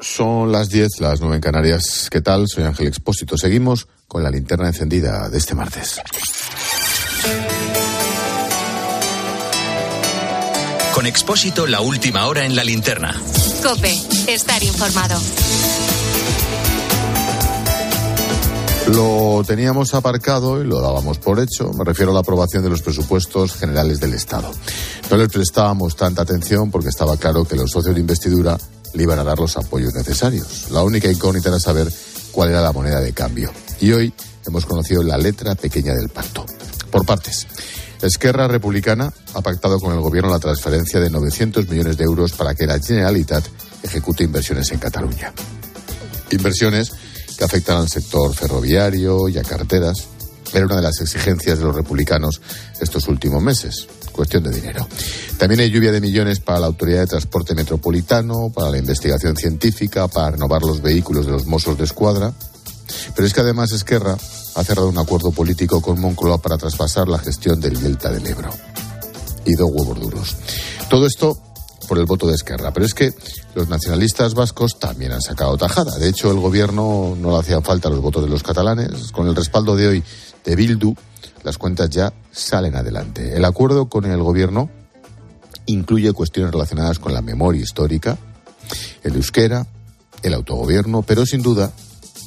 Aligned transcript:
Son 0.00 0.50
las 0.50 0.70
10, 0.70 1.00
las 1.00 1.20
9 1.20 1.36
en 1.36 1.42
Canarias. 1.42 2.08
¿Qué 2.10 2.22
tal? 2.22 2.46
Soy 2.48 2.64
Ángel 2.64 2.86
Expósito. 2.86 3.36
Seguimos 3.36 3.86
con 4.08 4.22
la 4.22 4.30
linterna 4.30 4.68
encendida 4.68 5.28
de 5.28 5.36
este 5.36 5.54
martes. 5.54 6.00
Con 10.94 11.06
Expósito, 11.06 11.66
la 11.66 11.82
última 11.82 12.26
hora 12.26 12.46
en 12.46 12.56
la 12.56 12.64
linterna. 12.64 13.14
Cope, 13.62 13.94
estar 14.26 14.62
informado. 14.62 15.20
Lo 18.94 19.44
teníamos 19.46 19.94
aparcado 19.94 20.62
y 20.62 20.66
lo 20.66 20.80
dábamos 20.80 21.18
por 21.18 21.38
hecho. 21.40 21.72
Me 21.74 21.84
refiero 21.84 22.10
a 22.12 22.14
la 22.14 22.20
aprobación 22.20 22.62
de 22.62 22.70
los 22.70 22.80
presupuestos 22.80 23.54
generales 23.54 24.00
del 24.00 24.14
Estado. 24.14 24.50
No 25.10 25.16
le 25.18 25.28
prestábamos 25.28 25.94
tanta 25.94 26.22
atención 26.22 26.70
porque 26.70 26.88
estaba 26.88 27.18
claro 27.18 27.44
que 27.44 27.54
los 27.54 27.70
socios 27.70 27.94
de 27.94 28.00
investidura 28.00 28.58
le 28.94 29.02
iban 29.02 29.18
a 29.18 29.24
dar 29.24 29.38
los 29.38 29.56
apoyos 29.56 29.94
necesarios. 29.94 30.70
La 30.70 30.82
única 30.82 31.10
incógnita 31.10 31.48
era 31.48 31.58
saber 31.58 31.92
cuál 32.32 32.50
era 32.50 32.60
la 32.60 32.72
moneda 32.72 33.00
de 33.00 33.12
cambio. 33.12 33.52
Y 33.80 33.92
hoy 33.92 34.12
hemos 34.46 34.66
conocido 34.66 35.02
la 35.02 35.18
letra 35.18 35.54
pequeña 35.54 35.94
del 35.94 36.08
pacto. 36.08 36.46
Por 36.90 37.06
partes. 37.06 37.46
Esquerra 38.02 38.48
Republicana 38.48 39.12
ha 39.34 39.42
pactado 39.42 39.78
con 39.78 39.92
el 39.92 40.00
gobierno 40.00 40.30
la 40.30 40.38
transferencia 40.38 41.00
de 41.00 41.10
900 41.10 41.68
millones 41.68 41.96
de 41.98 42.04
euros 42.04 42.32
para 42.32 42.54
que 42.54 42.66
la 42.66 42.78
Generalitat 42.80 43.44
ejecute 43.82 44.24
inversiones 44.24 44.70
en 44.72 44.78
Cataluña. 44.78 45.32
Inversiones 46.30 46.92
que 47.36 47.44
afectan 47.44 47.78
al 47.78 47.88
sector 47.88 48.34
ferroviario 48.34 49.28
y 49.28 49.38
a 49.38 49.42
carteras. 49.42 50.06
Era 50.52 50.66
una 50.66 50.76
de 50.76 50.82
las 50.82 51.00
exigencias 51.00 51.58
de 51.58 51.64
los 51.64 51.74
republicanos 51.74 52.40
estos 52.80 53.06
últimos 53.08 53.42
meses. 53.42 53.86
Cuestión 54.12 54.42
de 54.42 54.50
dinero. 54.50 54.86
También 55.38 55.60
hay 55.60 55.70
lluvia 55.70 55.92
de 55.92 56.00
millones 56.00 56.40
para 56.40 56.60
la 56.60 56.66
Autoridad 56.66 57.00
de 57.00 57.06
Transporte 57.06 57.54
Metropolitano, 57.54 58.50
para 58.54 58.70
la 58.70 58.78
investigación 58.78 59.36
científica, 59.36 60.08
para 60.08 60.32
renovar 60.32 60.62
los 60.62 60.82
vehículos 60.82 61.26
de 61.26 61.32
los 61.32 61.46
Mossos 61.46 61.78
de 61.78 61.84
Escuadra. 61.84 62.32
Pero 63.14 63.26
es 63.26 63.32
que 63.32 63.40
además 63.40 63.72
Esquerra 63.72 64.16
ha 64.54 64.64
cerrado 64.64 64.88
un 64.88 64.98
acuerdo 64.98 65.30
político 65.30 65.80
con 65.80 66.00
Moncloa 66.00 66.38
para 66.38 66.58
traspasar 66.58 67.08
la 67.08 67.18
gestión 67.18 67.60
del 67.60 67.80
Delta 67.80 68.10
del 68.10 68.26
Ebro. 68.26 68.50
Y 69.46 69.54
dos 69.54 69.70
huevos 69.72 69.98
duros. 69.98 70.36
Todo 70.88 71.06
esto 71.06 71.40
por 71.90 71.98
el 71.98 72.06
voto 72.06 72.28
de 72.28 72.34
Esquerra. 72.34 72.72
Pero 72.72 72.86
es 72.86 72.94
que 72.94 73.12
los 73.56 73.68
nacionalistas 73.68 74.34
vascos 74.34 74.78
también 74.78 75.10
han 75.10 75.20
sacado 75.20 75.56
tajada. 75.56 75.98
De 75.98 76.08
hecho, 76.08 76.30
el 76.30 76.38
gobierno 76.38 77.16
no 77.18 77.32
le 77.32 77.38
hacían 77.38 77.64
falta 77.64 77.90
los 77.90 78.00
votos 78.00 78.22
de 78.22 78.30
los 78.30 78.44
catalanes. 78.44 79.10
Con 79.10 79.26
el 79.26 79.34
respaldo 79.34 79.74
de 79.74 79.88
hoy 79.88 80.04
de 80.44 80.54
Bildu, 80.54 80.94
las 81.42 81.58
cuentas 81.58 81.90
ya 81.90 82.12
salen 82.30 82.76
adelante. 82.76 83.36
El 83.36 83.44
acuerdo 83.44 83.88
con 83.88 84.04
el 84.04 84.22
gobierno 84.22 84.70
incluye 85.66 86.12
cuestiones 86.12 86.52
relacionadas 86.52 86.98
con 86.98 87.12
la 87.12 87.22
memoria 87.22 87.62
histórica, 87.62 88.18
el 89.02 89.14
euskera, 89.14 89.66
el 90.22 90.34
autogobierno, 90.34 91.02
pero 91.02 91.24
sin 91.24 91.42
duda 91.42 91.72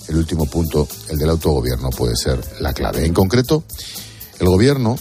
el 0.07 0.17
último 0.17 0.45
punto, 0.45 0.87
el 1.09 1.17
del 1.17 1.29
autogobierno, 1.29 1.89
puede 1.89 2.15
ser 2.15 2.39
la 2.59 2.73
clave. 2.73 3.05
En 3.05 3.13
concreto, 3.13 3.63
el 4.39 4.47
gobierno 4.47 4.97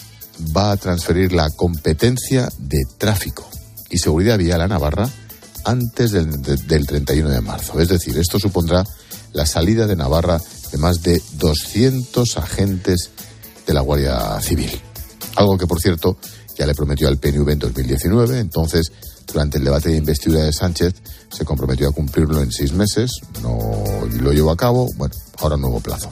va 0.57 0.73
a 0.73 0.77
transferir 0.77 1.33
la 1.33 1.51
competencia 1.51 2.49
de 2.59 2.83
tráfico 2.99 3.49
y 3.91 3.99
seguridad 3.99 4.39
vial 4.39 4.61
a 4.61 4.69
Navarra 4.69 5.09
antes 5.65 6.13
del, 6.13 6.41
del 6.43 6.87
31 6.87 7.31
de 7.31 7.41
marzo. 7.41 7.81
Es 7.81 7.89
decir, 7.89 8.17
esto 8.19 8.39
supondrá 8.39 8.85
la 9.33 9.47
salida 9.47 9.87
de 9.87 9.97
Navarra 9.97 10.41
de 10.71 10.79
más 10.79 11.03
de 11.03 11.23
200 11.35 12.37
agentes 12.37 13.11
de 13.67 13.75
la 13.75 13.81
Guardia 13.81 14.41
Civil. 14.41 14.71
Algo 15.37 15.57
que, 15.57 15.67
por 15.67 15.81
cierto, 15.81 16.17
ya 16.57 16.67
le 16.67 16.75
prometió 16.75 17.09
al 17.09 17.19
PNV 17.19 17.49
en 17.51 17.59
2019. 17.59 18.39
Entonces, 18.39 18.93
durante 19.27 19.59
el 19.59 19.65
debate 19.65 19.91
de 19.91 19.97
investidura 19.97 20.45
de 20.45 20.53
Sánchez, 20.53 20.95
se 21.31 21.45
comprometió 21.45 21.89
a 21.89 21.93
cumplirlo 21.93 22.43
en 22.43 22.53
seis 22.53 22.73
meses. 22.73 23.11
No 23.43 23.59
lo 24.21 24.33
llevó 24.33 24.51
a 24.51 24.57
cabo. 24.57 24.89
Bueno, 24.97 25.15
ahora 25.39 25.57
nuevo 25.57 25.81
plazo. 25.81 26.11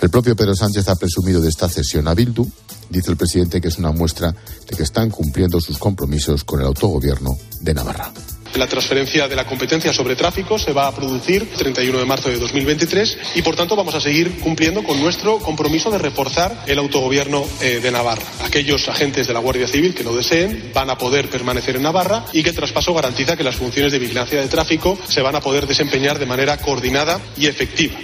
El 0.00 0.10
propio 0.10 0.36
Pedro 0.36 0.54
Sánchez 0.54 0.88
ha 0.88 0.96
presumido 0.96 1.40
de 1.40 1.48
esta 1.48 1.68
cesión 1.68 2.08
a 2.08 2.14
Bildu 2.14 2.46
dice 2.90 3.10
el 3.10 3.16
presidente 3.16 3.60
que 3.60 3.68
es 3.68 3.78
una 3.78 3.90
muestra 3.90 4.34
de 4.68 4.76
que 4.76 4.82
están 4.82 5.10
cumpliendo 5.10 5.60
sus 5.60 5.78
compromisos 5.78 6.44
con 6.44 6.60
el 6.60 6.66
autogobierno 6.66 7.36
de 7.60 7.74
Navarra. 7.74 8.12
La 8.56 8.66
transferencia 8.66 9.28
de 9.28 9.36
la 9.36 9.44
competencia 9.44 9.92
sobre 9.92 10.16
tráfico 10.16 10.58
se 10.58 10.72
va 10.72 10.86
a 10.86 10.94
producir 10.94 11.42
el 11.42 11.58
31 11.58 11.98
de 11.98 12.04
marzo 12.06 12.30
de 12.30 12.38
2023 12.38 13.18
y, 13.34 13.42
por 13.42 13.54
tanto, 13.54 13.76
vamos 13.76 13.94
a 13.94 14.00
seguir 14.00 14.40
cumpliendo 14.40 14.82
con 14.82 14.98
nuestro 14.98 15.38
compromiso 15.38 15.90
de 15.90 15.98
reforzar 15.98 16.64
el 16.66 16.78
autogobierno 16.78 17.44
eh, 17.60 17.80
de 17.80 17.90
Navarra. 17.90 18.22
Aquellos 18.44 18.88
agentes 18.88 19.26
de 19.26 19.34
la 19.34 19.40
Guardia 19.40 19.68
Civil 19.68 19.94
que 19.94 20.04
lo 20.04 20.16
deseen 20.16 20.70
van 20.72 20.88
a 20.88 20.96
poder 20.96 21.28
permanecer 21.28 21.76
en 21.76 21.82
Navarra 21.82 22.24
y 22.32 22.42
que 22.42 22.54
traspaso 22.54 22.94
garantiza 22.94 23.36
que 23.36 23.44
las 23.44 23.56
funciones 23.56 23.92
de 23.92 23.98
vigilancia 23.98 24.40
de 24.40 24.48
tráfico 24.48 24.98
se 25.06 25.20
van 25.20 25.36
a 25.36 25.40
poder 25.40 25.66
desempeñar 25.66 26.18
de 26.18 26.26
manera 26.26 26.56
coordinada 26.56 27.20
y 27.36 27.46
efectiva. 27.46 27.94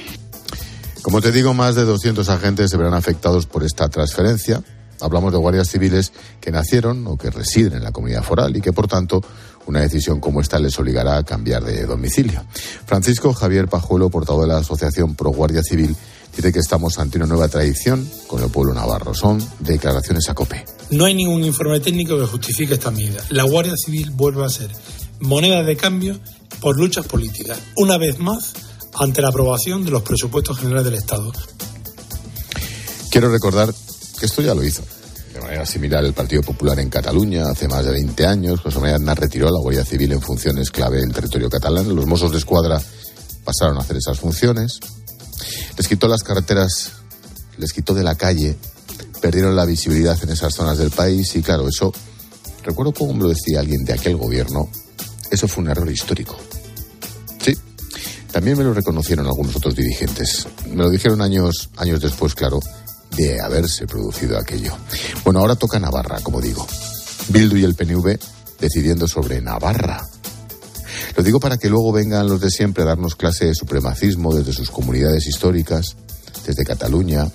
Como 1.01 1.23
te 1.23 1.33
digo, 1.33 1.55
más 1.55 1.75
de 1.77 1.85
200 1.85 2.29
agentes 2.29 2.71
se 2.71 2.77
verán 2.77 2.95
afectados 2.95 3.47
por 3.47 3.65
esta 3.65 3.89
transferencia. 3.89 4.62
Hablamos 5.01 5.33
de 5.33 5.39
guardias 5.39 5.69
civiles 5.69 6.12
que 6.41 6.53
nacieron 6.53 7.07
o 7.09 7.17
que 7.17 7.29
residen 7.31 7.75
en 7.75 7.83
la 7.83 7.91
comunidad 7.91 8.23
foral 8.23 8.57
y 8.57 8.61
que, 8.61 8.73
por 8.73 8.87
tanto, 8.87 9.21
una 9.67 9.81
decisión 9.81 10.21
como 10.21 10.41
esta 10.41 10.59
les 10.59 10.78
obligará 10.78 11.19
a 11.19 11.25
cambiar 11.25 11.65
de 11.65 11.87
domicilio. 11.87 12.45
Francisco 12.87 13.33
Javier 13.33 13.69
Pajuelo, 13.69 14.11
portavoz 14.11 14.43
de 14.43 14.49
la 14.49 14.59
Asociación 14.59 15.15
Pro 15.15 15.31
Guardia 15.31 15.62
Civil, 15.62 15.95
dice 16.37 16.53
que 16.53 16.59
estamos 16.59 16.99
ante 16.99 17.19
una 17.19 17.27
nueva 17.27 17.49
tradición 17.49 18.09
con 18.27 18.43
el 18.43 18.50
pueblo 18.50 18.75
navarro. 18.75 19.15
Son 19.15 19.43
declaraciones 19.61 20.28
a 20.28 20.34
COPE. 20.34 20.65
No 20.91 21.05
hay 21.05 21.15
ningún 21.15 21.45
informe 21.45 21.81
técnico 21.81 22.19
que 22.19 22.27
justifique 22.27 22.75
esta 22.75 22.91
medida. 22.91 23.23
La 23.31 23.45
Guardia 23.45 23.75
Civil 23.77 24.11
vuelve 24.11 24.45
a 24.45 24.49
ser 24.49 24.71
moneda 25.21 25.62
de 25.62 25.77
cambio 25.77 26.19
por 26.61 26.77
luchas 26.77 27.06
políticas. 27.06 27.59
Una 27.77 27.99
vez 27.99 28.19
más, 28.19 28.53
ante 28.94 29.23
la 29.23 29.29
aprobación 29.29 29.84
de 29.84 29.91
los 29.91 30.03
presupuestos 30.03 30.59
generales 30.59 30.84
del 30.84 30.94
Estado. 30.94 31.33
Quiero 33.11 33.31
recordar 33.31 33.73
que 34.19 34.27
esto 34.27 34.43
ya 34.43 34.55
lo 34.55 34.65
hizo. 34.65 34.83
De 35.32 35.41
manera 35.41 35.65
similar, 35.65 36.04
el 36.04 36.12
Partido 36.12 36.43
Popular 36.43 36.78
en 36.78 36.91
Cataluña, 36.91 37.48
hace 37.48 37.66
más 37.66 37.84
de 37.84 37.93
20 37.93 38.26
años, 38.26 38.60
José 38.60 38.78
María 38.78 38.97
Aznar 38.97 39.19
retiró 39.19 39.48
a 39.48 39.50
la 39.50 39.60
Guardia 39.60 39.84
Civil 39.84 40.12
en 40.12 40.20
funciones 40.20 40.70
clave 40.70 41.00
del 41.00 41.12
territorio 41.12 41.48
catalán. 41.48 41.94
Los 41.94 42.06
Mossos 42.06 42.32
de 42.32 42.38
Escuadra 42.38 42.81
pasaron 43.44 43.78
a 43.78 43.81
hacer 43.81 43.97
esas 43.97 44.19
funciones. 44.19 44.78
Les 45.76 45.88
quitó 45.88 46.06
las 46.06 46.22
carreteras, 46.22 46.93
les 47.56 47.72
quitó 47.72 47.94
de 47.94 48.04
la 48.04 48.15
calle, 48.15 48.56
perdieron 49.22 49.56
la 49.56 49.65
visibilidad 49.65 50.19
en 50.22 50.31
esas 50.31 50.54
zonas 50.54 50.76
del 50.76 50.91
país 50.91 51.34
y, 51.34 51.43
claro, 51.43 51.66
eso, 51.66 51.93
recuerdo 52.62 52.93
cómo 52.93 53.14
me 53.14 53.22
lo 53.22 53.28
decía 53.28 53.60
alguien 53.60 53.84
de 53.84 53.94
aquel 53.94 54.16
gobierno, 54.16 54.69
eso 55.31 55.49
fue 55.49 55.64
un 55.64 55.70
error 55.70 55.91
histórico. 55.91 56.37
Sí, 57.43 57.56
también 58.31 58.59
me 58.59 58.64
lo 58.64 58.75
reconocieron 58.75 59.26
algunos 59.26 59.56
otros 59.56 59.75
dirigentes. 59.75 60.47
Me 60.69 60.82
lo 60.82 60.91
dijeron 60.91 61.22
años, 61.22 61.70
años 61.76 62.03
después, 62.03 62.34
claro, 62.34 62.60
de 63.17 63.41
haberse 63.41 63.87
producido 63.87 64.39
aquello. 64.39 64.77
Bueno, 65.25 65.41
ahora 65.41 65.56
toca 65.56 65.78
Navarra, 65.78 66.21
como 66.23 66.41
digo. 66.41 66.67
Bildu 67.28 67.56
y 67.56 67.65
el 67.65 67.75
PNV 67.75 68.19
decidiendo 68.59 69.06
sobre 69.09 69.41
Navarra. 69.41 70.03
Lo 71.17 71.23
digo 71.23 71.41
para 71.41 71.59
que 71.59 71.69
luego 71.69 71.93
vengan 71.93 72.28
los 72.28 72.41
de 72.41 72.50
siempre 72.50 72.84
a 72.84 72.87
darnos 72.87 73.17
clase 73.17 73.47
de 73.47 73.55
supremacismo 73.55 74.34
desde 74.34 74.53
sus 74.53 74.71
comunidades 74.71 75.27
históricas, 75.27 75.97
desde 76.47 76.65
Cataluña 76.65 77.27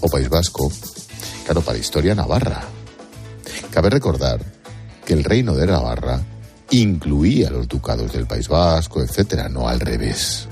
o 0.00 0.08
País 0.08 0.28
Vasco. 0.28 0.70
Claro, 1.44 1.62
para 1.62 1.78
historia 1.78 2.14
Navarra. 2.14 2.62
Cabe 3.70 3.90
recordar 3.90 4.40
que 5.04 5.14
el 5.14 5.24
reino 5.24 5.54
de 5.54 5.66
Navarra 5.66 6.20
incluía 6.70 7.50
los 7.50 7.68
ducados 7.68 8.12
del 8.12 8.26
País 8.26 8.48
Vasco, 8.48 9.02
etcétera, 9.02 9.48
no 9.48 9.68
al 9.68 9.80
revés. 9.80 10.48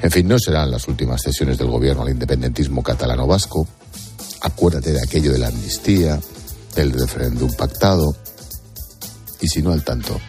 En 0.00 0.10
fin, 0.10 0.28
no 0.28 0.38
serán 0.38 0.70
las 0.70 0.88
últimas 0.88 1.22
sesiones 1.22 1.58
del 1.58 1.68
gobierno 1.68 2.02
al 2.02 2.10
independentismo 2.10 2.82
catalano-vasco. 2.82 3.66
Acuérdate 4.40 4.92
de 4.92 5.02
aquello 5.02 5.32
de 5.32 5.38
la 5.38 5.48
amnistía, 5.48 6.20
del 6.74 6.92
referéndum 6.92 7.52
pactado, 7.52 8.16
y 9.40 9.48
si 9.48 9.62
no 9.62 9.72
al 9.72 9.84
tanto. 9.84 10.20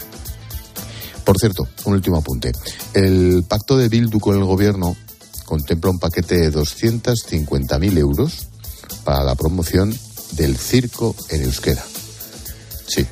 Por 1.24 1.38
cierto, 1.38 1.68
un 1.86 1.94
último 1.94 2.18
apunte. 2.18 2.52
El 2.94 3.46
pacto 3.48 3.78
de 3.78 3.88
Bildu 3.88 4.20
con 4.20 4.38
el 4.38 4.44
gobierno 4.44 4.96
contempla 5.46 5.92
un 5.92 6.00
paquete 6.00 6.38
de 6.38 6.52
250.000 6.52 7.98
euros 7.98 8.48
para 9.04 9.24
la 9.24 9.36
promoción 9.36 9.96
del 10.32 10.58
circo 10.58 11.16
en 11.30 11.44
euskera. 11.44 11.84
Sí, 12.88 13.06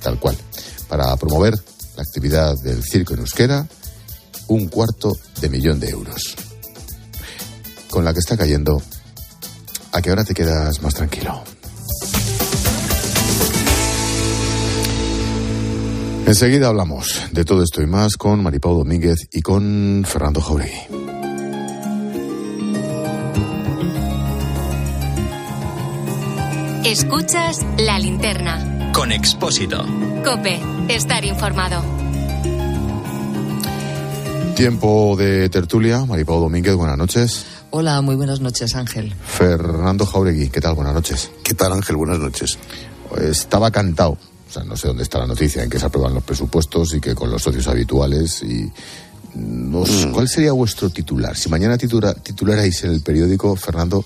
tal 0.00 0.18
cual. 0.18 0.36
Para 0.88 1.14
promover 1.16 1.54
la 1.96 2.02
actividad 2.02 2.56
del 2.62 2.82
circo 2.82 3.14
en 3.14 3.20
euskera, 3.20 3.66
un 4.48 4.68
cuarto 4.68 5.12
de 5.40 5.48
millón 5.48 5.80
de 5.80 5.90
euros. 5.90 6.36
Con 7.90 8.04
la 8.04 8.12
que 8.12 8.20
está 8.20 8.36
cayendo, 8.36 8.82
¿a 9.92 10.00
qué 10.00 10.10
hora 10.10 10.24
te 10.24 10.34
quedas 10.34 10.82
más 10.82 10.94
tranquilo? 10.94 11.42
Enseguida 16.26 16.68
hablamos 16.68 17.20
de 17.32 17.44
todo 17.44 17.62
esto 17.62 17.82
y 17.82 17.86
más 17.86 18.16
con 18.16 18.42
Maripau 18.42 18.76
Domínguez 18.76 19.28
y 19.32 19.42
con 19.42 20.04
Fernando 20.06 20.40
Jauregui. 20.40 21.02
Escuchas 26.84 27.58
la 27.78 27.98
linterna. 27.98 28.92
Con 28.92 29.12
Expósito. 29.12 29.84
Cope, 30.24 30.60
estar 30.88 31.24
informado. 31.24 32.01
Tiempo 34.56 35.16
de 35.16 35.48
tertulia. 35.48 36.04
Maripau 36.04 36.40
Domínguez, 36.40 36.74
buenas 36.74 36.96
noches. 36.98 37.46
Hola, 37.70 38.00
muy 38.02 38.14
buenas 38.16 38.40
noches, 38.40 38.74
Ángel. 38.74 39.14
Fernando 39.26 40.04
Jauregui, 40.06 40.50
¿qué 40.50 40.60
tal? 40.60 40.74
Buenas 40.74 40.94
noches. 40.94 41.30
¿Qué 41.42 41.54
tal, 41.54 41.72
Ángel? 41.72 41.96
Buenas 41.96 42.18
noches. 42.18 42.58
Estaba 43.20 43.70
cantado, 43.70 44.12
o 44.12 44.52
sea, 44.52 44.62
no 44.64 44.76
sé 44.76 44.88
dónde 44.88 45.02
está 45.02 45.18
la 45.18 45.26
noticia, 45.26 45.62
en 45.62 45.70
que 45.70 45.78
se 45.78 45.86
aprueban 45.86 46.14
los 46.14 46.22
presupuestos 46.22 46.94
y 46.94 47.00
que 47.00 47.14
con 47.14 47.30
los 47.30 47.42
socios 47.42 47.66
habituales 47.68 48.42
y... 48.42 48.70
Nos, 49.34 49.88
Mm. 50.06 50.12
¿Cuál 50.12 50.28
sería 50.28 50.52
vuestro 50.52 50.90
titular? 50.90 51.34
Si 51.34 51.48
mañana 51.48 51.78
titula, 51.78 52.12
titularais 52.12 52.84
en 52.84 52.90
el 52.92 53.00
periódico, 53.00 53.56
Fernando, 53.56 54.04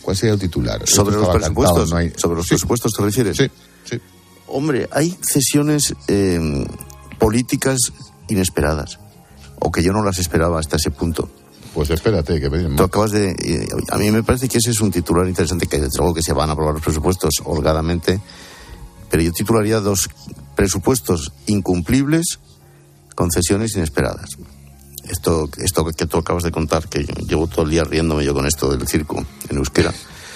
¿cuál 0.00 0.16
sería 0.16 0.32
el 0.32 0.40
titular? 0.40 0.80
Sobre 0.88 1.16
los 1.16 1.28
cantado, 1.28 1.38
presupuestos. 1.38 1.90
no 1.90 1.96
hay- 1.98 2.12
Sobre 2.16 2.36
los 2.36 2.46
Sí, 2.46 2.54
presupuestos 2.54 2.92
te 2.94 3.02
refieres. 3.02 3.36
Sí, 3.36 3.46
sí. 3.84 4.00
Hombre, 4.46 4.88
hay 4.90 5.14
cesiones 5.20 5.94
eh, 6.08 6.66
políticas 7.18 7.76
inesperadas. 8.28 8.98
O 9.64 9.72
que 9.72 9.82
yo 9.82 9.92
no 9.92 10.04
las 10.04 10.18
esperaba 10.18 10.60
hasta 10.60 10.76
ese 10.76 10.90
punto. 10.90 11.28
Pues 11.72 11.90
espérate, 11.90 12.38
que 12.38 12.48
vienen 12.48 12.76
Tú 12.76 12.84
acabas 12.84 13.10
de. 13.10 13.30
eh, 13.30 13.66
a 13.90 13.96
mí 13.96 14.10
me 14.12 14.22
parece 14.22 14.46
que 14.46 14.58
ese 14.58 14.70
es 14.70 14.80
un 14.80 14.92
titular 14.92 15.26
interesante, 15.26 15.66
que 15.66 15.80
desde 15.80 15.98
luego 15.98 16.14
que 16.14 16.22
se 16.22 16.34
van 16.34 16.50
a 16.50 16.52
aprobar 16.52 16.74
los 16.74 16.82
presupuestos 16.82 17.32
holgadamente. 17.44 18.20
Pero 19.10 19.22
yo 19.22 19.32
titularía 19.32 19.80
dos 19.80 20.08
presupuestos 20.54 21.32
incumplibles, 21.46 22.38
concesiones 23.14 23.74
inesperadas. 23.74 24.30
Esto, 25.08 25.48
esto 25.58 25.84
que 25.84 26.06
tú 26.06 26.18
acabas 26.18 26.42
de 26.44 26.52
contar, 26.52 26.88
que 26.88 27.04
llevo 27.26 27.46
todo 27.46 27.64
el 27.64 27.70
día 27.70 27.84
riéndome 27.84 28.24
yo 28.24 28.34
con 28.34 28.46
esto 28.46 28.70
del 28.70 28.86
circo 28.86 29.24
en 29.48 29.56
euskera. 29.56 29.92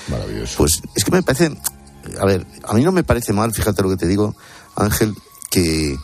Maravilloso. 0.08 0.54
Pues 0.56 0.80
es 0.94 1.04
que 1.04 1.10
me 1.10 1.22
parece, 1.22 1.56
a 2.20 2.26
ver, 2.26 2.46
a 2.64 2.74
mí 2.74 2.82
no 2.82 2.92
me 2.92 3.04
parece 3.04 3.32
mal, 3.32 3.52
fíjate 3.52 3.82
lo 3.82 3.90
que 3.90 3.96
te 3.96 4.06
digo, 4.06 4.34
Ángel, 4.76 5.14
que 5.50 5.96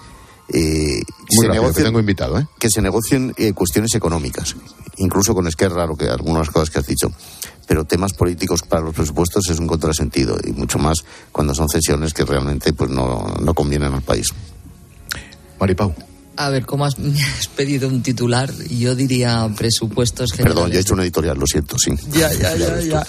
eh, 0.49 1.00
se 1.29 1.46
rápido, 1.46 1.52
que 1.52 1.58
negocien, 1.61 1.87
tengo 1.87 2.00
invitado, 2.00 2.38
¿eh? 2.38 2.46
que 2.58 2.69
se 2.69 2.82
negocien 2.82 3.32
eh, 3.37 3.52
cuestiones 3.52 3.94
económicas, 3.94 4.56
incluso 4.99 5.35
con 5.35 5.46
Esquerra, 5.46 5.87
lo 5.87 5.96
que 5.96 6.08
algunas 6.08 6.50
cosas 6.50 6.70
que 6.70 6.79
has 6.79 6.87
dicho. 6.87 7.11
Pero 7.67 7.85
temas 7.85 8.12
políticos 8.12 8.61
para 8.62 8.82
los 8.82 8.94
presupuestos 8.94 9.49
es 9.49 9.58
un 9.58 9.67
contrasentido 9.67 10.37
y 10.44 10.52
mucho 10.52 10.79
más 10.79 10.99
cuando 11.32 11.55
son 11.55 11.69
cesiones 11.69 12.12
que 12.12 12.25
realmente 12.25 12.75
pues 12.75 12.91
no, 12.91 13.26
no 13.41 13.55
convienen 13.55 13.94
al 13.94 14.02
país. 14.02 14.29
Maripau. 15.58 15.94
A 16.36 16.50
ver, 16.50 16.66
¿cómo 16.66 16.84
has, 16.84 16.98
me 16.98 17.20
has 17.22 17.48
pedido 17.48 17.88
un 17.88 18.02
titular? 18.02 18.52
Yo 18.69 18.94
diría 18.94 19.48
presupuestos 19.56 20.32
generales. 20.32 20.54
Perdón, 20.54 20.72
yo 20.72 20.78
he 20.78 20.81
hecho 20.81 20.94
una 20.94 21.02
editorial, 21.02 21.38
lo 21.38 21.46
siento, 21.46 21.78
sí. 21.78 21.92
Ya, 22.12 22.32
ya, 22.32 22.56
ya, 22.56 22.81
ya. 22.81 23.06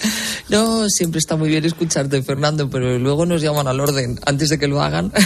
No, 0.48 0.88
siempre 0.88 1.18
está 1.18 1.36
muy 1.36 1.48
bien 1.48 1.64
escucharte, 1.64 2.22
Fernando, 2.22 2.70
pero 2.70 2.98
luego 2.98 3.26
nos 3.26 3.42
llaman 3.42 3.66
al 3.66 3.80
orden 3.80 4.18
antes 4.24 4.48
de 4.48 4.58
que 4.58 4.68
lo 4.68 4.82
hagan. 4.82 5.12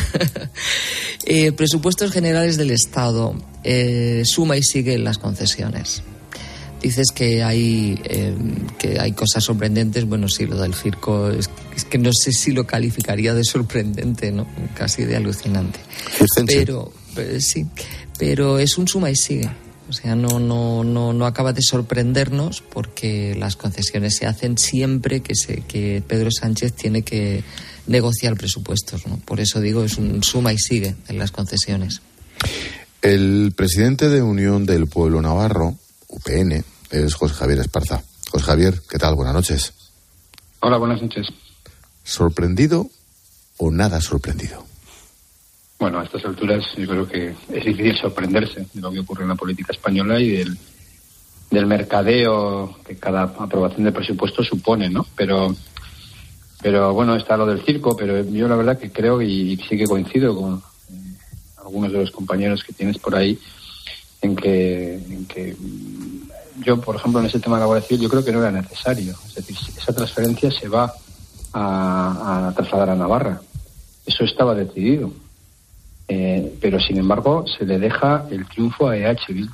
Eh, 1.27 1.53
presupuestos 1.53 2.11
generales 2.13 2.57
del 2.57 2.71
Estado. 2.71 3.35
Eh, 3.63 4.23
suma 4.25 4.57
y 4.57 4.63
sigue 4.63 4.99
las 4.99 5.19
concesiones. 5.19 6.03
Dices 6.83 7.09
que 7.15 7.45
hay, 7.45 8.01
eh, 8.05 8.35
que 8.79 8.99
hay 8.99 9.13
cosas 9.13 9.45
sorprendentes. 9.45 10.09
Bueno, 10.09 10.29
sí, 10.29 10.47
lo 10.47 10.57
del 10.57 10.75
circo 10.75 11.29
es, 11.29 11.51
es 11.77 11.85
que 11.85 11.99
no 11.99 12.11
sé 12.13 12.33
si 12.33 12.53
lo 12.53 12.67
calificaría 12.67 13.35
de 13.35 13.45
sorprendente, 13.45 14.33
¿no? 14.33 14.47
Casi 14.75 15.05
de 15.05 15.17
alucinante. 15.17 15.79
Pero 16.47 16.91
sí, 17.41 17.67
pero 18.19 18.59
es 18.59 18.79
un 18.79 18.89
suma 18.89 19.11
y 19.11 19.17
sigue. 19.17 19.51
O 19.89 19.93
sea, 19.93 20.15
no, 20.15 20.39
no, 20.39 20.85
no, 20.85 21.13
no 21.13 21.27
acaba 21.27 21.53
de 21.53 21.63
sorprendernos 21.63 22.63
porque 22.63 23.35
las 23.37 23.57
concesiones 23.57 24.15
se 24.15 24.27
hacen 24.27 24.57
siempre 24.57 25.21
que, 25.21 25.35
se, 25.35 25.63
que 25.63 26.01
Pedro 26.07 26.31
Sánchez 26.31 26.75
tiene 26.75 27.03
que 27.03 27.43
negociar 27.89 28.37
presupuestos. 28.37 29.07
¿no? 29.09 29.17
Por 29.17 29.41
eso 29.41 29.61
digo, 29.61 29.83
es 29.83 29.99
un 29.99 30.23
suma 30.23 30.53
y 30.53 30.59
sigue 30.59 30.95
en 31.09 31.19
las 31.19 31.33
concesiones. 31.33 32.03
El 33.03 33.53
presidente 33.57 34.09
de 34.09 34.23
Unión 34.23 34.65
del 34.65 34.87
Pueblo 34.87 35.21
Navarro, 35.21 35.77
UPN, 36.07 36.65
es 36.91 37.15
José 37.15 37.35
Javier 37.35 37.59
Esparza. 37.59 38.03
José 38.31 38.45
Javier, 38.45 38.81
¿qué 38.89 38.99
tal? 38.99 39.17
Buenas 39.17 39.35
noches. 39.35 39.73
Hola, 40.61 40.77
buenas 40.77 41.03
noches. 41.03 41.27
¿Sorprendido 42.05 42.91
o 43.57 43.73
nada 43.73 44.01
sorprendido? 44.01 44.70
Bueno, 45.81 45.99
a 45.99 46.05
estas 46.05 46.23
alturas 46.27 46.63
yo 46.77 46.87
creo 46.87 47.09
que 47.09 47.29
es 47.31 47.65
difícil 47.65 47.97
sorprenderse 47.97 48.67
de 48.71 48.81
lo 48.83 48.93
que 48.93 49.01
ocurre 49.01 49.23
en 49.23 49.31
la 49.31 49.35
política 49.35 49.73
española 49.73 50.21
y 50.21 50.45
del, 51.51 51.67
mercadeo 51.67 52.77
que 52.87 52.97
cada 52.97 53.23
aprobación 53.23 53.85
de 53.85 53.93
presupuesto 53.93 54.45
supone, 54.45 54.91
¿no? 54.91 55.07
Pero, 55.17 55.57
pero 56.61 56.93
bueno, 56.93 57.17
está 57.17 57.39
lo 57.39 57.47
del 57.47 57.65
circo, 57.65 57.97
pero 57.97 58.23
yo 58.23 58.47
la 58.47 58.57
verdad 58.57 58.79
que 58.79 58.93
creo 58.93 59.23
y 59.23 59.57
sí 59.57 59.79
que 59.79 59.87
coincido 59.87 60.37
con 60.37 60.63
eh, 60.91 61.17
algunos 61.65 61.91
de 61.91 61.99
los 62.01 62.11
compañeros 62.11 62.63
que 62.63 62.75
tienes 62.75 62.99
por 62.99 63.17
ahí 63.17 63.39
en 64.21 64.37
que, 64.37 64.95
en 64.97 65.25
que 65.25 65.57
mm, 65.59 66.63
yo, 66.63 66.79
por 66.79 66.97
ejemplo, 66.97 67.21
en 67.21 67.27
ese 67.27 67.41
tema 67.41 67.57
de 67.57 67.61
la 67.61 67.67
Guardia 67.67 67.89
Civil, 67.89 68.03
yo 68.03 68.11
creo 68.11 68.25
que 68.25 68.33
no 68.33 68.41
era 68.41 68.53
necesario. 68.53 69.15
Es 69.29 69.35
decir, 69.35 69.57
esa 69.79 69.95
transferencia 69.95 70.51
se 70.51 70.69
va 70.69 70.93
a, 71.55 72.49
a 72.49 72.53
trasladar 72.55 72.91
a 72.91 72.97
Navarra. 72.97 73.41
Eso 74.05 74.25
estaba 74.25 74.55
decidido. 74.55 75.11
Eh, 76.13 76.57
pero 76.61 76.81
sin 76.81 76.97
embargo 76.99 77.45
se 77.47 77.65
le 77.65 77.79
deja 77.79 78.27
el 78.33 78.45
triunfo 78.47 78.89
a 78.89 78.97
EH 78.97 79.27
Bildu. 79.29 79.53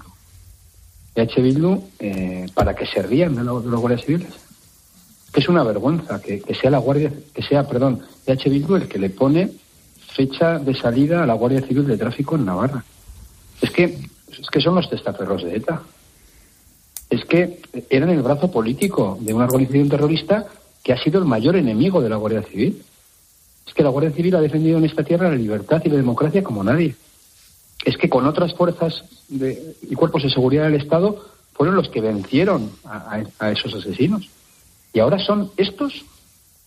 EH 1.14 1.42
Bildu, 1.42 1.82
eh, 1.98 2.46
¿para 2.54 2.74
qué 2.74 2.86
se 2.86 3.02
rían 3.02 3.34
de, 3.34 3.44
lo- 3.44 3.60
de 3.60 3.68
los 3.68 3.78
guardias 3.80 4.04
civiles? 4.06 4.32
Que 5.32 5.40
es 5.40 5.48
una 5.50 5.62
vergüenza 5.64 6.20
que, 6.22 6.40
que 6.40 6.54
sea 6.54 6.70
la 6.70 6.78
guardia, 6.78 7.12
que 7.34 7.42
sea, 7.42 7.68
perdón, 7.68 8.00
EH 8.26 8.48
Bildu 8.48 8.76
el 8.76 8.88
que 8.88 8.98
le 8.98 9.10
pone 9.10 9.50
fecha 10.14 10.58
de 10.58 10.74
salida 10.74 11.22
a 11.22 11.26
la 11.26 11.34
Guardia 11.34 11.60
Civil 11.60 11.86
de 11.86 11.98
Tráfico 11.98 12.36
en 12.36 12.46
Navarra. 12.46 12.82
Es 13.60 13.70
que, 13.70 13.84
es 13.84 14.48
que 14.50 14.60
son 14.62 14.74
los 14.76 14.88
testaferros 14.88 15.42
de 15.44 15.56
ETA. 15.56 15.82
Es 17.10 17.22
que 17.26 17.60
eran 17.90 18.08
el 18.08 18.22
brazo 18.22 18.50
político 18.50 19.18
de 19.20 19.34
una 19.34 19.44
organización 19.44 19.90
terrorista 19.90 20.46
que 20.82 20.94
ha 20.94 21.02
sido 21.02 21.18
el 21.18 21.26
mayor 21.26 21.56
enemigo 21.56 22.00
de 22.00 22.08
la 22.08 22.16
Guardia 22.16 22.42
Civil. 22.44 22.82
Es 23.66 23.74
que 23.74 23.82
la 23.82 23.90
Guardia 23.90 24.12
Civil 24.12 24.34
ha 24.36 24.40
defendido 24.40 24.78
en 24.78 24.84
esta 24.84 25.02
tierra 25.02 25.28
la 25.28 25.36
libertad 25.36 25.82
y 25.84 25.88
la 25.88 25.96
democracia 25.96 26.42
como 26.42 26.62
nadie. 26.62 26.94
Es 27.84 27.96
que 27.96 28.08
con 28.08 28.26
otras 28.26 28.54
fuerzas 28.54 29.04
de- 29.28 29.76
y 29.82 29.94
cuerpos 29.94 30.22
de 30.22 30.30
seguridad 30.30 30.64
del 30.64 30.80
Estado 30.80 31.24
fueron 31.52 31.74
los 31.76 31.88
que 31.88 32.00
vencieron 32.00 32.70
a, 32.84 33.50
esos 33.50 33.74
asesinos. 33.74 34.28
Y 34.92 35.00
ahora 35.00 35.18
son 35.18 35.50
estos, 35.56 36.04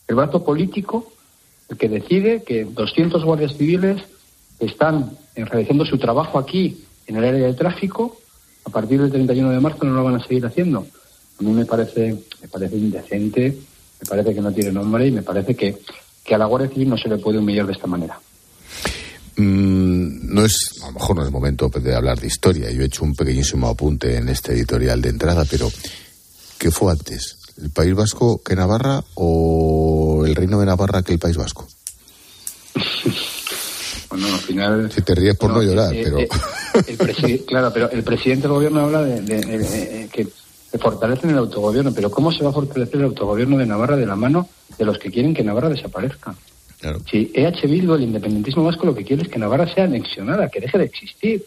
el 0.07 0.16
brazo 0.16 0.44
político, 0.44 1.12
el 1.69 1.78
que 1.78 1.90
decide 1.90 2.44
que 2.44 2.66
200 2.66 3.24
guardias 3.24 3.56
civiles 3.56 4.02
están 4.60 5.12
realizando 5.36 5.86
su 5.86 5.98
trabajo 5.98 6.38
aquí 6.40 6.84
en 7.07 7.16
el 7.18 7.24
área 7.25 7.48
de 7.48 7.54
tráfico, 7.54 8.18
a 8.66 8.69
partir 8.69 9.02
del 9.02 9.12
31 9.12 9.52
de 9.52 9.60
marzo 9.60 9.85
no 9.85 9.94
lo 9.94 10.04
van 10.04 10.16
a 10.16 10.24
seguir 10.24 10.45
haciendo. 10.45 10.85
A 11.40 11.44
mí 11.44 11.52
me 11.52 11.66
parece, 11.66 12.16
me 12.42 12.47
parece 12.47 12.76
indecente, 12.76 13.57
me 14.02 14.07
parece 14.07 14.33
que 14.35 14.42
no 14.42 14.52
tiene 14.52 14.71
nombre 14.71 15.07
y 15.07 15.12
me 15.12 15.21
parece 15.24 15.56
que, 15.56 15.78
que 16.30 16.36
a 16.36 16.38
la 16.38 16.45
Guardia 16.45 16.69
Civil 16.69 16.90
no 16.90 16.98
se 16.98 17.09
le 17.09 17.18
puede 17.18 17.40
humillar 17.40 17.66
de 17.66 17.74
esta 17.74 17.88
manera. 17.88 18.19
Mm, 19.36 20.31
no 20.33 20.45
es, 20.45 20.80
a 20.83 20.88
lo 20.88 20.92
mejor 20.94 21.16
no 21.16 21.26
es 21.26 21.31
momento 21.31 21.69
de 21.69 21.95
hablar 21.95 22.19
de 22.19 22.28
historia. 22.28 22.69
Yo 22.71 22.83
he 22.83 22.86
hecho 22.86 23.04
un 23.04 23.16
pequeñísimo 23.16 23.68
apunte 23.68 24.16
en 24.18 24.30
este 24.30 24.54
editorial 24.54 25.02
de 25.02 25.09
entrada, 25.09 25.44
pero 25.50 25.71
¿qué 26.59 26.69
fue 26.69 26.92
antes? 26.92 27.38
¿El 27.59 27.71
País 27.71 27.95
Vasco 27.95 28.42
que 28.44 28.56
Navarra 28.56 29.04
o 29.16 30.24
el 30.26 30.36
Reino 30.36 30.59
de 30.59 30.68
Navarra 30.68 31.02
que 31.02 31.14
el 31.14 31.19
País 31.19 31.36
Vasco? 31.36 31.68
Bueno, 34.09 34.26
al 34.26 34.40
final... 34.40 34.92
Si 34.92 35.04
te 35.04 35.14
ríes 35.14 35.38
por 35.38 35.52
no, 35.52 35.62
llorar, 35.62 35.94
eh, 35.94 36.02
pero... 36.04 36.18
eh, 36.18 36.28
el 36.88 37.45
claro, 37.45 37.71
pero 37.71 37.92
el 37.92 38.02
presidente 38.04 38.44
del 38.48 38.54
gobierno 38.54 38.80
habla 38.81 39.04
de, 39.04 39.21
de- 39.21 39.42
de- 39.45 39.59
de- 39.59 40.09
que 40.12 40.28
fortalecen 40.78 41.31
el 41.31 41.38
autogobierno, 41.38 41.92
pero 41.94 42.11
¿cómo 42.11 42.31
se 42.31 42.44
va 42.44 42.52
a 42.52 42.54
fortalecer 42.54 42.97
el 42.97 43.06
autogobierno 43.06 43.57
de 43.57 43.66
Navarra 43.66 43.95
de 43.97 44.06
la 44.06 44.16
mano 44.16 44.47
de 44.78 44.85
los 44.85 44.99
que 44.99 45.09
quieren 45.09 45.33
que 45.33 45.44
Navarra 45.44 45.69
desaparezca? 45.69 46.35
Claro. 46.80 46.99
Si 47.09 47.31
EH 47.33 47.68
Bildu, 47.68 47.95
el 47.95 48.04
independentismo 48.04 48.64
vasco, 48.64 48.85
lo 48.85 48.95
que 48.95 49.04
quiere 49.04 49.23
es 49.23 49.30
que 49.30 49.40
Navarra 49.40 49.73
sea 49.73 49.85
anexionada, 49.85 50.49
que 50.49 50.59
deje 50.59 50.78
de 50.78 50.85
existir. 50.85 51.45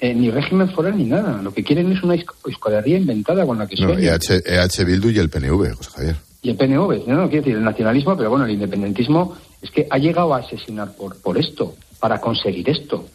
Eh, 0.00 0.12
ni 0.12 0.30
régimen 0.30 0.68
foral 0.70 0.98
ni 0.98 1.04
nada. 1.04 1.40
Lo 1.40 1.54
que 1.54 1.62
quieren 1.62 1.90
es 1.92 2.02
una 2.02 2.16
escuadrilla 2.16 2.98
inventada 2.98 3.46
con 3.46 3.58
la 3.58 3.66
que 3.66 3.76
No. 3.80 3.96
EH, 3.96 4.42
EH 4.44 4.84
Bildu 4.84 5.08
y 5.08 5.18
el 5.18 5.30
PNV, 5.30 5.74
José 5.76 5.90
Javier. 5.94 6.16
Y 6.42 6.50
el 6.50 6.56
PNV, 6.56 7.06
no, 7.06 7.16
no 7.16 7.28
quiero 7.28 7.42
decir 7.42 7.56
el 7.56 7.64
nacionalismo, 7.64 8.16
pero 8.16 8.28
bueno, 8.28 8.44
el 8.44 8.50
independentismo 8.50 9.34
es 9.62 9.70
que 9.70 9.86
ha 9.88 9.96
llegado 9.96 10.34
a 10.34 10.38
asesinar 10.38 10.92
por, 10.94 11.16
por 11.22 11.38
esto, 11.38 11.74
para 12.00 12.20
conseguir 12.20 12.68
esto. 12.68 13.06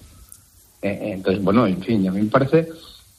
Eh, 0.82 0.88
eh, 0.90 1.12
entonces, 1.14 1.44
bueno, 1.44 1.68
en 1.68 1.82
fin, 1.82 2.08
a 2.08 2.12
mí 2.12 2.22
me 2.24 2.30
parece, 2.30 2.70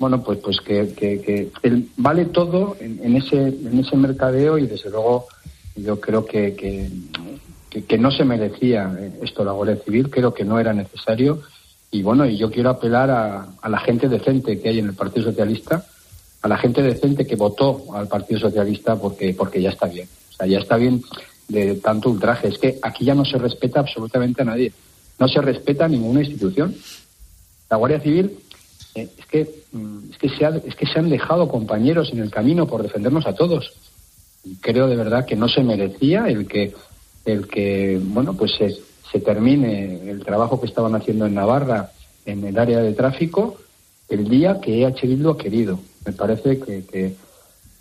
bueno, 0.00 0.22
pues 0.22 0.38
pues 0.38 0.58
que, 0.60 1.50
vale 1.98 2.24
todo 2.24 2.74
en, 2.80 3.14
ese 3.16 3.48
en 3.48 3.78
ese 3.78 3.96
mercadeo 3.96 4.56
y 4.56 4.66
desde 4.66 4.88
luego 4.88 5.26
yo 5.76 6.00
creo 6.00 6.24
que, 6.24 6.54
que, 7.70 7.98
no 7.98 8.10
se 8.10 8.24
merecía 8.24 8.98
esto 9.22 9.44
la 9.44 9.52
Guardia 9.52 9.76
Civil, 9.84 10.10
creo 10.10 10.32
que 10.32 10.44
no 10.44 10.58
era 10.58 10.72
necesario 10.72 11.42
y 11.90 12.02
bueno, 12.02 12.24
y 12.24 12.38
yo 12.38 12.50
quiero 12.50 12.70
apelar 12.70 13.10
a, 13.10 13.48
a 13.60 13.68
la 13.68 13.78
gente 13.78 14.08
decente 14.08 14.58
que 14.58 14.70
hay 14.70 14.78
en 14.78 14.86
el 14.86 14.94
Partido 14.94 15.26
Socialista, 15.26 15.84
a 16.40 16.48
la 16.48 16.56
gente 16.56 16.80
decente 16.80 17.26
que 17.26 17.36
votó 17.36 17.94
al 17.94 18.08
Partido 18.08 18.40
Socialista 18.40 18.96
porque, 18.96 19.34
porque 19.34 19.60
ya 19.60 19.68
está 19.68 19.86
bien. 19.86 20.08
O 20.30 20.32
sea, 20.32 20.46
ya 20.46 20.60
está 20.60 20.76
bien 20.76 21.02
de 21.48 21.74
tanto 21.74 22.08
ultraje. 22.08 22.48
Es 22.48 22.56
que 22.56 22.78
aquí 22.80 23.04
ya 23.04 23.14
no 23.14 23.26
se 23.26 23.36
respeta 23.36 23.80
absolutamente 23.80 24.40
a 24.40 24.46
nadie. 24.46 24.72
No 25.18 25.28
se 25.28 25.42
respeta 25.42 25.84
a 25.84 25.88
ninguna 25.88 26.20
institución. 26.20 26.74
La 27.68 27.76
Guardia 27.76 28.00
Civil 28.00 28.38
eh, 28.94 29.08
es, 29.18 29.26
que, 29.26 29.64
mm, 29.72 30.10
es, 30.10 30.18
que 30.18 30.28
se 30.28 30.68
es 30.68 30.74
que 30.74 30.86
se 30.86 30.98
han 30.98 31.08
dejado 31.08 31.48
compañeros 31.48 32.10
en 32.12 32.20
el 32.20 32.30
camino 32.30 32.66
por 32.66 32.82
defendernos 32.82 33.26
a 33.26 33.34
todos. 33.34 33.72
Creo 34.60 34.88
de 34.88 34.96
verdad 34.96 35.26
que 35.26 35.36
no 35.36 35.48
se 35.48 35.62
merecía 35.62 36.26
el 36.28 36.46
que, 36.46 36.74
el 37.24 37.46
que 37.46 38.00
bueno, 38.02 38.34
pues 38.34 38.52
se, 38.56 38.76
se 39.10 39.20
termine 39.20 40.10
el 40.10 40.24
trabajo 40.24 40.60
que 40.60 40.66
estaban 40.66 40.94
haciendo 40.94 41.26
en 41.26 41.34
Navarra 41.34 41.90
en 42.24 42.44
el 42.44 42.58
área 42.58 42.80
de 42.80 42.92
tráfico 42.92 43.58
el 44.08 44.28
día 44.28 44.60
que 44.60 44.82
EH 44.82 45.06
Bildu 45.06 45.30
ha 45.30 45.38
querido. 45.38 45.78
Me 46.04 46.12
parece 46.12 46.58
que, 46.58 46.84
que, 46.84 47.14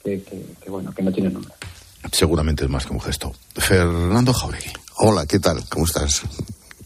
que, 0.04 0.70
bueno, 0.70 0.94
que 0.94 1.02
no 1.02 1.12
tiene 1.12 1.30
nombre. 1.30 1.54
Seguramente 2.12 2.64
es 2.64 2.70
más 2.70 2.86
que 2.86 2.94
un 2.94 3.02
gesto. 3.02 3.34
Fernando 3.56 4.34
Jauregui. 4.34 4.72
Hola, 4.98 5.26
¿qué 5.26 5.40
tal? 5.40 5.58
¿Cómo 5.70 5.86
estás? 5.86 6.24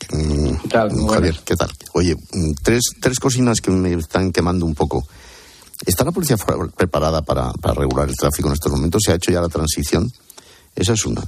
¿Qué 0.07 0.69
tal? 0.69 0.89
Javier, 1.07 1.39
¿qué 1.45 1.55
tal? 1.55 1.71
Oye, 1.93 2.15
mm, 2.15 2.51
tres, 2.61 2.81
tres 2.99 3.19
cocinas 3.19 3.61
que 3.61 3.71
me 3.71 3.93
están 3.93 4.31
quemando 4.31 4.65
un 4.65 4.75
poco. 4.75 5.05
¿Está 5.85 6.03
la 6.03 6.11
policía 6.11 6.37
preparada 6.75 7.21
para, 7.21 7.51
para 7.53 7.73
regular 7.73 8.07
el 8.07 8.15
tráfico 8.15 8.47
en 8.47 8.53
estos 8.53 8.71
momentos? 8.71 9.01
¿Se 9.05 9.11
ha 9.11 9.15
hecho 9.15 9.31
ya 9.31 9.41
la 9.41 9.49
transición? 9.49 10.11
Esa 10.75 10.93
es 10.93 11.05
una. 11.05 11.23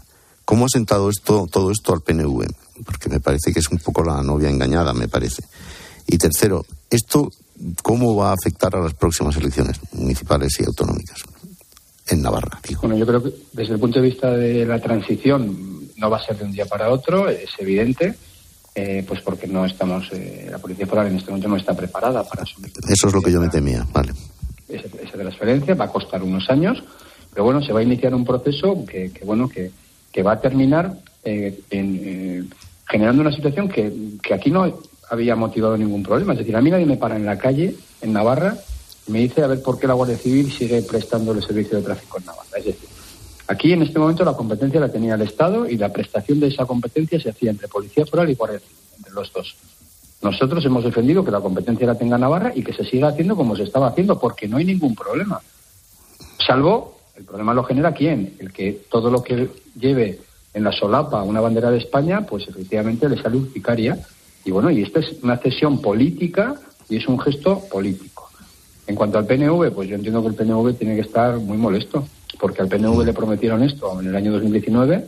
¿Cómo 0.46 0.65
ha 0.65 0.70
sentado 0.70 1.10
esto, 1.10 1.48
todo 1.51 1.72
esto 1.72 1.94
al 1.94 2.01
PNV? 2.01 2.46
Porque 2.86 3.10
me 3.10 3.20
parece 3.20 3.51
que 3.51 3.60
es 3.60 3.70
un 3.70 3.79
poco 3.79 4.03
la 4.03 4.22
novia 4.22 4.50
engañada, 4.50 4.94
me 4.94 5.08
parece. 5.08 5.44
Y 6.08 6.17
tercero, 6.17 6.65
¿esto 6.89 7.32
cómo 7.82 8.15
va 8.15 8.29
a 8.29 8.34
afectar 8.34 8.75
a 8.75 8.82
las 8.82 8.94
próximas 8.94 9.36
elecciones 9.38 9.79
municipales 9.94 10.60
y 10.60 10.65
autonómicas 10.65 11.24
en 12.08 12.22
Navarra? 12.22 12.60
Bueno, 12.82 12.96
yo 12.96 13.05
creo 13.05 13.24
que 13.24 13.34
desde 13.53 13.74
el 13.74 13.79
punto 13.79 14.00
de 14.00 14.08
vista 14.08 14.32
de 14.32 14.65
la 14.65 14.79
transición 14.79 15.89
no 15.98 16.10
va 16.10 16.17
a 16.17 16.25
ser 16.25 16.38
de 16.38 16.46
un 16.46 16.51
día 16.51 16.65
para 16.65 16.91
otro, 16.91 17.27
es 17.27 17.50
evidente. 17.58 18.15
Eh, 18.77 19.05
pues 19.08 19.22
porque 19.22 19.48
no 19.48 19.65
estamos, 19.65 20.12
eh, 20.12 20.50
la 20.51 20.60
Policía 20.60 20.86
Foral 20.86 21.08
en 21.08 21.15
este 21.15 21.32
momento 21.32 21.48
no 21.48 21.55
está 21.55 21.74
preparada 21.74 22.25
para 22.25 22.44
asumir. 22.44 22.74
Eso 22.89 23.08
es 23.08 23.13
lo 23.13 23.22
que 23.22 23.32
yo 23.32 23.39
me 23.39 23.48
temía, 23.48 23.88
vale. 23.94 24.12
Esa, 24.67 24.89
transferencia 25.13 25.75
va 25.75 25.86
a 25.86 25.89
costar 25.89 26.22
unos 26.22 26.50
años, 26.50 26.84
pero 27.32 27.46
bueno, 27.46 27.62
se 27.62 27.72
va 27.72 27.79
a 27.79 27.84
iniciar 27.84 28.13
un 28.13 28.25
proceso 28.25 28.86
que, 28.86 29.13
bueno, 29.24 29.48
que, 29.48 29.72
que, 30.12 30.24
va 30.24 30.34
a 30.34 30.41
terminar 30.41 30.94
eh, 31.24 31.58
en, 31.70 32.50
generando 32.86 33.22
una 33.22 33.32
situación 33.32 33.70
que, 33.70 34.17
que 34.22 34.34
aquí 34.34 34.51
no 34.51 34.77
había 35.10 35.38
motivado 35.38 35.77
ningún 35.77 36.03
problema. 36.03 36.34
Es 36.34 36.39
decir, 36.39 36.58
a 36.58 36.62
mí 36.62 36.70
nadie 36.70 36.86
me 36.86 36.98
para 36.98 37.15
en 37.15 37.25
la 37.25 37.38
calle, 37.38 37.75
en 38.01 38.12
Navarra, 38.12 38.58
y 39.08 39.12
me 39.13 39.20
dice 39.20 39.41
a 39.41 39.48
ver 39.48 39.62
por 39.62 39.79
qué 39.79 39.88
la 39.88 39.94
Guardia 39.94 40.17
Civil 40.17 40.51
sigue 40.51 40.82
prestándole 40.82 41.41
servicio 41.41 41.77
de 41.77 41.84
tráfico 41.84 42.17
en 42.17 42.25
Navarra. 42.25 42.58
Es 42.58 42.65
decir, 42.65 42.89
aquí 43.48 43.74
en 43.74 43.82
este 43.82 44.00
momento 44.00 44.24
la 44.24 44.34
competencia 44.34 44.80
la 44.80 44.92
tenía 44.92 45.16
el 45.16 45.22
Estado 45.22 45.68
y 45.68 45.78
la 45.78 45.92
prestación 45.92 46.40
de 46.40 46.48
esa 46.48 46.66
competencia 46.66 47.20
se 47.20 47.30
hacía 47.30 47.52
entre 47.52 47.68
Policía 47.68 48.06
Foral 48.06 48.30
y 48.30 48.36
Guardia 48.36 48.60
entre 48.98 49.14
los 49.14 49.32
dos. 49.34 49.56
Nosotros 50.22 50.66
hemos 50.66 50.84
defendido 50.84 51.24
que 51.24 51.32
la 51.32 51.42
competencia 51.42 51.86
la 51.86 51.98
tenga 51.98 52.18
Navarra 52.18 52.52
y 52.56 52.64
que 52.64 52.74
se 52.74 52.84
siga 52.84 53.10
haciendo 53.10 53.36
como 53.36 53.56
se 53.56 53.64
estaba 53.64 53.88
haciendo, 53.88 54.20
porque 54.20 54.48
no 54.48 54.58
hay 54.58 54.66
ningún 54.66 54.96
problema. 54.96 55.40
Salvo, 56.46 56.98
el 57.16 57.25
problema 57.25 57.54
lo 57.54 57.64
genera 57.64 57.94
quién? 57.94 58.36
El 58.40 58.52
que 58.52 58.86
todo 58.90 59.12
lo 59.12 59.22
que 59.22 59.50
lleve 59.80 60.20
en 60.54 60.64
la 60.64 60.72
solapa 60.72 61.22
una 61.24 61.42
bandera 61.42 61.70
de 61.70 61.78
España, 61.78 62.25
pues 62.25 62.48
efectivamente 62.48 63.10
le 63.10 63.22
sale 63.22 63.38
urticaria 63.38 64.00
y 64.46 64.52
bueno, 64.52 64.70
y 64.70 64.84
esta 64.84 65.00
es 65.00 65.24
una 65.24 65.38
cesión 65.38 65.82
política 65.82 66.56
y 66.90 66.98
es 66.98 67.08
un 67.08 67.20
gesto 67.20 67.62
político. 67.72 68.30
En 68.88 68.96
cuanto 68.96 69.18
al 69.18 69.25
PNV, 69.25 69.72
pues 69.74 69.90
yo 69.90 69.96
entiendo 69.96 70.22
que 70.22 70.30
el 70.30 70.36
PNV 70.36 70.74
tiene 70.75 70.96
que 70.96 71.02
estar 71.02 71.38
muy 71.38 71.58
molesto, 71.58 72.08
porque 72.39 72.62
al 72.62 72.68
PNV 72.68 73.06
le 73.06 73.13
prometieron 73.13 73.63
esto 73.63 74.00
en 74.00 74.08
el 74.08 74.15
año 74.15 74.32
2019, 74.34 75.08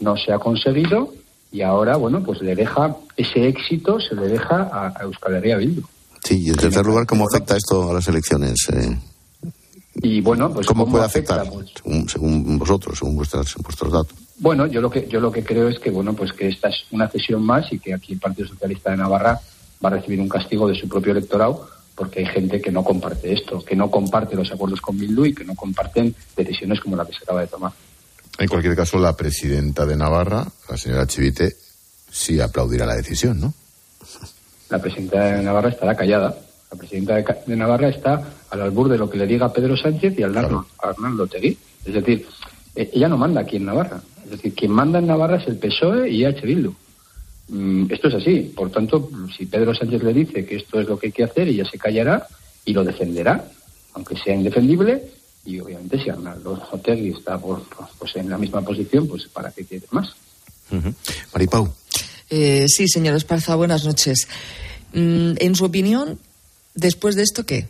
no 0.00 0.16
se 0.16 0.32
ha 0.32 0.38
conseguido 0.38 1.12
y 1.52 1.62
ahora, 1.62 1.96
bueno, 1.96 2.22
pues 2.22 2.40
le 2.42 2.54
deja 2.54 2.96
ese 3.16 3.48
éxito, 3.48 3.98
se 4.00 4.14
le 4.14 4.28
deja 4.28 4.68
a, 4.72 5.02
Euskal 5.02 5.36
Herria 5.36 5.56
Bildu. 5.56 5.82
Sí, 6.22 6.42
y 6.42 6.48
en 6.48 6.56
tercer 6.56 6.84
lugar, 6.84 7.06
¿cómo 7.06 7.24
afecta 7.26 7.56
esto 7.56 7.90
a 7.90 7.94
las 7.94 8.08
elecciones? 8.08 8.68
Eh? 8.72 8.98
Y 10.02 10.20
bueno, 10.20 10.52
pues 10.52 10.66
¿cómo, 10.66 10.90
puede 10.90 11.04
afectar? 11.04 11.48
Pues 11.48 11.72
según, 12.08 12.58
vosotros, 12.58 12.98
según 12.98 13.16
vuestros 13.16 13.92
datos. 13.92 14.14
Bueno, 14.38 14.66
yo 14.66 14.80
lo 14.80 14.90
que 14.90 15.06
yo 15.08 15.20
lo 15.20 15.32
que 15.32 15.42
creo 15.42 15.68
es 15.68 15.78
que 15.78 15.90
bueno, 15.90 16.12
pues 16.12 16.32
que 16.32 16.48
esta 16.48 16.68
es 16.68 16.84
una 16.90 17.08
cesión 17.08 17.42
más 17.42 17.72
y 17.72 17.78
que 17.78 17.94
aquí 17.94 18.12
el 18.12 18.18
Partido 18.18 18.48
Socialista 18.48 18.90
de 18.90 18.98
Navarra 18.98 19.40
va 19.82 19.88
a 19.88 19.92
recibir 19.92 20.20
un 20.20 20.28
castigo 20.28 20.68
de 20.68 20.74
su 20.74 20.88
propio 20.88 21.12
electorado 21.12 21.68
porque 21.96 22.20
hay 22.20 22.26
gente 22.26 22.60
que 22.60 22.70
no 22.70 22.84
comparte 22.84 23.32
esto, 23.32 23.64
que 23.64 23.74
no 23.74 23.90
comparte 23.90 24.36
los 24.36 24.52
acuerdos 24.52 24.80
con 24.80 24.98
Bildu 24.98 25.24
y 25.24 25.34
que 25.34 25.44
no 25.44 25.54
comparten 25.54 26.14
decisiones 26.36 26.78
como 26.78 26.94
la 26.94 27.06
que 27.06 27.12
se 27.12 27.22
acaba 27.22 27.40
de 27.40 27.46
tomar. 27.46 27.72
En 28.38 28.48
cualquier 28.48 28.76
caso, 28.76 28.98
la 28.98 29.16
presidenta 29.16 29.86
de 29.86 29.96
Navarra, 29.96 30.46
la 30.68 30.76
señora 30.76 31.06
Chivite, 31.06 31.56
sí 32.10 32.38
aplaudirá 32.38 32.84
la 32.84 32.94
decisión, 32.94 33.40
¿no? 33.40 33.54
La 34.68 34.78
presidenta 34.78 35.24
de 35.24 35.42
Navarra 35.42 35.70
estará 35.70 35.96
callada. 35.96 36.36
La 36.70 36.76
presidenta 36.76 37.14
de, 37.14 37.56
Navarra 37.56 37.88
está 37.88 38.22
al 38.50 38.60
albur 38.60 38.90
de 38.90 38.98
lo 38.98 39.08
que 39.08 39.16
le 39.16 39.26
diga 39.26 39.52
Pedro 39.52 39.76
Sánchez 39.76 40.18
y 40.18 40.22
al 40.22 40.36
Arnaldo, 40.36 40.66
Arnaldo 40.78 41.26
Tegui. 41.26 41.56
Es 41.84 41.94
decir, 41.94 42.26
e, 42.74 42.90
ella 42.92 43.08
no 43.08 43.16
manda 43.16 43.40
aquí 43.40 43.56
en 43.56 43.64
Navarra. 43.64 44.02
Es 44.24 44.32
decir, 44.32 44.54
quien 44.54 44.72
manda 44.72 44.98
en 44.98 45.06
Navarra 45.06 45.38
es 45.38 45.46
el 45.46 45.56
PSOE 45.56 46.10
y 46.10 46.24
H. 46.24 46.44
Bildu. 46.44 46.74
Mm, 47.48 47.86
esto 47.90 48.08
es 48.08 48.14
así. 48.14 48.52
Por 48.54 48.70
tanto, 48.70 49.08
si 49.36 49.46
Pedro 49.46 49.74
Sánchez 49.74 50.02
le 50.02 50.12
dice 50.12 50.44
que 50.44 50.56
esto 50.56 50.80
es 50.80 50.88
lo 50.88 50.98
que 50.98 51.08
hay 51.08 51.12
que 51.12 51.24
hacer, 51.24 51.48
ella 51.48 51.64
se 51.68 51.78
callará 51.78 52.26
y 52.64 52.72
lo 52.72 52.84
defenderá, 52.84 53.48
aunque 53.94 54.16
sea 54.16 54.34
indefendible. 54.34 55.02
Y 55.44 55.60
obviamente, 55.60 56.02
si 56.02 56.10
Arnaldo 56.10 56.60
Otegi 56.72 57.10
está 57.10 57.38
pues 57.38 58.16
en 58.16 58.28
la 58.28 58.38
misma 58.38 58.62
posición, 58.62 59.06
pues 59.06 59.28
¿para 59.28 59.52
qué 59.52 59.64
quiere 59.64 59.86
más? 59.92 60.14
Maripau. 61.32 61.72
Eh, 62.28 62.66
sí, 62.68 62.88
señor 62.88 63.14
Esparza, 63.14 63.54
buenas 63.54 63.84
noches. 63.84 64.26
Mm, 64.92 65.34
en 65.38 65.54
su 65.54 65.64
opinión, 65.64 66.18
después 66.74 67.14
de 67.14 67.22
esto, 67.22 67.46
¿qué? 67.46 67.68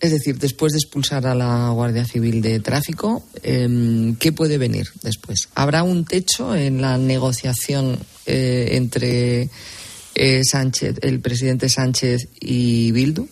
Es 0.00 0.12
decir, 0.12 0.38
después 0.38 0.72
de 0.72 0.78
expulsar 0.78 1.26
a 1.26 1.34
la 1.34 1.70
Guardia 1.70 2.04
Civil 2.04 2.40
de 2.40 2.60
Tráfico, 2.60 3.24
em, 3.42 4.14
¿qué 4.16 4.30
puede 4.30 4.56
venir 4.56 4.86
después? 5.02 5.48
¿Habrá 5.56 5.82
un 5.82 6.04
techo 6.04 6.54
en 6.54 6.80
la 6.80 6.98
negociación 6.98 7.98
eh, 8.26 8.68
entre 8.72 9.48
eh, 10.14 10.42
Sánchez, 10.44 10.98
el 11.02 11.20
presidente 11.20 11.68
Sánchez 11.68 12.28
y 12.40 12.92
Bildu? 12.92 13.28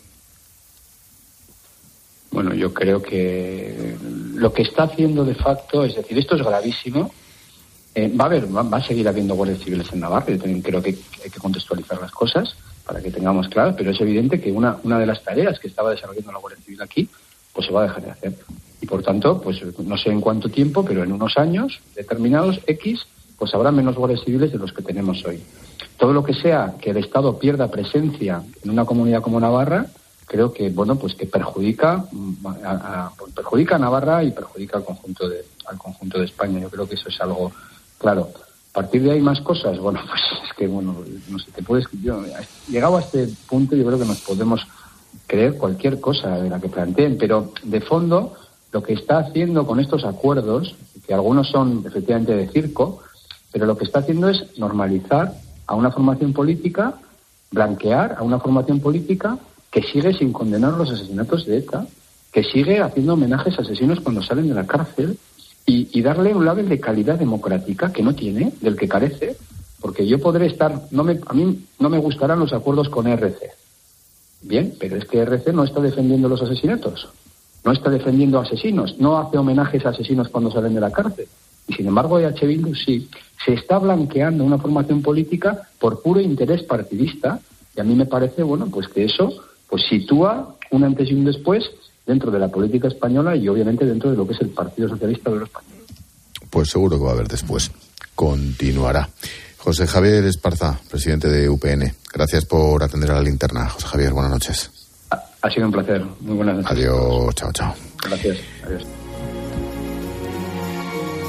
Bueno, 2.32 2.52
yo 2.52 2.74
creo 2.74 3.00
que 3.00 3.96
lo 4.34 4.52
que 4.52 4.62
está 4.62 4.84
haciendo 4.84 5.24
de 5.24 5.36
facto, 5.36 5.84
es 5.84 5.94
decir, 5.94 6.18
esto 6.18 6.34
es 6.34 6.42
gravísimo. 6.42 7.12
Eh, 7.94 8.12
va 8.14 8.24
a 8.24 8.26
haber, 8.26 8.44
va, 8.54 8.76
a 8.76 8.84
seguir 8.84 9.06
habiendo 9.06 9.36
guardias 9.36 9.60
civiles 9.60 9.86
en 9.92 10.00
Navarra. 10.00 10.26
Yo 10.30 10.38
también 10.38 10.62
creo 10.62 10.82
que 10.82 10.98
hay 11.24 11.30
que 11.30 11.38
contextualizar 11.38 12.00
las 12.00 12.10
cosas 12.10 12.56
para 12.86 13.02
que 13.02 13.10
tengamos 13.10 13.48
claro, 13.48 13.74
pero 13.76 13.90
es 13.90 14.00
evidente 14.00 14.40
que 14.40 14.52
una, 14.52 14.78
una 14.84 14.98
de 14.98 15.06
las 15.06 15.22
tareas 15.22 15.58
que 15.58 15.68
estaba 15.68 15.90
desarrollando 15.90 16.32
la 16.32 16.38
Guardia 16.38 16.62
Civil 16.64 16.80
aquí, 16.82 17.08
pues 17.52 17.66
se 17.66 17.72
va 17.72 17.80
a 17.80 17.84
dejar 17.84 18.04
de 18.04 18.10
hacer. 18.10 18.34
Y 18.80 18.86
por 18.86 19.02
tanto, 19.02 19.40
pues 19.40 19.60
no 19.78 19.96
sé 19.96 20.10
en 20.10 20.20
cuánto 20.20 20.48
tiempo, 20.48 20.84
pero 20.84 21.02
en 21.02 21.12
unos 21.12 21.36
años 21.36 21.80
determinados, 21.94 22.60
X, 22.66 23.06
pues 23.38 23.54
habrá 23.54 23.72
menos 23.72 23.96
guardias 23.96 24.22
civiles 24.24 24.52
de 24.52 24.58
los 24.58 24.72
que 24.72 24.82
tenemos 24.82 25.24
hoy. 25.24 25.42
Todo 25.98 26.12
lo 26.12 26.22
que 26.22 26.34
sea 26.34 26.74
que 26.80 26.90
el 26.90 26.98
Estado 26.98 27.38
pierda 27.38 27.70
presencia 27.70 28.42
en 28.62 28.70
una 28.70 28.84
comunidad 28.84 29.22
como 29.22 29.40
Navarra, 29.40 29.86
creo 30.26 30.52
que 30.52 30.68
bueno 30.70 30.96
pues 30.96 31.14
que 31.14 31.26
perjudica 31.26 32.04
a, 32.64 33.10
perjudica 33.34 33.76
a 33.76 33.78
Navarra 33.78 34.24
y 34.24 34.32
perjudica 34.32 34.78
al 34.78 34.84
conjunto 34.84 35.28
de 35.28 35.44
al 35.66 35.78
conjunto 35.78 36.18
de 36.18 36.26
España. 36.26 36.60
Yo 36.60 36.70
creo 36.70 36.88
que 36.88 36.94
eso 36.94 37.08
es 37.08 37.20
algo 37.20 37.52
claro. 37.98 38.30
A 38.76 38.82
partir 38.82 39.04
de 39.04 39.12
ahí 39.12 39.22
más 39.22 39.40
cosas, 39.40 39.78
bueno, 39.78 40.00
pues 40.06 40.20
es 40.44 40.52
que, 40.52 40.66
bueno, 40.66 40.94
no 41.30 41.38
sé, 41.38 41.50
te 41.50 41.62
puedes... 41.62 41.86
Yo, 42.02 42.22
llegado 42.68 42.98
a 42.98 43.00
este 43.00 43.26
punto 43.48 43.74
yo 43.74 43.86
creo 43.86 43.98
que 43.98 44.04
nos 44.04 44.20
podemos 44.20 44.66
creer 45.26 45.56
cualquier 45.56 45.98
cosa 45.98 46.36
de 46.42 46.50
la 46.50 46.60
que 46.60 46.68
planteen, 46.68 47.16
pero 47.16 47.54
de 47.62 47.80
fondo 47.80 48.34
lo 48.72 48.82
que 48.82 48.92
está 48.92 49.16
haciendo 49.16 49.66
con 49.66 49.80
estos 49.80 50.04
acuerdos, 50.04 50.76
que 51.06 51.14
algunos 51.14 51.48
son 51.48 51.84
efectivamente 51.86 52.36
de 52.36 52.48
circo, 52.48 53.00
pero 53.50 53.64
lo 53.64 53.78
que 53.78 53.86
está 53.86 54.00
haciendo 54.00 54.28
es 54.28 54.58
normalizar 54.58 55.32
a 55.66 55.74
una 55.74 55.90
formación 55.90 56.34
política, 56.34 56.96
blanquear 57.52 58.16
a 58.18 58.22
una 58.24 58.40
formación 58.40 58.80
política 58.80 59.38
que 59.70 59.84
sigue 59.84 60.12
sin 60.12 60.34
condenar 60.34 60.74
los 60.74 60.90
asesinatos 60.90 61.46
de 61.46 61.56
ETA, 61.56 61.86
que 62.30 62.44
sigue 62.44 62.82
haciendo 62.82 63.14
homenajes 63.14 63.58
a 63.58 63.62
asesinos 63.62 64.00
cuando 64.00 64.22
salen 64.22 64.48
de 64.48 64.54
la 64.54 64.66
cárcel 64.66 65.18
y, 65.66 66.00
darle 66.00 66.32
un 66.32 66.44
label 66.44 66.68
de 66.68 66.78
calidad 66.78 67.18
democrática 67.18 67.92
que 67.92 68.02
no 68.02 68.14
tiene, 68.14 68.52
del 68.60 68.76
que 68.76 68.86
carece, 68.86 69.36
porque 69.80 70.06
yo 70.06 70.20
podré 70.20 70.46
estar, 70.46 70.82
no 70.92 71.02
me, 71.02 71.18
a 71.26 71.34
mí 71.34 71.64
no 71.80 71.90
me 71.90 71.98
gustarán 71.98 72.38
los 72.38 72.52
acuerdos 72.52 72.88
con 72.88 73.08
RC. 73.08 73.50
Bien, 74.42 74.74
pero 74.78 74.96
es 74.96 75.06
que 75.06 75.18
RC 75.18 75.52
no 75.52 75.64
está 75.64 75.80
defendiendo 75.80 76.28
los 76.28 76.40
asesinatos, 76.40 77.08
no 77.64 77.72
está 77.72 77.90
defendiendo 77.90 78.38
asesinos, 78.38 78.96
no 78.98 79.18
hace 79.18 79.38
homenajes 79.38 79.84
a 79.84 79.88
asesinos 79.88 80.28
cuando 80.28 80.52
salen 80.52 80.74
de 80.74 80.80
la 80.80 80.92
cárcel. 80.92 81.26
Y 81.66 81.74
sin 81.74 81.88
embargo, 81.88 82.20
EH 82.20 82.46
Bildu 82.46 82.74
sí, 82.76 83.08
se 83.44 83.54
está 83.54 83.78
blanqueando 83.78 84.44
una 84.44 84.58
formación 84.58 85.02
política 85.02 85.68
por 85.80 86.00
puro 86.00 86.20
interés 86.20 86.62
partidista, 86.62 87.40
y 87.76 87.80
a 87.80 87.84
mí 87.84 87.96
me 87.96 88.06
parece, 88.06 88.44
bueno, 88.44 88.68
pues 88.70 88.86
que 88.88 89.04
eso 89.04 89.32
pues 89.68 89.82
sitúa 89.88 90.54
un 90.70 90.84
antes 90.84 91.10
y 91.10 91.14
un 91.14 91.24
después 91.24 91.68
dentro 92.06 92.30
de 92.30 92.38
la 92.38 92.48
política 92.48 92.88
española 92.88 93.36
y 93.36 93.48
obviamente 93.48 93.84
dentro 93.84 94.10
de 94.10 94.16
lo 94.16 94.26
que 94.26 94.34
es 94.34 94.40
el 94.40 94.50
Partido 94.50 94.88
Socialista 94.88 95.30
de 95.30 95.36
los 95.40 95.48
Españoles. 95.48 95.76
Pues 96.48 96.70
seguro 96.70 96.96
que 96.96 97.04
va 97.04 97.10
a 97.10 97.14
haber 97.14 97.28
después. 97.28 97.70
Continuará. 98.14 99.08
José 99.58 99.86
Javier 99.86 100.24
Esparza, 100.24 100.78
presidente 100.88 101.28
de 101.28 101.48
UPN. 101.48 101.92
Gracias 102.12 102.44
por 102.44 102.82
atender 102.82 103.10
a 103.10 103.14
la 103.14 103.22
linterna. 103.22 103.68
José 103.68 103.86
Javier, 103.88 104.12
buenas 104.12 104.30
noches. 104.30 104.70
Ha 105.42 105.50
sido 105.50 105.66
un 105.66 105.72
placer. 105.72 106.04
Muy 106.20 106.36
buenas 106.36 106.56
noches. 106.56 106.70
Adiós, 106.70 107.34
chao, 107.34 107.52
chao. 107.52 107.74
Gracias. 108.04 108.38
Adiós. 108.64 108.86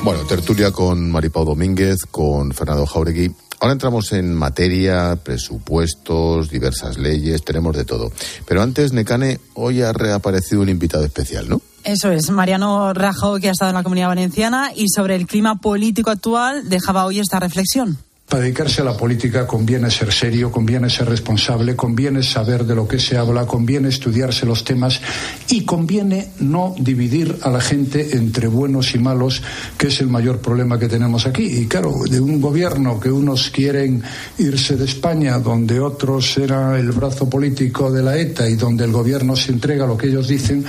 Bueno, 0.03 0.23
tertulia 0.25 0.71
con 0.71 1.11
Maripau 1.11 1.43
Domínguez, 1.43 2.05
con 2.09 2.53
Fernando 2.53 2.85
Jauregui. 2.85 3.31
Ahora 3.59 3.73
entramos 3.73 4.13
en 4.13 4.33
materia, 4.33 5.17
presupuestos, 5.23 6.49
diversas 6.49 6.97
leyes, 6.97 7.43
tenemos 7.43 7.75
de 7.75 7.85
todo. 7.85 8.11
Pero 8.47 8.61
antes, 8.61 8.93
Necane, 8.93 9.39
hoy 9.55 9.81
ha 9.81 9.93
reaparecido 9.93 10.61
un 10.61 10.69
invitado 10.69 11.03
especial, 11.03 11.49
¿no? 11.49 11.61
Eso 11.83 12.11
es, 12.11 12.29
Mariano 12.29 12.93
Rajoy, 12.93 13.41
que 13.41 13.49
ha 13.49 13.51
estado 13.51 13.69
en 13.69 13.75
la 13.75 13.83
Comunidad 13.83 14.09
Valenciana, 14.09 14.71
y 14.75 14.89
sobre 14.89 15.15
el 15.15 15.25
clima 15.25 15.55
político 15.55 16.11
actual 16.11 16.69
dejaba 16.69 17.05
hoy 17.05 17.19
esta 17.19 17.39
reflexión. 17.39 17.97
Para 18.27 18.43
dedicarse 18.43 18.81
a 18.81 18.83
la 18.83 18.97
política 18.97 19.47
conviene 19.47 19.89
ser 19.89 20.11
serio, 20.11 20.51
conviene 20.51 20.89
ser 20.89 21.07
responsable, 21.07 21.77
conviene 21.77 22.21
saber 22.21 22.65
de 22.65 22.75
lo 22.75 22.85
que 22.85 22.99
se 22.99 23.15
habla, 23.15 23.45
conviene 23.45 23.87
estudiarse 23.87 24.45
los 24.45 24.65
temas 24.65 24.99
y 25.47 25.63
conviene 25.63 26.33
no 26.39 26.75
dividir 26.77 27.37
a 27.43 27.49
la 27.49 27.61
gente 27.61 28.17
entre 28.17 28.47
buenos 28.47 28.93
y 28.95 28.99
malos, 28.99 29.41
que 29.77 29.87
es 29.87 30.01
el 30.01 30.07
mayor 30.07 30.39
problema 30.39 30.77
que 30.77 30.89
tenemos 30.89 31.25
aquí. 31.25 31.43
Y 31.43 31.67
claro, 31.67 31.93
de 32.03 32.19
un 32.19 32.41
gobierno 32.41 32.99
que 32.99 33.09
unos 33.09 33.49
quieren 33.49 34.03
irse 34.39 34.75
de 34.75 34.83
España, 34.83 35.39
donde 35.39 35.79
otros 35.79 36.37
era 36.37 36.77
el 36.77 36.91
brazo 36.91 37.29
político 37.29 37.89
de 37.93 38.03
la 38.03 38.17
ETA 38.17 38.49
y 38.49 38.55
donde 38.55 38.83
el 38.83 38.91
gobierno 38.91 39.37
se 39.37 39.53
entrega 39.53 39.85
a 39.85 39.87
lo 39.87 39.97
que 39.97 40.07
ellos 40.07 40.27
dicen, 40.27 40.65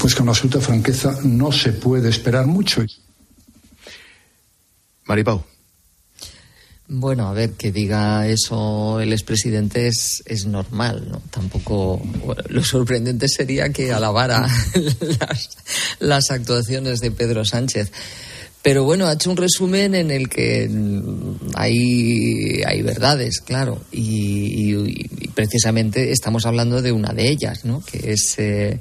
pues 0.00 0.14
con 0.14 0.28
absoluta 0.28 0.60
franqueza 0.60 1.18
no 1.24 1.50
se 1.50 1.72
puede 1.72 2.08
esperar 2.08 2.46
mucho. 2.46 2.84
Maripau. 5.06 5.49
Bueno, 6.92 7.28
a 7.28 7.32
ver, 7.32 7.52
que 7.52 7.70
diga 7.70 8.26
eso 8.26 8.98
el 8.98 9.12
expresidente 9.12 9.86
es, 9.86 10.24
es 10.26 10.46
normal, 10.46 11.06
¿no? 11.08 11.22
Tampoco. 11.30 12.02
lo 12.48 12.64
sorprendente 12.64 13.28
sería 13.28 13.68
que 13.68 13.92
alabara 13.92 14.48
las, 15.20 15.50
las 16.00 16.30
actuaciones 16.32 16.98
de 16.98 17.12
Pedro 17.12 17.44
Sánchez. 17.44 17.92
Pero 18.60 18.82
bueno, 18.82 19.06
ha 19.06 19.12
hecho 19.12 19.30
un 19.30 19.36
resumen 19.36 19.94
en 19.94 20.10
el 20.10 20.28
que 20.28 20.68
hay, 21.54 22.60
hay 22.66 22.82
verdades, 22.82 23.40
claro, 23.40 23.80
y, 23.92 24.74
y, 24.74 25.28
precisamente 25.28 26.10
estamos 26.10 26.44
hablando 26.44 26.82
de 26.82 26.90
una 26.90 27.12
de 27.12 27.28
ellas, 27.30 27.64
¿no? 27.64 27.84
Que 27.84 28.10
es 28.10 28.34
eh, 28.38 28.80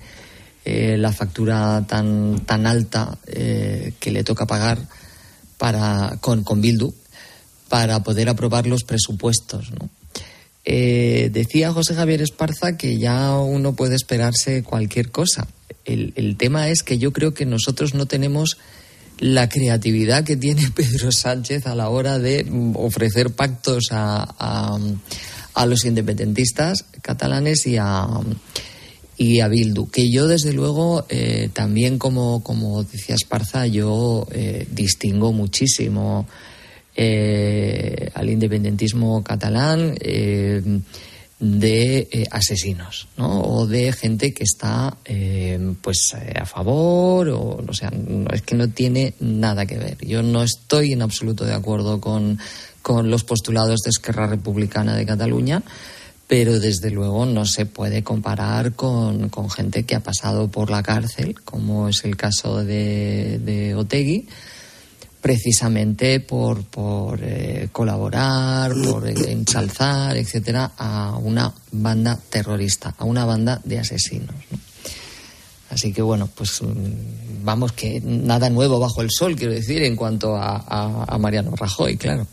eh, 0.65 0.97
la 0.97 1.13
factura 1.13 1.85
tan, 1.87 2.43
tan 2.43 2.65
alta 2.65 3.19
eh, 3.27 3.93
que 3.99 4.09
le 4.09 4.23
toca 4.23 4.47
pagar 4.47 4.79
para, 5.59 6.17
con, 6.19 6.43
con 6.43 6.59
Bildu 6.59 6.91
para 7.69 8.03
poder 8.03 8.27
aprobar 8.29 8.67
los 8.67 8.83
presupuestos. 8.83 9.71
Eh, 10.65 11.29
decía 11.31 11.71
José 11.71 11.95
Javier 11.95 12.21
Esparza 12.21 12.77
que 12.77 12.97
ya 12.97 13.37
uno 13.37 13.75
puede 13.75 13.95
esperarse 13.95 14.63
cualquier 14.63 15.09
cosa. 15.11 15.47
El, 15.85 16.35
tema 16.37 16.69
es 16.69 16.83
que 16.83 16.99
yo 16.99 17.11
creo 17.11 17.33
que 17.33 17.47
nosotros 17.47 17.95
no 17.95 18.05
tenemos 18.05 18.57
la 19.17 19.49
creatividad 19.49 20.23
que 20.23 20.37
tiene 20.37 20.69
Pedro 20.75 21.11
Sánchez 21.11 21.65
a 21.65 21.75
la 21.75 21.89
hora 21.89 22.19
de 22.19 22.45
ofrecer 22.75 23.31
pactos 23.31 23.85
a, 23.91 24.77
a, 25.53 25.65
los 25.65 25.85
independentistas 25.85 26.85
catalanes 27.01 27.65
y 27.65 27.77
a, 27.77 28.05
y 29.17 29.39
a 29.39 29.47
Bildu. 29.47 29.89
Que 29.89 30.11
yo, 30.11 30.27
desde 30.27 30.53
luego, 30.53 31.05
eh, 31.09 31.49
también 31.51 31.97
como, 31.97 32.43
como 32.43 32.83
decía 32.83 33.15
Esparza, 33.15 33.65
yo 33.65 34.27
eh, 34.31 34.67
distingo 34.71 35.33
muchísimo 35.33 36.27
al 38.19 38.29
independentismo 38.29 39.23
catalán 39.23 39.95
eh, 40.01 40.61
de 41.39 42.09
eh, 42.11 42.25
asesinos, 42.31 43.07
¿no? 43.15 43.41
O 43.41 43.65
de 43.65 43.93
gente 43.93 44.33
que 44.33 44.43
está, 44.43 44.97
eh, 45.05 45.57
pues, 45.81 46.13
a 46.35 46.45
favor, 46.45 47.29
o, 47.29 47.63
o 47.65 47.73
sea, 47.73 47.89
no, 47.91 48.29
es 48.31 48.41
que 48.41 48.55
no 48.55 48.67
tiene 48.67 49.13
nada 49.21 49.65
que 49.65 49.77
ver. 49.77 49.97
Yo 50.05 50.21
no 50.21 50.43
estoy 50.43 50.91
en 50.91 51.01
absoluto 51.01 51.45
de 51.45 51.53
acuerdo 51.53 52.01
con, 52.01 52.37
con 52.81 53.09
los 53.09 53.23
postulados 53.23 53.79
de 53.85 53.89
Esquerra 53.89 54.27
Republicana 54.27 54.97
de 54.97 55.05
Cataluña, 55.05 55.63
pero 56.27 56.59
desde 56.59 56.91
luego 56.91 57.25
no 57.25 57.45
se 57.45 57.65
puede 57.65 58.03
comparar 58.03 58.73
con, 58.73 59.29
con 59.29 59.49
gente 59.49 59.83
que 59.83 59.95
ha 59.95 60.01
pasado 60.01 60.49
por 60.49 60.69
la 60.69 60.83
cárcel, 60.83 61.35
como 61.45 61.87
es 61.87 62.03
el 62.03 62.17
caso 62.17 62.65
de, 62.65 63.39
de 63.39 63.75
Otegui, 63.75 64.27
precisamente 65.21 66.19
por, 66.19 66.63
por 66.63 67.19
eh, 67.21 67.69
colaborar, 67.71 68.73
por 68.73 69.07
ensalzar, 69.07 70.17
etcétera, 70.17 70.71
a 70.77 71.17
una 71.17 71.53
banda 71.71 72.17
terrorista, 72.29 72.95
a 72.97 73.03
una 73.03 73.25
banda 73.25 73.61
de 73.63 73.79
asesinos. 73.79 74.35
¿no? 74.51 74.59
Así 75.69 75.93
que 75.93 76.01
bueno, 76.01 76.27
pues 76.33 76.61
vamos 77.43 77.73
que 77.73 78.01
nada 78.03 78.49
nuevo 78.49 78.79
bajo 78.79 79.01
el 79.01 79.09
sol, 79.11 79.35
quiero 79.35 79.53
decir, 79.53 79.83
en 79.83 79.95
cuanto 79.95 80.35
a, 80.35 80.57
a, 80.57 81.05
a 81.07 81.17
Mariano 81.17 81.55
Rajoy, 81.55 81.95
claro. 81.95 82.27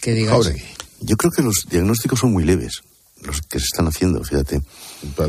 Que 0.00 0.12
digas. 0.12 0.52
Yo 1.00 1.16
creo 1.16 1.32
que 1.32 1.42
los 1.42 1.66
diagnósticos 1.68 2.20
son 2.20 2.32
muy 2.32 2.44
leves, 2.44 2.82
los 3.22 3.42
que 3.42 3.58
se 3.58 3.66
están 3.66 3.86
haciendo, 3.86 4.22
fíjate. 4.22 4.60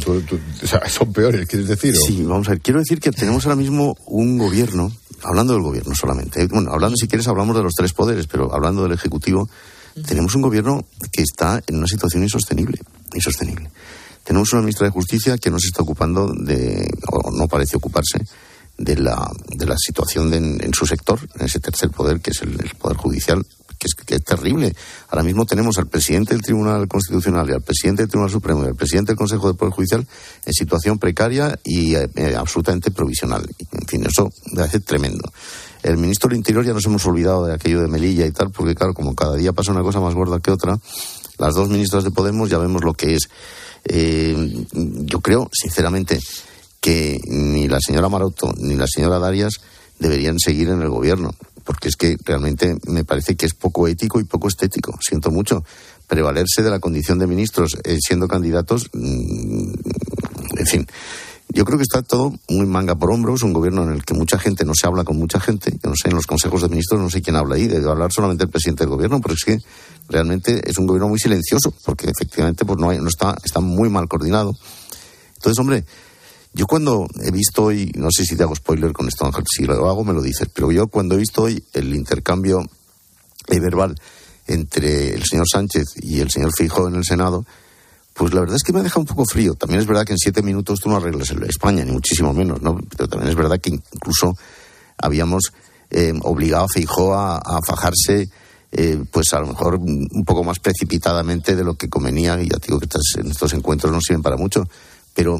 Tú, 0.03 0.21
tú, 0.21 0.39
o 0.63 0.67
sea, 0.67 0.87
son 0.87 1.11
peores, 1.11 1.47
¿quieres 1.47 1.67
decir? 1.67 1.95
¿o? 1.97 2.05
Sí, 2.05 2.23
vamos 2.23 2.47
a 2.47 2.51
ver. 2.51 2.61
Quiero 2.61 2.79
decir 2.79 2.99
que 2.99 3.11
tenemos 3.11 3.45
ahora 3.45 3.55
mismo 3.55 3.95
un 4.05 4.37
gobierno, 4.37 4.91
hablando 5.23 5.53
del 5.53 5.63
gobierno 5.63 5.95
solamente, 5.95 6.47
bueno, 6.47 6.71
hablando 6.71 6.95
si 6.97 7.07
quieres 7.07 7.27
hablamos 7.27 7.55
de 7.55 7.63
los 7.63 7.73
tres 7.73 7.93
poderes, 7.93 8.27
pero 8.27 8.53
hablando 8.53 8.83
del 8.83 8.93
Ejecutivo, 8.93 9.49
tenemos 10.07 10.35
un 10.35 10.41
gobierno 10.41 10.85
que 11.11 11.23
está 11.23 11.61
en 11.67 11.77
una 11.77 11.87
situación 11.87 12.23
insostenible, 12.23 12.79
insostenible. 13.13 13.69
Tenemos 14.23 14.53
una 14.53 14.61
ministra 14.61 14.85
de 14.87 14.91
Justicia 14.91 15.37
que 15.37 15.49
no 15.49 15.59
se 15.59 15.67
está 15.67 15.81
ocupando 15.81 16.31
de, 16.31 16.87
o 17.11 17.31
no 17.31 17.47
parece 17.47 17.77
ocuparse, 17.77 18.19
de 18.77 18.95
la, 18.95 19.29
de 19.49 19.65
la 19.65 19.75
situación 19.77 20.31
de, 20.31 20.37
en, 20.37 20.63
en, 20.63 20.73
su 20.73 20.85
sector, 20.85 21.19
en 21.35 21.45
ese 21.45 21.59
tercer 21.59 21.89
poder, 21.89 22.21
que 22.21 22.31
es 22.31 22.41
el, 22.41 22.53
el 22.53 22.71
Poder 22.77 22.97
Judicial, 22.97 23.45
que 23.79 23.87
es, 23.87 23.95
que 23.95 24.15
es, 24.15 24.23
terrible. 24.23 24.75
Ahora 25.09 25.23
mismo 25.23 25.45
tenemos 25.45 25.77
al 25.77 25.87
presidente 25.87 26.33
del 26.33 26.43
Tribunal 26.43 26.87
Constitucional 26.87 27.49
y 27.49 27.53
al 27.53 27.61
presidente 27.61 28.03
del 28.03 28.09
Tribunal 28.09 28.31
Supremo 28.31 28.63
y 28.63 28.67
al 28.67 28.75
presidente 28.75 29.13
del 29.13 29.17
Consejo 29.17 29.47
del 29.47 29.55
Poder 29.55 29.73
Judicial 29.73 30.05
en 30.45 30.53
situación 30.53 30.99
precaria 30.99 31.57
y 31.63 31.95
eh, 31.95 32.09
absolutamente 32.37 32.91
provisional. 32.91 33.47
En 33.71 33.87
fin, 33.87 34.05
eso 34.05 34.29
parece 34.53 34.81
tremendo. 34.81 35.31
El 35.81 35.97
ministro 35.97 36.27
del 36.29 36.37
Interior 36.37 36.65
ya 36.65 36.73
nos 36.73 36.85
hemos 36.85 37.05
olvidado 37.05 37.45
de 37.45 37.53
aquello 37.53 37.81
de 37.81 37.87
Melilla 37.87 38.25
y 38.25 38.31
tal, 38.31 38.51
porque 38.51 38.75
claro, 38.75 38.93
como 38.93 39.15
cada 39.15 39.35
día 39.35 39.53
pasa 39.53 39.71
una 39.71 39.81
cosa 39.81 40.01
más 40.01 40.13
gorda 40.13 40.41
que 40.41 40.51
otra, 40.51 40.77
las 41.37 41.55
dos 41.55 41.69
ministras 41.69 42.03
de 42.03 42.11
Podemos 42.11 42.49
ya 42.49 42.57
vemos 42.57 42.83
lo 42.83 42.93
que 42.93 43.15
es. 43.15 43.29
Eh, 43.85 44.65
yo 44.73 45.21
creo, 45.21 45.49
sinceramente, 45.53 46.19
que 46.81 47.19
ni 47.25 47.69
la 47.69 47.79
señora 47.79 48.09
Maroto 48.09 48.51
ni 48.57 48.75
la 48.75 48.87
señora 48.87 49.19
Darias 49.19 49.53
deberían 49.99 50.39
seguir 50.39 50.69
en 50.69 50.81
el 50.81 50.89
gobierno, 50.89 51.31
porque 51.69 51.89
es 51.89 51.97
que 51.97 52.17
realmente 52.25 52.75
me 52.87 53.03
parece 53.03 53.35
que 53.35 53.45
es 53.45 53.53
poco 53.53 53.87
ético 53.87 54.19
y 54.19 54.23
poco 54.23 54.47
estético. 54.47 54.97
Siento 55.07 55.29
mucho. 55.29 55.63
Prevalerse 56.07 56.63
de 56.63 56.71
la 56.71 56.79
condición 56.79 57.19
de 57.19 57.27
ministros 57.27 57.77
eh, 57.83 57.99
siendo 57.99 58.27
candidatos, 58.27 58.89
mmm, 58.91 59.71
en 60.57 60.65
fin. 60.65 60.87
Yo 61.49 61.65
creo 61.65 61.77
que 61.77 61.83
está 61.83 62.01
todo 62.01 62.33
muy 62.49 62.65
manga 62.65 62.95
por 62.95 63.11
hombros, 63.11 63.43
un 63.43 63.53
gobierno 63.53 63.83
en 63.83 63.91
el 63.91 64.03
que 64.03 64.15
mucha 64.15 64.39
gente 64.39 64.65
no 64.65 64.71
se 64.73 64.87
habla 64.87 65.03
con 65.03 65.17
mucha 65.17 65.39
gente. 65.39 65.69
Yo 65.71 65.91
no 65.91 65.95
sé, 65.95 66.09
en 66.09 66.15
los 66.15 66.25
consejos 66.25 66.63
de 66.63 66.69
ministros 66.69 66.99
no 66.99 67.11
sé 67.11 67.21
quién 67.21 67.35
habla 67.35 67.53
ahí, 67.53 67.67
debe 67.67 67.87
hablar 67.87 68.11
solamente 68.11 68.45
el 68.45 68.49
presidente 68.49 68.85
del 68.85 68.89
gobierno, 68.89 69.21
pero 69.21 69.35
es 69.35 69.43
que 69.45 69.59
realmente 70.07 70.67
es 70.67 70.75
un 70.79 70.87
gobierno 70.87 71.09
muy 71.09 71.19
silencioso, 71.19 71.71
porque 71.85 72.09
efectivamente 72.09 72.65
pues 72.65 72.79
no, 72.79 72.89
hay, 72.89 72.97
no 72.97 73.09
está, 73.09 73.37
está 73.43 73.59
muy 73.59 73.89
mal 73.89 74.07
coordinado. 74.07 74.55
Entonces, 75.35 75.59
hombre, 75.59 75.85
yo 76.53 76.65
cuando 76.65 77.07
he 77.21 77.31
visto 77.31 77.65
hoy, 77.65 77.91
no 77.95 78.09
sé 78.11 78.25
si 78.25 78.35
te 78.35 78.43
hago 78.43 78.55
spoiler 78.55 78.91
con 78.91 79.07
esto, 79.07 79.25
Ángel, 79.25 79.43
si 79.49 79.65
lo 79.65 79.89
hago 79.89 80.03
me 80.03 80.13
lo 80.13 80.21
dices, 80.21 80.49
pero 80.53 80.71
yo 80.71 80.87
cuando 80.87 81.15
he 81.15 81.19
visto 81.19 81.43
hoy 81.43 81.63
el 81.73 81.93
intercambio 81.93 82.59
verbal 83.47 83.95
entre 84.47 85.13
el 85.13 85.23
señor 85.23 85.45
Sánchez 85.51 85.85
y 86.01 86.19
el 86.19 86.29
señor 86.29 86.51
Fijo 86.55 86.87
en 86.87 86.95
el 86.95 87.03
Senado, 87.03 87.45
pues 88.13 88.33
la 88.33 88.41
verdad 88.41 88.57
es 88.57 88.63
que 88.63 88.73
me 88.73 88.79
ha 88.79 88.83
dejado 88.83 89.01
un 89.01 89.07
poco 89.07 89.23
frío. 89.25 89.53
También 89.53 89.79
es 89.79 89.87
verdad 89.87 90.05
que 90.05 90.13
en 90.13 90.17
siete 90.17 90.41
minutos 90.41 90.79
tú 90.81 90.89
no 90.89 90.97
arreglas 90.97 91.31
España, 91.31 91.85
ni 91.85 91.91
muchísimo 91.91 92.33
menos, 92.33 92.61
¿no? 92.61 92.77
Pero 92.97 93.07
también 93.07 93.29
es 93.29 93.35
verdad 93.35 93.59
que 93.61 93.69
incluso 93.69 94.33
habíamos 94.97 95.53
eh, 95.89 96.13
obligado 96.23 96.65
a 96.65 96.67
Feijó 96.67 97.13
a, 97.13 97.59
fajarse, 97.65 98.29
eh, 98.71 99.03
pues 99.11 99.33
a 99.33 99.39
lo 99.39 99.47
mejor 99.47 99.75
un 99.75 100.25
poco 100.25 100.43
más 100.43 100.59
precipitadamente 100.59 101.55
de 101.55 101.63
lo 101.63 101.75
que 101.75 101.89
convenía, 101.89 102.41
y 102.41 102.49
ya 102.49 102.57
digo 102.57 102.79
que 102.79 102.85
estas, 102.85 103.03
estos 103.23 103.53
encuentros 103.53 103.91
no 103.93 104.01
sirven 104.01 104.21
para 104.21 104.35
mucho, 104.35 104.67
pero 105.13 105.39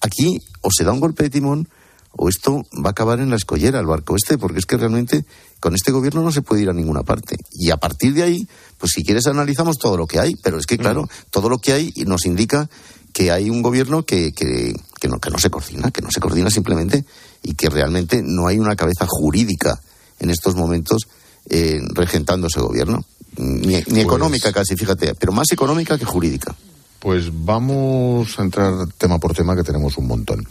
aquí 0.00 0.40
o 0.62 0.70
se 0.70 0.84
da 0.84 0.92
un 0.92 1.00
golpe 1.00 1.24
de 1.24 1.30
timón 1.30 1.68
o 2.12 2.28
esto 2.28 2.64
va 2.84 2.88
a 2.88 2.90
acabar 2.90 3.20
en 3.20 3.30
la 3.30 3.36
escollera, 3.36 3.78
el 3.78 3.86
barco 3.86 4.16
este, 4.16 4.38
porque 4.38 4.58
es 4.58 4.66
que 4.66 4.76
realmente 4.76 5.24
con 5.60 5.74
este 5.74 5.92
gobierno 5.92 6.22
no 6.22 6.32
se 6.32 6.42
puede 6.42 6.62
ir 6.62 6.68
a 6.68 6.72
ninguna 6.72 7.02
parte. 7.02 7.36
Y 7.52 7.70
a 7.70 7.76
partir 7.76 8.14
de 8.14 8.22
ahí, 8.22 8.48
pues 8.76 8.92
si 8.94 9.04
quieres 9.04 9.26
analizamos 9.26 9.76
todo 9.78 9.96
lo 9.96 10.06
que 10.06 10.18
hay, 10.18 10.34
pero 10.42 10.58
es 10.58 10.66
que 10.66 10.78
claro, 10.78 11.08
todo 11.30 11.48
lo 11.48 11.58
que 11.58 11.72
hay 11.72 11.92
nos 12.06 12.26
indica 12.26 12.68
que 13.12 13.30
hay 13.30 13.50
un 13.50 13.62
gobierno 13.62 14.04
que, 14.04 14.32
que, 14.32 14.74
que, 15.00 15.08
no, 15.08 15.18
que 15.18 15.30
no 15.30 15.38
se 15.38 15.50
coordina, 15.50 15.90
que 15.90 16.02
no 16.02 16.10
se 16.10 16.20
coordina 16.20 16.50
simplemente 16.50 17.04
y 17.42 17.54
que 17.54 17.68
realmente 17.68 18.22
no 18.22 18.46
hay 18.46 18.58
una 18.58 18.76
cabeza 18.76 19.06
jurídica 19.08 19.80
en 20.18 20.30
estos 20.30 20.54
momentos 20.54 21.02
eh, 21.48 21.80
regentando 21.94 22.48
ese 22.48 22.60
gobierno. 22.60 23.04
Ni, 23.36 23.76
ni 23.76 23.82
pues... 23.82 23.98
económica 23.98 24.52
casi, 24.52 24.76
fíjate, 24.76 25.14
pero 25.14 25.32
más 25.32 25.50
económica 25.52 25.96
que 25.96 26.04
jurídica. 26.04 26.54
Pues 26.98 27.30
vamos 27.32 28.38
a 28.38 28.42
entrar 28.42 28.72
tema 28.98 29.18
por 29.18 29.34
tema 29.34 29.54
que 29.54 29.62
tenemos 29.62 29.96
un 29.98 30.06
montón. 30.06 30.46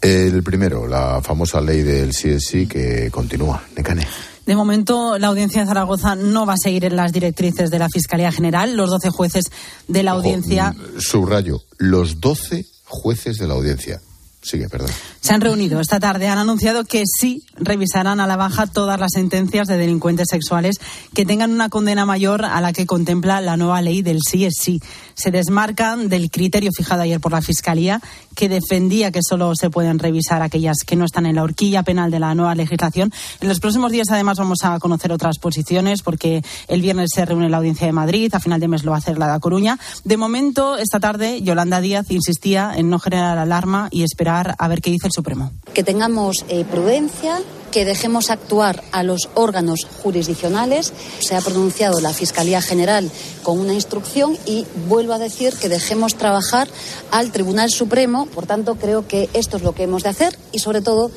El 0.00 0.42
primero, 0.42 0.88
la 0.88 1.20
famosa 1.22 1.60
ley 1.60 1.82
del 1.82 2.10
CSI 2.10 2.66
que 2.66 3.10
continúa. 3.10 3.62
Necane. 3.76 4.06
De 4.46 4.56
momento, 4.56 5.18
la 5.18 5.28
audiencia 5.28 5.60
de 5.60 5.68
Zaragoza 5.68 6.16
no 6.16 6.46
va 6.46 6.54
a 6.54 6.56
seguir 6.56 6.84
en 6.84 6.96
las 6.96 7.12
directrices 7.12 7.70
de 7.70 7.78
la 7.78 7.88
Fiscalía 7.88 8.32
General. 8.32 8.74
Los 8.76 8.90
12 8.90 9.10
jueces 9.10 9.44
de 9.86 10.02
la 10.02 10.12
audiencia. 10.12 10.74
Subrayo, 10.98 11.62
los 11.78 12.20
12 12.20 12.66
jueces 12.84 13.38
de 13.38 13.46
la 13.46 13.54
audiencia. 13.54 14.00
Sigue, 14.42 14.68
perdón. 14.68 14.90
Se 15.20 15.32
han 15.32 15.40
reunido 15.40 15.80
esta 15.80 16.00
tarde, 16.00 16.26
han 16.26 16.38
anunciado 16.38 16.84
que 16.84 17.04
sí 17.06 17.44
revisarán 17.54 18.18
a 18.18 18.26
la 18.26 18.36
baja 18.36 18.66
todas 18.66 18.98
las 18.98 19.12
sentencias 19.12 19.68
de 19.68 19.76
delincuentes 19.76 20.26
sexuales 20.28 20.80
que 21.14 21.24
tengan 21.24 21.52
una 21.52 21.68
condena 21.68 22.04
mayor 22.04 22.44
a 22.44 22.60
la 22.60 22.72
que 22.72 22.84
contempla 22.84 23.40
la 23.40 23.56
nueva 23.56 23.80
ley 23.82 24.02
del 24.02 24.18
sí 24.28 24.44
es 24.44 24.54
sí. 24.58 24.82
Se 25.14 25.30
desmarcan 25.30 26.08
del 26.08 26.28
criterio 26.28 26.72
fijado 26.76 27.02
ayer 27.02 27.20
por 27.20 27.30
la 27.30 27.40
Fiscalía, 27.40 28.00
que 28.34 28.48
defendía 28.48 29.12
que 29.12 29.20
solo 29.22 29.52
se 29.54 29.70
pueden 29.70 30.00
revisar 30.00 30.42
aquellas 30.42 30.78
que 30.84 30.96
no 30.96 31.04
están 31.04 31.26
en 31.26 31.36
la 31.36 31.44
horquilla 31.44 31.84
penal 31.84 32.10
de 32.10 32.18
la 32.18 32.34
nueva 32.34 32.56
legislación. 32.56 33.12
En 33.40 33.48
los 33.48 33.60
próximos 33.60 33.92
días, 33.92 34.08
además, 34.10 34.38
vamos 34.38 34.64
a 34.64 34.80
conocer 34.80 35.12
otras 35.12 35.38
posiciones, 35.38 36.02
porque 36.02 36.42
el 36.66 36.82
viernes 36.82 37.10
se 37.14 37.24
reúne 37.24 37.48
la 37.48 37.58
Audiencia 37.58 37.86
de 37.86 37.92
Madrid, 37.92 38.34
a 38.34 38.40
final 38.40 38.58
de 38.58 38.66
mes 38.66 38.82
lo 38.82 38.90
va 38.90 38.96
a 38.96 39.00
hacer 39.00 39.18
la 39.18 39.32
de 39.32 39.38
Coruña. 39.38 39.78
De 40.02 40.16
momento, 40.16 40.78
esta 40.78 40.98
tarde, 40.98 41.42
Yolanda 41.42 41.80
Díaz 41.80 42.10
insistía 42.10 42.72
en 42.74 42.90
no 42.90 42.98
generar 42.98 43.38
alarma 43.38 43.88
y 43.92 44.02
esperar 44.02 44.31
a 44.40 44.68
ver 44.68 44.80
qué 44.80 44.90
dice 44.90 45.06
el 45.06 45.12
Supremo. 45.12 45.52
Que 45.74 45.82
tengamos 45.82 46.44
eh, 46.48 46.64
prudencia, 46.64 47.40
que 47.70 47.84
dejemos 47.84 48.30
actuar 48.30 48.82
a 48.92 49.02
los 49.02 49.30
órganos 49.34 49.86
jurisdiccionales. 50.02 50.92
Se 51.20 51.34
ha 51.34 51.40
pronunciado 51.40 52.00
la 52.00 52.12
Fiscalía 52.12 52.60
General 52.62 53.10
con 53.42 53.58
una 53.58 53.74
instrucción 53.74 54.38
y 54.46 54.66
vuelvo 54.88 55.14
a 55.14 55.18
decir 55.18 55.54
que 55.54 55.68
dejemos 55.68 56.16
trabajar 56.16 56.68
al 57.10 57.32
Tribunal 57.32 57.70
Supremo. 57.70 58.26
Por 58.26 58.46
tanto, 58.46 58.76
creo 58.76 59.08
que 59.08 59.28
esto 59.32 59.56
es 59.56 59.62
lo 59.62 59.74
que 59.74 59.84
hemos 59.84 60.02
de 60.02 60.10
hacer 60.10 60.38
y, 60.52 60.58
sobre 60.58 60.82
todo, 60.82 61.10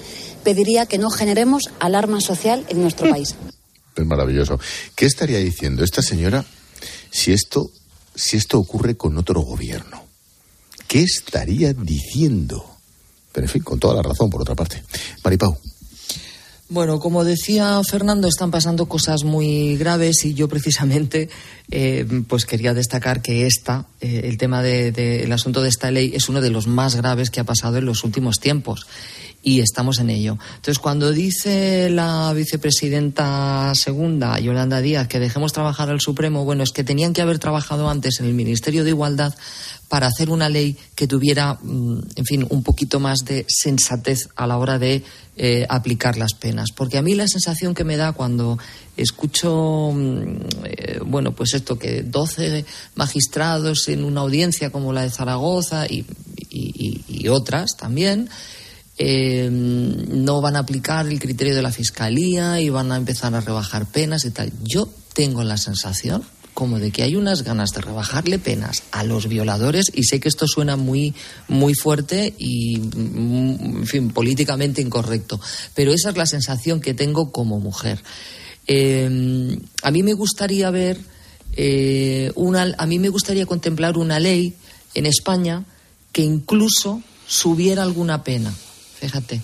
pediría 0.44 0.86
que 0.86 0.98
no 0.98 1.10
generemos 1.10 1.64
alarma 1.80 2.22
social 2.22 2.66
en 2.70 2.82
nuestro 2.82 3.10
país. 3.10 3.36
Es 3.96 4.06
maravilloso. 4.06 4.60
¿Qué 4.94 5.06
estaría 5.06 5.38
diciendo 5.38 5.82
esta 5.82 6.02
señora 6.02 6.44
si 7.12 7.32
esto, 7.32 7.72
si 8.14 8.36
esto 8.36 8.60
ocurre 8.60 8.98
con 8.98 9.18
otro 9.18 9.40
gobierno? 9.40 10.04
¿Qué 10.90 11.02
estaría 11.02 11.72
diciendo? 11.72 12.75
Pero 13.36 13.48
en 13.48 13.52
fin, 13.52 13.64
con 13.64 13.78
toda 13.78 13.96
la 13.96 14.02
razón, 14.02 14.30
por 14.30 14.42
otra 14.42 14.56
parte. 14.56 14.82
Maripau. 15.26 15.58
Bueno, 16.70 17.00
como 17.00 17.26
decía 17.26 17.80
Fernando, 17.88 18.30
están 18.30 18.50
pasando 18.50 18.88
cosas 18.88 19.24
muy 19.24 19.76
graves 19.78 20.24
y 20.24 20.34
yo 20.34 20.48
precisamente 20.48 21.30
eh, 21.70 22.08
pues 22.28 22.46
quería 22.46 22.74
destacar 22.74 23.22
que 23.22 23.46
esta, 23.46 23.86
eh, 24.02 24.22
el 24.24 24.38
tema 24.38 24.64
del 24.64 24.94
de, 24.94 25.24
el 25.24 25.32
asunto 25.32 25.62
de 25.62 25.70
esta 25.70 25.92
ley, 25.92 26.14
es 26.16 26.28
uno 26.28 26.42
de 26.42 26.50
los 26.50 26.66
más 26.66 26.96
graves 26.96 27.30
que 27.30 27.40
ha 27.40 27.44
pasado 27.44 27.78
en 27.78 27.86
los 27.86 28.04
últimos 28.04 28.40
tiempos 28.40 28.88
y 29.46 29.60
estamos 29.60 30.00
en 30.00 30.10
ello. 30.10 30.40
Entonces, 30.56 30.80
cuando 30.80 31.12
dice 31.12 31.92
la 31.92 32.34
vicepresidenta 32.34 33.72
segunda, 33.76 34.40
Yolanda 34.40 34.82
Díaz, 34.82 35.08
que 35.08 35.20
dejemos 35.20 35.54
trabajar 35.54 35.92
al 35.92 36.02
Supremo, 36.02 36.44
bueno, 36.44 36.64
es 36.64 36.72
que 36.72 36.84
tenían 36.84 37.14
que 37.14 37.22
haber 37.22 37.38
trabajado 37.38 37.88
antes 37.88 38.20
en 38.20 38.26
el 38.26 38.34
Ministerio 38.34 38.84
de 38.84 38.90
Igualdad 38.90 39.36
para 39.88 40.08
hacer 40.08 40.32
una 40.32 40.50
ley 40.50 40.76
que 40.96 41.08
tuviera, 41.08 41.60
en 41.64 42.26
fin, 42.26 42.48
un 42.50 42.64
poquito 42.64 43.00
más 43.00 43.20
de 43.24 43.46
sensatez 43.48 44.30
a 44.36 44.48
la 44.48 44.58
hora 44.58 44.80
de 44.80 45.04
eh, 45.38 45.68
aplicar 45.70 46.18
las 46.18 46.34
penas. 46.34 46.70
Porque 46.76 46.98
a 46.98 47.04
mí 47.04 47.14
la 47.14 47.28
sensación 47.28 47.76
que 47.76 47.84
me 47.84 47.98
da 47.98 48.14
cuando 48.14 48.58
escucho, 48.98 49.94
eh, 50.64 51.00
bueno, 51.06 51.34
pues 51.34 51.54
esto, 51.54 51.78
que 51.78 52.02
12 52.02 52.66
magistrados 52.96 53.88
en 53.90 54.06
una 54.06 54.22
audiencia 54.22 54.72
como 54.72 54.92
la 54.92 55.04
de 55.04 55.12
Zaragoza 55.12 55.86
y 55.88 56.04
otras 57.28 57.76
también, 57.78 58.30
eh, 58.98 59.50
no 59.52 60.42
van 60.42 60.56
a 60.56 60.60
aplicar 60.60 61.08
el 61.08 61.20
criterio 61.20 61.56
de 61.56 61.62
la 61.62 61.72
fiscalía 61.72 62.62
y 62.62 62.70
van 62.70 62.92
a 62.92 62.98
empezar 62.98 63.36
a 63.36 63.42
rebajar 63.42 63.86
penas 63.86 64.26
y 64.26 64.32
tal. 64.32 64.52
Yo 64.64 64.90
tengo 65.14 65.44
la 65.44 65.58
sensación 65.58 66.24
como 66.56 66.80
de 66.80 66.90
que 66.90 67.04
hay 67.04 67.18
unas 67.18 67.44
ganas 67.44 67.72
de 67.72 67.82
rebajarle 67.82 68.40
penas 68.40 68.84
a 68.92 69.04
los 69.04 69.28
violadores 69.28 69.92
y 69.94 70.06
sé 70.06 70.22
que 70.22 70.30
esto 70.30 70.48
suena 70.48 70.78
muy 70.78 71.14
muy 71.50 71.76
fuerte 71.76 72.34
y 72.38 72.76
en 72.78 73.86
fin 73.86 74.10
políticamente 74.10 74.82
incorrecto 74.82 75.40
pero 75.76 75.92
esa 75.92 76.12
es 76.12 76.18
la 76.18 76.26
sensación 76.26 76.80
que 76.80 76.94
tengo 76.94 77.34
como 77.34 77.60
mujer 77.60 78.02
eh, 78.68 79.60
a 79.84 79.92
mí 79.92 80.02
me 80.02 80.14
gustaría 80.14 80.70
ver 80.70 80.98
eh, 81.58 82.32
una 82.36 82.74
a 82.78 82.86
mí 82.86 83.00
me 83.00 83.10
gustaría 83.10 83.46
contemplar 83.46 83.98
una 83.98 84.20
ley 84.22 84.54
en 84.94 85.06
España 85.06 85.66
que 86.14 86.22
incluso 86.22 87.02
subiera 87.28 87.84
alguna 87.84 88.24
pena 88.24 88.54
fíjate 89.00 89.42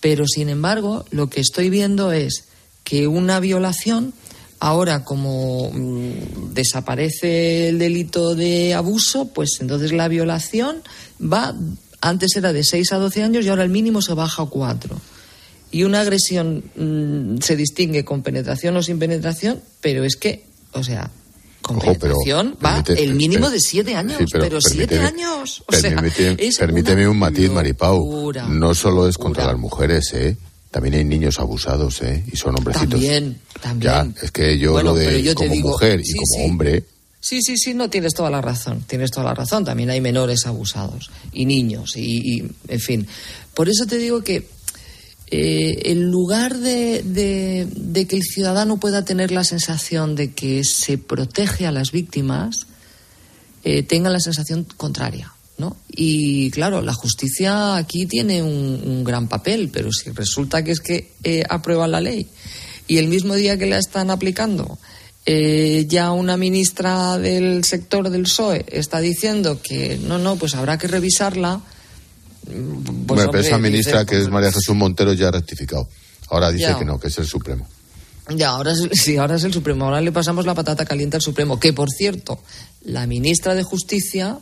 pero 0.00 0.26
sin 0.26 0.48
embargo 0.48 1.04
lo 1.10 1.28
que 1.28 1.40
estoy 1.40 1.70
viendo 1.70 2.12
es 2.12 2.44
que 2.84 3.06
una 3.06 3.40
violación 3.40 4.14
Ahora, 4.64 5.04
como 5.04 5.70
mmm, 5.70 6.54
desaparece 6.54 7.68
el 7.68 7.78
delito 7.78 8.34
de 8.34 8.72
abuso, 8.72 9.26
pues 9.26 9.58
entonces 9.60 9.92
la 9.92 10.08
violación 10.08 10.82
va, 11.20 11.54
antes 12.00 12.34
era 12.34 12.54
de 12.54 12.64
6 12.64 12.92
a 12.92 12.96
12 12.96 13.22
años 13.24 13.44
y 13.44 13.50
ahora 13.50 13.64
el 13.64 13.68
mínimo 13.68 14.00
se 14.00 14.14
baja 14.14 14.44
a 14.44 14.46
4. 14.46 14.98
Y 15.70 15.82
una 15.82 16.00
agresión 16.00 16.64
mmm, 16.76 17.42
se 17.42 17.56
distingue 17.56 18.06
con 18.06 18.22
penetración 18.22 18.74
o 18.78 18.82
sin 18.82 18.98
penetración, 18.98 19.60
pero 19.82 20.02
es 20.02 20.16
que, 20.16 20.46
o 20.72 20.82
sea, 20.82 21.10
con 21.64 21.76
Ojo, 21.78 21.94
va 22.64 22.82
permite- 22.84 23.02
el 23.02 23.14
mínimo 23.14 23.48
de 23.50 23.58
7 23.58 23.96
años, 23.96 24.18
Sí, 24.18 24.24
pero 24.38 24.60
7 24.60 24.96
permíteme- 24.96 25.06
años. 25.06 25.62
O 25.66 25.72
sea, 25.72 25.90
permíteme 25.90 26.36
es 26.38 26.58
permíteme 26.58 27.02
una 27.02 27.10
un 27.10 27.18
matiz, 27.18 27.50
Maripau. 27.50 28.32
No 28.50 28.74
solo 28.74 29.08
es 29.08 29.16
contra 29.18 29.46
las 29.46 29.58
mujeres, 29.58 30.12
¿eh? 30.12 30.36
También 30.70 30.94
hay 30.96 31.04
niños 31.04 31.38
abusados, 31.40 32.02
¿eh? 32.02 32.22
Y 32.32 32.36
son 32.36 32.56
hombrecitos. 32.58 32.90
También, 32.90 33.38
también. 33.62 33.92
Ya, 34.14 34.24
es 34.24 34.30
que 34.30 34.58
yo 34.58 34.72
Bueno, 34.72 34.90
lo 34.92 34.96
de 34.98 35.22
yo 35.22 35.34
como 35.34 35.52
digo, 35.52 35.68
mujer 35.70 36.00
y 36.00 36.04
sí, 36.04 36.12
como 36.14 36.26
sí. 36.44 36.50
hombre, 36.50 36.84
Sí, 37.20 37.40
sí, 37.40 37.56
sí, 37.56 37.72
no 37.72 37.88
tienes 37.88 38.12
toda 38.12 38.28
la 38.28 38.42
razón. 38.42 38.84
Tienes 38.86 39.10
toda 39.10 39.24
la 39.24 39.34
razón. 39.34 39.64
También 39.64 39.88
hay 39.88 39.98
menores 40.02 40.44
abusados 40.44 41.10
y 41.32 41.46
niños 41.46 41.96
y, 41.96 42.34
y, 42.40 42.50
en 42.68 42.80
fin. 42.80 43.06
Por 43.54 43.70
eso 43.70 43.86
te 43.86 43.96
digo 43.96 44.22
que 44.22 44.46
eh, 45.30 45.90
en 45.90 46.10
lugar 46.10 46.58
de, 46.58 48.04
que 48.08 48.16
el 48.16 48.22
ciudadano 48.22 48.78
pueda 48.78 49.04
tener 49.04 49.30
la 49.30 49.44
sensación 49.44 50.14
de 50.14 50.32
que 50.32 50.64
se 50.64 50.98
protege 50.98 51.66
a 51.66 51.72
las 51.72 51.92
víctimas, 51.92 52.66
eh, 53.64 53.82
tenga 53.82 54.10
la 54.10 54.20
sensación 54.20 54.66
contraria. 54.76 55.32
¿no? 55.56 55.76
Y 55.88 56.50
claro, 56.50 56.82
la 56.82 56.92
justicia 56.92 57.76
aquí 57.76 58.06
tiene 58.06 58.42
un, 58.42 59.04
gran 59.04 59.28
papel, 59.28 59.70
pero 59.72 59.92
si 59.92 60.10
resulta 60.10 60.64
que 60.64 60.72
es 60.72 60.80
que 60.80 61.12
eh, 61.22 61.44
aprueban 61.48 61.92
la 61.92 62.00
ley 62.00 62.26
y 62.88 62.98
el 62.98 63.08
mismo 63.08 63.34
día 63.34 63.58
que 63.58 63.66
la 63.66 63.78
están 63.78 64.10
aplicando, 64.10 64.78
eh, 65.26 65.86
ya 65.88 66.12
una 66.12 66.36
ministra 66.36 67.18
del 67.18 67.64
sector 67.64 68.10
del 68.10 68.24
PSOE 68.24 68.66
está 68.68 69.00
diciendo 69.00 69.60
que 69.62 69.98
no, 69.98 70.18
no, 70.18 70.36
pues 70.36 70.54
habrá 70.54 70.76
que 70.76 70.88
revisarla. 70.88 71.62
Pues, 72.44 72.56
bueno, 73.06 73.30
pero 73.30 73.42
esa 73.42 73.58
ministra 73.58 74.00
dices, 74.00 74.10
que 74.10 74.22
es 74.22 74.28
María 74.28 74.52
Jesús 74.52 74.74
Montero 74.74 75.12
ya 75.12 75.28
ha 75.28 75.30
rectificado. 75.32 75.88
Ahora 76.28 76.50
dice 76.50 76.64
Ya. 76.68 76.78
que 76.78 76.84
no, 76.84 76.98
que 76.98 77.08
es 77.08 77.18
el 77.18 77.26
Supremo. 77.26 77.66
Ya, 78.34 78.50
ahora 78.50 78.72
es, 78.72 78.88
sí, 78.92 79.16
ahora 79.16 79.36
es 79.36 79.44
el 79.44 79.52
Supremo. 79.52 79.84
Ahora 79.84 80.00
le 80.00 80.10
pasamos 80.10 80.46
la 80.46 80.54
patata 80.54 80.84
caliente 80.86 81.16
al 81.16 81.22
Supremo. 81.22 81.60
Que, 81.60 81.72
por 81.72 81.90
cierto, 81.90 82.40
la 82.82 83.06
ministra 83.06 83.54
de 83.54 83.62
Justicia 83.62 84.38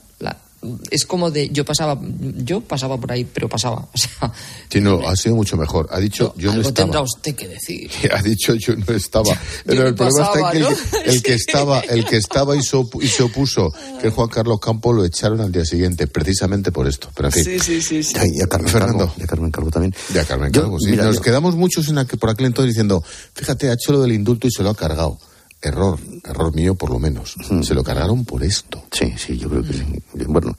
es 0.90 1.04
como 1.06 1.30
de. 1.30 1.48
Yo 1.50 1.64
pasaba 1.64 1.98
yo 2.36 2.60
pasaba 2.60 2.96
por 2.98 3.10
ahí, 3.12 3.24
pero 3.24 3.48
pasaba. 3.48 3.88
O 3.92 3.98
sea, 3.98 4.32
Sí, 4.70 4.80
no, 4.80 5.06
ha 5.06 5.16
sido 5.16 5.34
mucho 5.34 5.56
mejor. 5.56 5.88
Ha 5.90 5.98
dicho, 5.98 6.34
yo 6.36 6.46
no 6.50 6.56
algo 6.56 6.68
estaba. 6.68 6.86
tendrá 6.86 7.00
usted 7.02 7.34
que 7.34 7.48
decir. 7.48 7.90
ha 8.16 8.22
dicho 8.22 8.54
yo 8.54 8.74
no 8.76 8.94
estaba. 8.94 9.36
Pero 9.66 9.82
no 9.82 9.88
el 9.88 9.94
problema 9.94 10.24
está 10.26 10.40
en 10.40 10.50
que 10.52 10.58
el, 10.58 10.66
que- 10.76 11.10
el 11.10 11.22
que 11.22 11.34
estaba, 11.34 11.80
el 11.80 12.04
que 12.04 12.16
estaba 12.16 12.56
y 12.56 12.62
se, 12.62 12.76
opu- 12.76 13.02
y 13.02 13.08
se 13.08 13.22
opuso, 13.22 13.72
que 14.00 14.08
es 14.08 14.14
Juan 14.14 14.28
Carlos 14.28 14.58
Campo, 14.60 14.92
lo 14.92 15.04
echaron 15.04 15.40
al 15.40 15.50
día 15.52 15.64
siguiente, 15.64 16.06
precisamente 16.06 16.70
por 16.72 16.86
esto. 16.88 17.08
Pero 17.14 17.28
en 17.28 17.32
fin. 17.32 17.44
Sí, 17.44 17.58
sí, 17.58 17.82
sí, 17.82 18.02
sí. 18.02 18.14
Y 18.34 18.42
a 18.42 18.46
Carmen 18.46 18.70
Fernando. 18.70 19.06
Calvo, 19.06 19.14
y 19.18 19.22
a 19.22 19.26
Carmen 19.26 19.50
Calvo 19.50 19.70
también. 19.70 19.94
Ya, 20.14 20.24
Carmen 20.24 20.52
Yo, 20.52 20.62
Calvo, 20.62 20.78
sí. 20.80 20.90
mira, 20.90 21.04
Nos 21.04 21.16
yo- 21.16 21.22
quedamos 21.22 21.56
muchos 21.56 21.88
en 21.88 21.98
aquel- 21.98 22.18
por 22.18 22.30
aquel 22.30 22.46
entonces 22.46 22.68
diciendo, 22.74 23.02
fíjate, 23.34 23.68
ha 23.68 23.74
hecho 23.74 23.92
lo 23.92 24.00
del 24.02 24.12
indulto 24.12 24.46
y 24.46 24.50
se 24.50 24.62
lo 24.62 24.70
ha 24.70 24.74
cargado. 24.74 25.18
Error, 25.62 25.98
error 26.24 26.54
mío 26.54 26.74
por 26.74 26.90
lo 26.90 26.98
menos. 26.98 27.36
Se 27.62 27.72
lo 27.74 27.84
cargaron 27.84 28.24
por 28.24 28.42
esto. 28.42 28.82
Sí, 28.90 29.14
sí, 29.16 29.38
yo 29.38 29.48
creo 29.48 29.62
que 29.62 29.72
sí. 29.72 29.84
Bueno, 30.26 30.56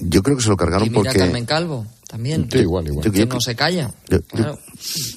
yo 0.00 0.22
creo 0.22 0.36
que 0.36 0.42
se 0.42 0.48
lo 0.48 0.56
cargaron 0.56 0.86
Y 0.86 0.90
mira 0.90 1.02
porque... 1.04 1.18
Carmen 1.20 1.44
Calvo, 1.46 1.86
también. 2.08 2.48
Sí, 2.50 2.58
igual, 2.58 2.88
igual. 2.88 3.04
Yo- 3.06 3.12
Que 3.12 3.24
no 3.26 3.40
se 3.40 3.54
calla. 3.54 3.94
Yo, 4.10 4.18
yo- 4.18 4.24
Claro. 4.26 4.58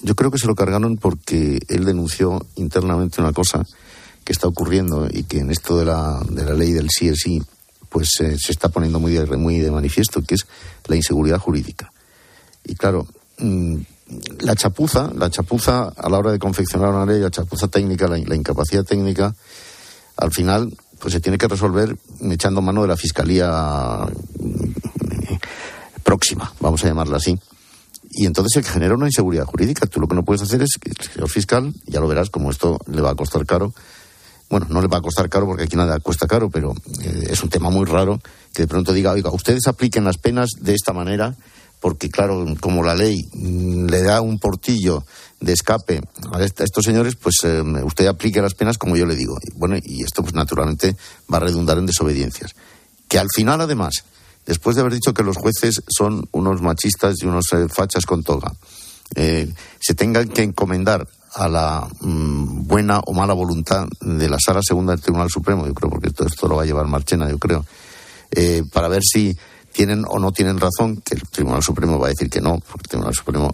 yo 0.03 0.15
creo 0.15 0.29
que 0.29 0.37
se 0.37 0.45
lo 0.45 0.53
cargaron 0.53 0.97
porque 0.97 1.59
él 1.67 1.85
denunció 1.85 2.45
internamente 2.55 3.19
una 3.19 3.33
cosa 3.33 3.65
que 4.23 4.31
está 4.31 4.47
ocurriendo 4.47 5.07
y 5.11 5.23
que 5.23 5.39
en 5.39 5.49
esto 5.49 5.75
de 5.79 5.85
la, 5.85 6.21
de 6.29 6.45
la 6.45 6.53
ley 6.53 6.71
del 6.71 6.89
sí 6.91 7.07
es 7.07 7.17
sí, 7.23 7.41
pues 7.89 8.11
eh, 8.21 8.37
se 8.37 8.51
está 8.51 8.69
poniendo 8.69 8.99
muy 8.99 9.13
de, 9.13 9.25
muy 9.37 9.57
de 9.57 9.71
manifiesto, 9.71 10.21
que 10.21 10.35
es 10.35 10.45
la 10.85 10.95
inseguridad 10.95 11.39
jurídica. 11.39 11.91
Y 12.63 12.75
claro, 12.75 13.07
mm, 13.39 13.77
la 14.39 14.55
chapuza, 14.55 15.11
la 15.15 15.29
chapuza 15.29 15.89
a 15.95 16.09
la 16.09 16.17
hora 16.17 16.31
de 16.31 16.39
confeccionar 16.39 16.89
una 16.89 17.05
ley, 17.05 17.19
la 17.19 17.31
chapuza 17.31 17.67
técnica, 17.67 18.07
la, 18.07 18.17
la 18.17 18.35
incapacidad 18.35 18.83
técnica, 18.83 19.35
al 20.17 20.31
final 20.31 20.75
pues 20.99 21.13
se 21.13 21.21
tiene 21.21 21.37
que 21.37 21.47
resolver 21.47 21.97
echando 22.21 22.61
mano 22.61 22.81
de 22.81 22.89
la 22.89 22.97
fiscalía 22.97 24.05
mm, 24.39 26.03
próxima, 26.03 26.51
vamos 26.59 26.83
a 26.83 26.87
llamarla 26.87 27.17
así. 27.17 27.39
Y 28.11 28.25
entonces 28.25 28.51
se 28.53 28.71
genera 28.71 28.95
una 28.95 29.05
inseguridad 29.05 29.45
jurídica. 29.45 29.85
Tú 29.85 29.99
lo 29.99 30.07
que 30.07 30.15
no 30.15 30.25
puedes 30.25 30.41
hacer 30.41 30.61
es 30.63 30.71
que 30.81 30.89
el 30.89 30.97
señor 30.97 31.29
fiscal, 31.29 31.73
ya 31.85 31.99
lo 31.99 32.07
verás, 32.07 32.29
como 32.29 32.49
esto 32.49 32.79
le 32.87 33.01
va 33.01 33.11
a 33.11 33.15
costar 33.15 33.45
caro, 33.45 33.71
bueno, 34.49 34.65
no 34.69 34.81
le 34.81 34.87
va 34.87 34.97
a 34.97 35.01
costar 35.01 35.29
caro 35.29 35.45
porque 35.45 35.63
aquí 35.63 35.75
nada 35.75 35.99
cuesta 35.99 36.25
caro, 36.25 36.49
pero 36.49 36.73
eh, 37.01 37.27
es 37.29 37.43
un 37.43 37.49
tema 37.49 37.69
muy 37.69 37.85
raro 37.85 38.19
que 38.51 38.63
de 38.63 38.67
pronto 38.67 38.93
diga, 38.93 39.11
oiga, 39.11 39.29
ustedes 39.29 39.67
apliquen 39.67 40.03
las 40.03 40.17
penas 40.17 40.49
de 40.59 40.73
esta 40.73 40.91
manera, 40.91 41.35
porque 41.79 42.09
claro, 42.09 42.45
como 42.59 42.83
la 42.83 42.95
ley 42.95 43.27
le 43.33 44.01
da 44.01 44.21
un 44.21 44.39
portillo 44.39 45.05
de 45.39 45.53
escape 45.53 46.01
a 46.33 46.43
estos 46.43 46.83
señores, 46.83 47.15
pues 47.15 47.37
eh, 47.43 47.61
usted 47.83 48.07
aplique 48.07 48.41
las 48.41 48.53
penas 48.53 48.77
como 48.77 48.97
yo 48.97 49.05
le 49.05 49.15
digo. 49.15 49.37
Bueno, 49.55 49.77
y 49.81 50.03
esto 50.03 50.21
pues 50.21 50.33
naturalmente 50.33 50.95
va 51.31 51.37
a 51.37 51.41
redundar 51.41 51.77
en 51.77 51.85
desobediencias. 51.85 52.55
Que 53.07 53.17
al 53.17 53.27
final, 53.33 53.61
además, 53.61 54.03
después 54.45 54.75
de 54.75 54.81
haber 54.81 54.93
dicho 54.93 55.13
que 55.13 55.23
los 55.23 55.37
jueces 55.37 55.81
son 55.87 56.27
unos 56.31 56.61
machistas 56.61 57.15
y 57.21 57.25
unos 57.25 57.45
eh, 57.53 57.67
fachas 57.69 58.05
con 58.05 58.23
toga, 58.23 58.53
se 59.15 59.95
tengan 59.95 60.27
que 60.27 60.43
encomendar 60.43 61.07
a 61.35 61.47
la 61.47 61.87
mm, 62.01 62.67
buena 62.67 62.99
o 62.99 63.13
mala 63.13 63.33
voluntad 63.33 63.87
de 64.01 64.29
la 64.29 64.37
Sala 64.43 64.61
Segunda 64.63 64.93
del 64.93 65.01
Tribunal 65.01 65.29
Supremo, 65.29 65.65
yo 65.65 65.73
creo, 65.73 65.89
porque 65.89 66.11
todo 66.11 66.27
esto 66.27 66.47
lo 66.47 66.55
va 66.55 66.63
a 66.63 66.65
llevar 66.65 66.87
Marchena, 66.87 67.29
yo 67.29 67.37
creo, 67.37 67.65
eh, 68.31 68.63
para 68.71 68.87
ver 68.87 69.03
si 69.03 69.35
tienen 69.71 70.03
o 70.07 70.19
no 70.19 70.31
tienen 70.31 70.59
razón, 70.59 71.01
que 71.01 71.15
el 71.15 71.21
Tribunal 71.29 71.63
Supremo 71.63 71.99
va 71.99 72.07
a 72.07 72.09
decir 72.09 72.29
que 72.29 72.41
no, 72.41 72.59
porque 72.59 72.83
el 72.85 72.89
Tribunal 72.89 73.13
Supremo, 73.13 73.51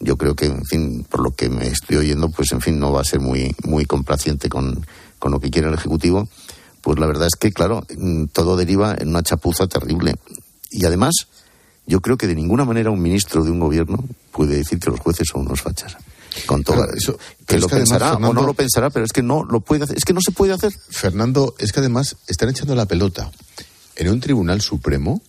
yo 0.00 0.16
creo 0.16 0.34
que, 0.34 0.46
en 0.46 0.64
fin, 0.64 1.06
por 1.08 1.22
lo 1.22 1.32
que 1.32 1.48
me 1.48 1.66
estoy 1.66 1.96
oyendo, 1.96 2.28
pues, 2.28 2.52
en 2.52 2.60
fin, 2.60 2.78
no 2.78 2.92
va 2.92 3.00
a 3.00 3.04
ser 3.04 3.20
muy, 3.20 3.54
muy 3.64 3.84
complaciente 3.84 4.48
con, 4.48 4.86
con 5.18 5.32
lo 5.32 5.40
que 5.40 5.50
quiere 5.50 5.68
el 5.68 5.74
Ejecutivo. 5.74 6.28
Pues 6.80 6.98
la 6.98 7.06
verdad 7.06 7.26
es 7.26 7.36
que, 7.38 7.52
claro, 7.52 7.86
mm, 7.96 8.26
todo 8.26 8.56
deriva 8.56 8.94
en 8.98 9.08
una 9.08 9.22
chapuza 9.22 9.66
terrible. 9.66 10.14
Y 10.70 10.84
además, 10.84 11.14
yo 11.86 12.00
creo 12.00 12.16
que 12.16 12.26
de 12.26 12.34
ninguna 12.34 12.64
manera 12.64 12.90
un 12.90 13.00
ministro 13.00 13.42
de 13.44 13.50
un 13.50 13.60
gobierno 13.60 14.04
puede 14.32 14.56
decir 14.56 14.78
que 14.78 14.90
los 14.90 15.00
jueces 15.00 15.28
son 15.30 15.42
unos 15.42 15.62
fachas 15.62 15.96
con 16.46 16.64
todo 16.64 16.84
eso 16.96 17.16
que 17.46 17.58
lo 17.58 17.68
pensará 17.68 18.14
o 18.14 18.18
no 18.18 18.42
lo 18.42 18.54
pensará 18.54 18.90
pero 18.90 19.04
es 19.04 19.12
que 19.12 19.22
no 19.22 19.44
lo 19.44 19.60
puede 19.60 19.84
hacer 19.84 19.96
es 19.96 20.04
que 20.04 20.12
no 20.12 20.20
se 20.20 20.32
puede 20.32 20.52
hacer 20.52 20.72
Fernando 20.90 21.54
es 21.58 21.72
que 21.72 21.80
además 21.80 22.16
están 22.26 22.48
echando 22.48 22.74
la 22.74 22.86
pelota 22.86 23.30
en 23.96 24.08
un 24.08 24.20
tribunal 24.20 24.60
supremo 24.60 25.22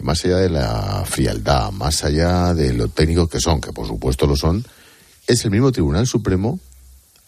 que 0.00 0.06
más 0.06 0.24
allá 0.24 0.38
de 0.38 0.48
la 0.48 1.04
frialdad 1.06 1.70
más 1.72 2.04
allá 2.04 2.54
de 2.54 2.72
lo 2.72 2.88
técnico 2.88 3.28
que 3.28 3.38
son 3.38 3.60
que 3.60 3.72
por 3.72 3.86
supuesto 3.86 4.26
lo 4.26 4.34
son 4.34 4.64
es 5.26 5.44
el 5.44 5.50
mismo 5.50 5.70
tribunal 5.72 6.06
supremo 6.06 6.58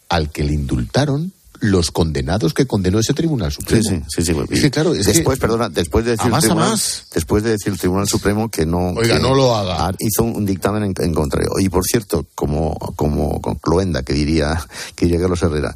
al 0.09 0.31
que 0.31 0.43
le 0.43 0.53
indultaron 0.53 1.31
los 1.59 1.91
condenados 1.91 2.53
que 2.53 2.65
condenó 2.65 2.99
ese 2.99 3.13
Tribunal 3.13 3.49
Supremo. 3.49 3.81
Sí, 3.81 4.03
sí, 4.09 4.21
sí. 4.25 4.35
Es 4.49 4.59
que, 4.59 4.69
claro, 4.69 4.91
después, 4.93 5.39
perdona, 5.39 5.69
después 5.69 6.03
de 6.03 6.11
decir 6.11 6.29
más 6.29 6.43
el 6.43 6.49
Tribunal, 6.49 6.71
más. 6.71 7.05
después 7.13 7.41
de 7.41 7.51
decir 7.51 7.71
el 7.71 7.79
Tribunal 7.79 8.05
Supremo 8.05 8.49
que 8.49 8.65
no, 8.65 8.89
Oiga, 8.89 9.15
que 9.15 9.21
no 9.21 9.33
lo 9.33 9.55
haga. 9.55 9.95
hizo 9.97 10.23
un 10.23 10.45
dictamen 10.45 10.83
en, 10.83 10.93
en 10.97 11.13
contra. 11.13 11.41
Y 11.61 11.69
por 11.69 11.85
cierto, 11.85 12.25
como 12.35 12.75
como 12.97 13.39
con 13.39 13.55
cloenda 13.55 14.03
que 14.03 14.11
diría 14.11 14.61
que 14.95 15.05
diría 15.05 15.21
Carlos 15.21 15.41
Herrera, 15.41 15.73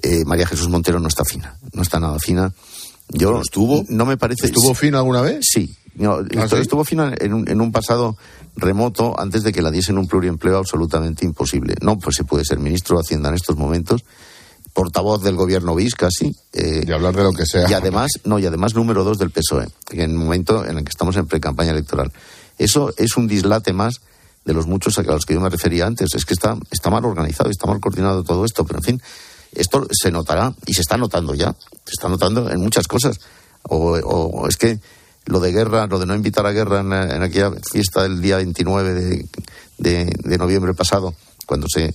eh, 0.00 0.24
María 0.24 0.46
Jesús 0.46 0.70
Montero 0.70 0.98
no 0.98 1.08
está 1.08 1.26
fina, 1.26 1.58
no 1.74 1.82
está 1.82 2.00
nada 2.00 2.18
fina. 2.18 2.54
Yo 3.10 3.42
estuvo, 3.42 3.84
no 3.88 4.06
me 4.06 4.16
parece. 4.16 4.46
¿Estuvo 4.46 4.74
fino 4.74 4.96
alguna 4.96 5.20
vez? 5.20 5.40
Sí, 5.42 5.76
no, 5.98 6.18
¿Ah, 6.36 6.48
sí? 6.48 6.56
estuvo 6.56 6.84
fino 6.84 7.10
en 7.16 7.34
un, 7.34 7.48
en 7.48 7.60
un 7.60 7.72
pasado 7.72 8.16
remoto 8.56 9.18
antes 9.18 9.42
de 9.42 9.52
que 9.52 9.62
la 9.62 9.70
diesen 9.70 9.98
un 9.98 10.06
pluriempleo 10.06 10.58
absolutamente 10.58 11.24
imposible. 11.24 11.74
No, 11.80 11.98
pues 11.98 12.16
se 12.16 12.24
puede 12.24 12.44
ser 12.44 12.58
ministro 12.58 12.96
de 12.96 13.02
Hacienda 13.02 13.28
en 13.28 13.34
estos 13.36 13.56
momentos 13.56 14.04
portavoz 14.78 15.22
del 15.22 15.34
gobierno 15.34 15.74
bis 15.74 15.96
casi. 15.96 16.36
Eh, 16.52 16.84
y 16.86 16.92
hablar 16.92 17.16
de 17.16 17.24
lo 17.24 17.32
que 17.32 17.46
sea. 17.46 17.68
Y 17.68 17.74
además, 17.74 18.12
no, 18.22 18.38
y 18.38 18.46
además 18.46 18.76
número 18.76 19.02
dos 19.02 19.18
del 19.18 19.32
PSOE, 19.32 19.66
en 19.90 20.00
el 20.00 20.10
momento 20.10 20.64
en 20.64 20.78
el 20.78 20.84
que 20.84 20.90
estamos 20.90 21.16
en 21.16 21.26
pre-campaña 21.26 21.72
electoral. 21.72 22.12
Eso 22.58 22.92
es 22.96 23.16
un 23.16 23.26
dislate 23.26 23.72
más 23.72 23.96
de 24.44 24.54
los 24.54 24.68
muchos 24.68 24.96
a 24.98 25.02
los 25.02 25.26
que 25.26 25.34
yo 25.34 25.40
me 25.40 25.48
refería 25.48 25.84
antes. 25.84 26.14
Es 26.14 26.24
que 26.24 26.34
está, 26.34 26.56
está 26.70 26.90
mal 26.90 27.04
organizado, 27.04 27.50
está 27.50 27.66
mal 27.66 27.80
coordinado 27.80 28.22
todo 28.22 28.44
esto, 28.44 28.64
pero 28.64 28.78
en 28.78 28.84
fin, 28.84 29.02
esto 29.50 29.84
se 29.90 30.12
notará 30.12 30.54
y 30.64 30.74
se 30.74 30.82
está 30.82 30.96
notando 30.96 31.34
ya. 31.34 31.56
Se 31.84 31.94
está 31.94 32.08
notando 32.08 32.48
en 32.48 32.60
muchas 32.60 32.86
cosas. 32.86 33.18
O, 33.64 33.98
o 33.98 34.46
es 34.46 34.56
que 34.56 34.78
lo 35.28 35.40
de 35.40 35.52
guerra, 35.52 35.86
lo 35.86 35.98
de 35.98 36.06
no 36.06 36.14
invitar 36.14 36.46
a 36.46 36.52
guerra 36.52 36.80
en, 36.80 36.92
aquella 37.22 37.52
fiesta 37.70 38.02
del 38.02 38.20
día 38.20 38.38
29 38.38 38.94
de, 38.94 39.26
de, 39.76 40.38
noviembre 40.38 40.72
pasado, 40.74 41.14
cuando 41.46 41.66
se 41.68 41.94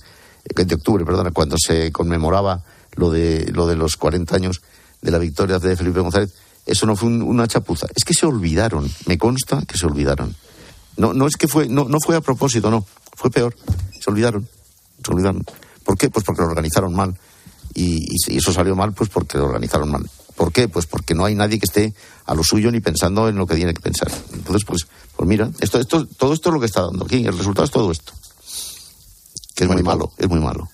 de 0.54 0.74
octubre, 0.74 1.04
perdona, 1.04 1.30
cuando 1.32 1.56
se 1.58 1.90
conmemoraba 1.90 2.62
lo 2.96 3.10
de, 3.10 3.50
lo 3.52 3.66
de 3.66 3.76
los 3.76 3.96
40 3.96 4.36
años 4.36 4.60
de 5.02 5.10
la 5.10 5.18
victoria 5.18 5.58
de 5.58 5.76
Felipe 5.76 6.00
González, 6.00 6.32
eso 6.64 6.86
no 6.86 6.94
fue 6.96 7.08
un- 7.08 7.22
una 7.22 7.46
chapuza. 7.48 7.86
Es 7.94 8.04
que 8.04 8.14
se 8.14 8.24
olvidaron, 8.26 8.88
me 9.06 9.18
consta 9.18 9.62
que 9.66 9.76
se 9.76 9.86
olvidaron. 9.86 10.34
No, 10.96 11.12
no 11.12 11.26
es 11.26 11.36
que 11.36 11.48
fue, 11.48 11.68
no, 11.68 11.88
no 11.88 11.98
fue 12.00 12.14
a 12.16 12.20
propósito, 12.20 12.70
no, 12.70 12.86
fue 13.16 13.30
peor. 13.30 13.56
Se 14.00 14.10
olvidaron, 14.10 14.46
se 15.04 15.12
olvidaron. 15.12 15.44
¿Por 15.84 15.98
qué? 15.98 16.08
Pues 16.08 16.24
porque 16.24 16.42
lo 16.42 16.48
organizaron 16.48 16.94
mal. 16.94 17.16
Y, 17.74 17.96
y- 18.14 18.34
y 18.34 18.36
eso 18.36 18.52
salió 18.52 18.76
mal, 18.76 18.92
pues 18.92 19.10
porque 19.10 19.38
lo 19.38 19.46
organizaron 19.46 19.90
mal. 19.90 20.08
¿Por 20.36 20.52
qué? 20.52 20.68
Pues 20.68 20.86
porque 20.86 21.14
no 21.14 21.24
hay 21.24 21.34
nadie 21.34 21.58
que 21.58 21.66
esté 21.66 21.94
a 22.26 22.34
lo 22.34 22.42
suyo 22.42 22.70
ni 22.70 22.80
pensando 22.80 23.28
en 23.28 23.36
lo 23.36 23.46
que 23.46 23.54
tiene 23.54 23.72
que 23.74 23.80
pensar. 23.80 24.10
Entonces, 24.32 24.64
pues, 24.66 24.86
pues 25.16 25.28
mira, 25.28 25.50
esto, 25.60 25.78
esto, 25.78 26.06
todo 26.06 26.32
esto 26.34 26.48
es 26.48 26.54
lo 26.54 26.60
que 26.60 26.66
está 26.66 26.82
dando 26.82 27.04
aquí. 27.04 27.24
El 27.24 27.36
resultado 27.36 27.64
es 27.64 27.70
todo 27.70 27.92
esto. 27.92 28.12
Que 29.54 29.64
es 29.64 29.70
muy 29.70 29.82
malo, 29.82 30.12
es 30.18 30.28
muy 30.28 30.40
malo. 30.40 30.68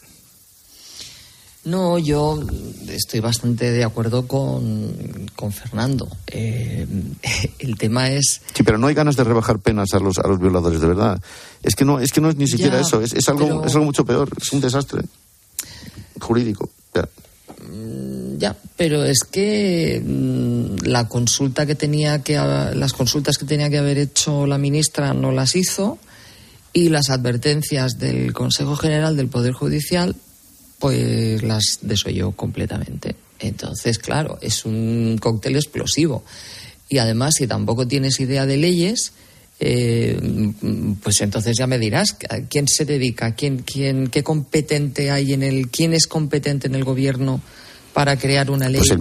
No, 1.62 1.98
yo 1.98 2.40
estoy 2.88 3.20
bastante 3.20 3.70
de 3.70 3.84
acuerdo 3.84 4.26
con, 4.26 5.30
con 5.36 5.52
Fernando. 5.52 6.08
Eh, 6.26 6.86
el 7.58 7.76
tema 7.76 8.10
es. 8.10 8.40
Sí, 8.54 8.62
pero 8.62 8.78
no 8.78 8.86
hay 8.86 8.94
ganas 8.94 9.16
de 9.16 9.24
rebajar 9.24 9.58
penas 9.58 9.92
a 9.92 9.98
los, 9.98 10.18
a 10.18 10.26
los 10.26 10.40
violadores, 10.40 10.80
de 10.80 10.86
verdad. 10.86 11.20
Es 11.62 11.74
que 11.74 11.84
no 11.84 12.00
es, 12.00 12.12
que 12.12 12.22
no 12.22 12.30
es 12.30 12.36
ni 12.36 12.46
siquiera 12.46 12.76
Ya, 12.76 12.86
eso, 12.86 13.02
es, 13.02 13.12
es 13.12 13.28
algo, 13.28 13.46
pero- 13.46 13.64
es 13.66 13.74
algo 13.74 13.84
mucho 13.84 14.06
peor, 14.06 14.30
es 14.40 14.50
un 14.54 14.62
desastre 14.62 15.02
jurídico. 16.18 16.70
Ya. 16.94 17.06
Ya, 18.38 18.56
pero 18.76 19.04
es 19.04 19.20
que 19.24 20.02
mm, 20.04 20.86
la 20.86 21.08
consulta 21.08 21.66
que 21.66 21.74
tenía 21.74 22.22
que 22.22 22.36
las 22.36 22.92
consultas 22.92 23.36
que 23.36 23.44
tenía 23.44 23.68
que 23.68 23.78
haber 23.78 23.98
hecho 23.98 24.46
la 24.46 24.58
ministra 24.58 25.12
no 25.12 25.30
las 25.30 25.56
hizo 25.56 25.98
y 26.72 26.88
las 26.88 27.10
advertencias 27.10 27.98
del 27.98 28.32
Consejo 28.32 28.76
General 28.76 29.16
del 29.16 29.28
Poder 29.28 29.52
Judicial 29.52 30.16
pues 30.78 31.42
las 31.42 31.80
desoyó 31.82 32.32
completamente. 32.32 33.14
Entonces, 33.38 33.98
claro, 33.98 34.38
es 34.40 34.64
un 34.64 35.18
cóctel 35.20 35.56
explosivo. 35.56 36.24
Y 36.88 36.98
además, 36.98 37.34
si 37.36 37.46
tampoco 37.46 37.86
tienes 37.86 38.18
idea 38.20 38.46
de 38.46 38.56
leyes, 38.56 39.12
eh, 39.62 40.18
pues 41.02 41.20
entonces 41.20 41.54
ya 41.58 41.66
me 41.66 41.78
dirás 41.78 42.16
¿a 42.30 42.38
quién 42.48 42.66
se 42.66 42.86
dedica, 42.86 43.34
quién, 43.34 43.58
quién, 43.58 44.08
qué 44.08 44.24
competente 44.24 45.10
hay 45.10 45.34
en 45.34 45.42
el, 45.42 45.68
quién 45.68 45.92
es 45.92 46.06
competente 46.06 46.66
en 46.66 46.74
el 46.74 46.84
gobierno 46.84 47.42
para 47.92 48.16
crear 48.16 48.50
una 48.50 48.68
ley. 48.68 48.78
Pues 48.78 48.90
el 48.90 48.96
¿A 48.96 49.00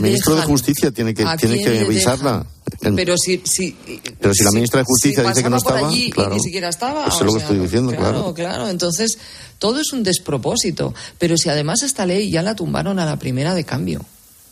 ministro, 0.00 0.34
de? 0.34 0.42
Justicia 0.42 0.90
tiene 0.90 1.14
que, 1.14 1.22
¿A 1.24 1.36
tiene 1.36 1.62
que 1.62 1.70
revisarla. 1.70 2.46
dejan? 2.80 2.96
Pero 2.96 3.16
si, 3.16 3.42
si, 3.44 3.76
Pero 4.20 4.34
si 4.34 4.42
la 4.42 4.50
ministra 4.50 4.80
de 4.80 4.84
Justicia 4.86 5.22
dice 5.22 5.42
que 5.42 5.50
no 5.50 5.58
estaba, 5.58 5.92
y 5.92 6.10
claro. 6.10 6.34
ni 6.34 6.40
siquiera 6.40 6.68
estaba. 6.68 7.06
Eso 7.06 7.20
es 7.20 7.26
lo 7.26 7.32
que 7.34 7.38
estoy 7.38 7.58
diciendo, 7.58 7.92
claro. 7.92 8.34
claro. 8.34 8.34
Claro, 8.34 8.68
entonces 8.68 9.18
todo 9.58 9.80
es 9.80 9.92
un 9.92 10.02
despropósito. 10.02 10.94
Pero 11.18 11.36
si 11.36 11.48
además 11.48 11.82
esta 11.82 12.06
ley 12.06 12.30
ya 12.30 12.42
la 12.42 12.56
tumbaron 12.56 12.98
a 12.98 13.06
la 13.06 13.18
primera 13.18 13.54
de 13.54 13.64
cambio. 13.64 14.04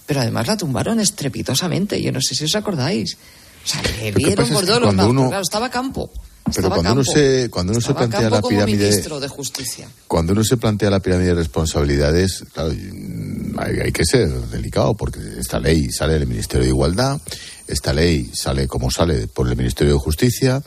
Pero 0.06 0.20
además 0.20 0.46
la 0.46 0.56
tumbaron 0.56 1.00
estrepitosamente. 1.00 2.00
Yo 2.00 2.12
no 2.12 2.20
sé 2.20 2.34
si 2.34 2.44
os 2.44 2.54
acordáis. 2.54 3.16
O 3.64 3.66
sea, 3.68 3.82
le 3.82 4.12
dieron 4.12 4.48
por 4.48 4.64
todos 4.64 4.80
los 4.80 4.86
cuando 4.88 5.02
lados. 5.02 5.10
uno- 5.10 5.28
Claro, 5.28 5.42
estaba 5.42 5.70
Campo. 5.70 6.10
Pero 6.52 6.66
Estaba 6.66 6.74
cuando 6.76 6.92
uno 6.94 7.04
se, 7.04 7.48
cuando 7.50 7.72
uno 7.72 7.80
se 7.80 7.90
Estaba 7.90 8.08
plantea 8.08 8.30
la 8.30 8.42
pirámide, 8.42 8.90
de 9.20 9.28
Justicia. 9.28 9.88
cuando 10.08 10.32
uno 10.32 10.42
se 10.42 10.56
plantea 10.56 10.90
la 10.90 10.98
pirámide 10.98 11.28
de 11.28 11.34
responsabilidades, 11.34 12.44
claro, 12.52 12.72
mm, 12.72 13.56
hay, 13.58 13.80
hay 13.80 13.92
que 13.92 14.04
ser 14.04 14.28
delicado 14.48 14.94
porque 14.96 15.20
esta 15.38 15.60
ley 15.60 15.90
sale 15.92 16.14
del 16.14 16.26
Ministerio 16.26 16.64
de 16.64 16.70
Igualdad, 16.70 17.20
esta 17.68 17.92
ley 17.92 18.30
sale 18.34 18.66
como 18.66 18.90
sale 18.90 19.28
por 19.28 19.48
el 19.48 19.56
Ministerio 19.56 19.92
de 19.92 20.00
Justicia, 20.00 20.60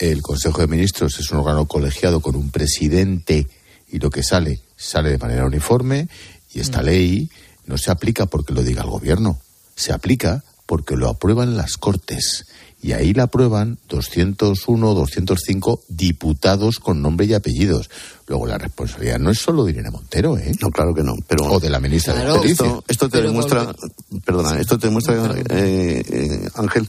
el 0.00 0.22
Consejo 0.22 0.60
de 0.60 0.66
Ministros 0.66 1.20
es 1.20 1.30
un 1.30 1.38
órgano 1.38 1.66
colegiado 1.66 2.18
con 2.20 2.34
un 2.34 2.50
presidente 2.50 3.46
y 3.90 3.98
lo 4.00 4.10
que 4.10 4.24
sale 4.24 4.60
sale 4.76 5.10
de 5.10 5.18
manera 5.18 5.44
uniforme 5.44 6.08
y 6.52 6.58
esta 6.60 6.82
ley 6.82 7.30
no 7.66 7.78
se 7.78 7.92
aplica 7.92 8.26
porque 8.26 8.54
lo 8.54 8.62
diga 8.64 8.82
el 8.82 8.90
gobierno, 8.90 9.38
se 9.76 9.92
aplica 9.92 10.42
porque 10.68 10.96
lo 10.96 11.08
aprueban 11.08 11.56
las 11.56 11.78
Cortes. 11.78 12.44
Y 12.80 12.92
ahí 12.92 13.12
la 13.14 13.24
aprueban 13.24 13.78
201, 13.88 14.94
205 14.94 15.82
diputados 15.88 16.78
con 16.78 17.02
nombre 17.02 17.26
y 17.26 17.34
apellidos. 17.34 17.90
Luego 18.28 18.46
la 18.46 18.58
responsabilidad 18.58 19.18
no 19.18 19.30
es 19.30 19.38
solo 19.38 19.64
de 19.64 19.72
Irene 19.72 19.90
Montero, 19.90 20.36
¿eh? 20.38 20.52
No, 20.60 20.70
claro 20.70 20.94
que 20.94 21.02
no. 21.02 21.14
Pero, 21.26 21.46
O 21.46 21.58
de 21.58 21.70
la 21.70 21.80
ministra 21.80 22.12
Claro. 22.14 22.34
de 22.34 22.38
Justicia. 22.40 22.66
esto, 22.66 22.84
esto 22.86 23.08
te 23.08 23.22
demuestra, 23.22 23.74
perdona, 24.24 24.60
esto 24.60 24.78
te 24.78 24.86
demuestra, 24.88 25.14
eh, 25.50 26.04
eh, 26.06 26.48
Ángel, 26.54 26.88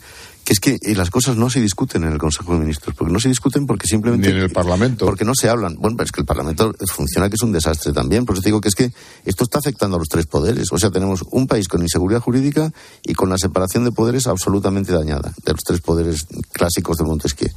que 0.49 0.53
es 0.53 0.59
que 0.59 0.79
eh, 0.81 0.95
las 0.95 1.11
cosas 1.11 1.37
no 1.37 1.47
se 1.51 1.61
discuten 1.61 2.03
en 2.03 2.11
el 2.11 2.17
Consejo 2.17 2.53
de 2.53 2.59
Ministros, 2.61 2.95
porque 2.95 3.13
no 3.13 3.19
se 3.19 3.29
discuten 3.29 3.67
porque 3.67 3.85
simplemente... 3.85 4.29
Ni 4.29 4.37
en 4.39 4.45
el 4.45 4.49
Parlamento. 4.49 5.05
Porque 5.05 5.23
no 5.23 5.33
se 5.35 5.47
hablan. 5.47 5.75
Bueno, 5.75 5.95
pero 5.95 6.05
es 6.05 6.11
que 6.11 6.21
el 6.21 6.25
Parlamento 6.25 6.73
funciona 6.91 7.29
que 7.29 7.35
es 7.35 7.43
un 7.43 7.51
desastre 7.51 7.93
también, 7.93 8.25
por 8.25 8.35
eso 8.35 8.41
digo 8.43 8.59
que 8.59 8.69
es 8.69 8.73
que 8.73 8.91
esto 9.25 9.43
está 9.43 9.59
afectando 9.59 9.97
a 9.97 9.99
los 9.99 10.07
tres 10.07 10.25
poderes. 10.25 10.71
O 10.71 10.79
sea, 10.79 10.89
tenemos 10.89 11.23
un 11.29 11.45
país 11.45 11.67
con 11.67 11.83
inseguridad 11.83 12.21
jurídica 12.21 12.73
y 13.03 13.13
con 13.13 13.29
la 13.29 13.37
separación 13.37 13.83
de 13.83 13.91
poderes 13.91 14.25
absolutamente 14.25 14.91
dañada, 14.91 15.31
de 15.45 15.51
los 15.51 15.61
tres 15.61 15.81
poderes 15.81 16.25
clásicos 16.51 16.97
de 16.97 17.03
Montesquieu. 17.03 17.51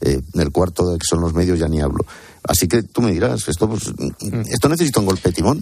Eh, 0.00 0.20
en 0.32 0.40
el 0.40 0.52
cuarto, 0.52 0.96
que 0.96 1.06
son 1.08 1.20
los 1.20 1.34
medios, 1.34 1.58
ya 1.58 1.66
ni 1.66 1.80
hablo. 1.80 2.06
Así 2.44 2.68
que 2.68 2.84
tú 2.84 3.02
me 3.02 3.10
dirás, 3.10 3.48
esto, 3.48 3.68
pues, 3.68 3.92
esto 4.48 4.68
necesita 4.68 5.00
un 5.00 5.06
golpe 5.06 5.30
de 5.30 5.32
timón, 5.32 5.60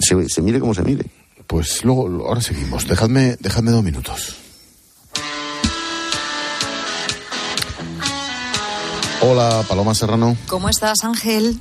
se, 0.00 0.30
se 0.30 0.40
mire 0.40 0.60
como 0.60 0.72
se 0.72 0.80
mire. 0.80 1.04
Pues 1.46 1.84
luego, 1.84 2.26
ahora 2.26 2.40
seguimos. 2.40 2.88
Dejadme, 2.88 3.36
dejadme 3.38 3.70
dos 3.70 3.84
minutos. 3.84 4.36
Hola, 9.22 9.64
Paloma 9.68 9.94
Serrano. 9.94 10.36
¿Cómo 10.48 10.68
estás, 10.68 11.04
Ángel? 11.04 11.60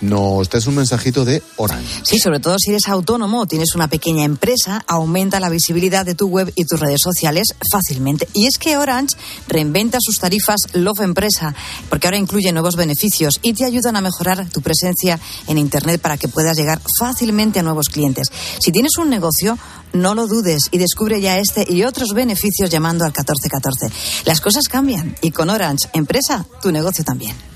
No, 0.00 0.42
este 0.42 0.58
es 0.58 0.66
un 0.66 0.74
mensajito 0.74 1.24
de 1.24 1.42
Orange. 1.56 2.02
Sí, 2.02 2.18
sobre 2.18 2.40
todo 2.40 2.56
si 2.58 2.70
eres 2.70 2.88
autónomo 2.88 3.40
o 3.40 3.46
tienes 3.46 3.74
una 3.74 3.88
pequeña 3.88 4.24
empresa, 4.24 4.84
aumenta 4.86 5.40
la 5.40 5.48
visibilidad 5.48 6.04
de 6.04 6.14
tu 6.14 6.28
web 6.28 6.52
y 6.54 6.64
tus 6.64 6.78
redes 6.78 7.00
sociales 7.02 7.54
fácilmente. 7.70 8.28
Y 8.34 8.46
es 8.46 8.58
que 8.58 8.76
Orange 8.76 9.16
reinventa 9.48 9.98
sus 10.00 10.18
tarifas 10.18 10.60
Love 10.74 11.00
Empresa, 11.00 11.54
porque 11.88 12.06
ahora 12.06 12.18
incluye 12.18 12.52
nuevos 12.52 12.76
beneficios 12.76 13.38
y 13.42 13.54
te 13.54 13.64
ayudan 13.64 13.96
a 13.96 14.00
mejorar 14.00 14.48
tu 14.50 14.60
presencia 14.60 15.18
en 15.46 15.58
Internet 15.58 16.00
para 16.00 16.18
que 16.18 16.28
puedas 16.28 16.56
llegar 16.56 16.80
fácilmente 16.98 17.60
a 17.60 17.62
nuevos 17.62 17.88
clientes. 17.88 18.28
Si 18.60 18.72
tienes 18.72 18.98
un 18.98 19.08
negocio, 19.08 19.58
no 19.92 20.14
lo 20.14 20.26
dudes 20.26 20.68
y 20.70 20.78
descubre 20.78 21.20
ya 21.20 21.38
este 21.38 21.64
y 21.68 21.84
otros 21.84 22.12
beneficios 22.12 22.70
llamando 22.70 23.04
al 23.04 23.12
1414. 23.12 24.24
Las 24.26 24.40
cosas 24.40 24.68
cambian 24.68 25.16
y 25.22 25.30
con 25.30 25.48
Orange 25.48 25.88
Empresa, 25.94 26.46
tu 26.60 26.70
negocio 26.70 27.04
también. 27.04 27.55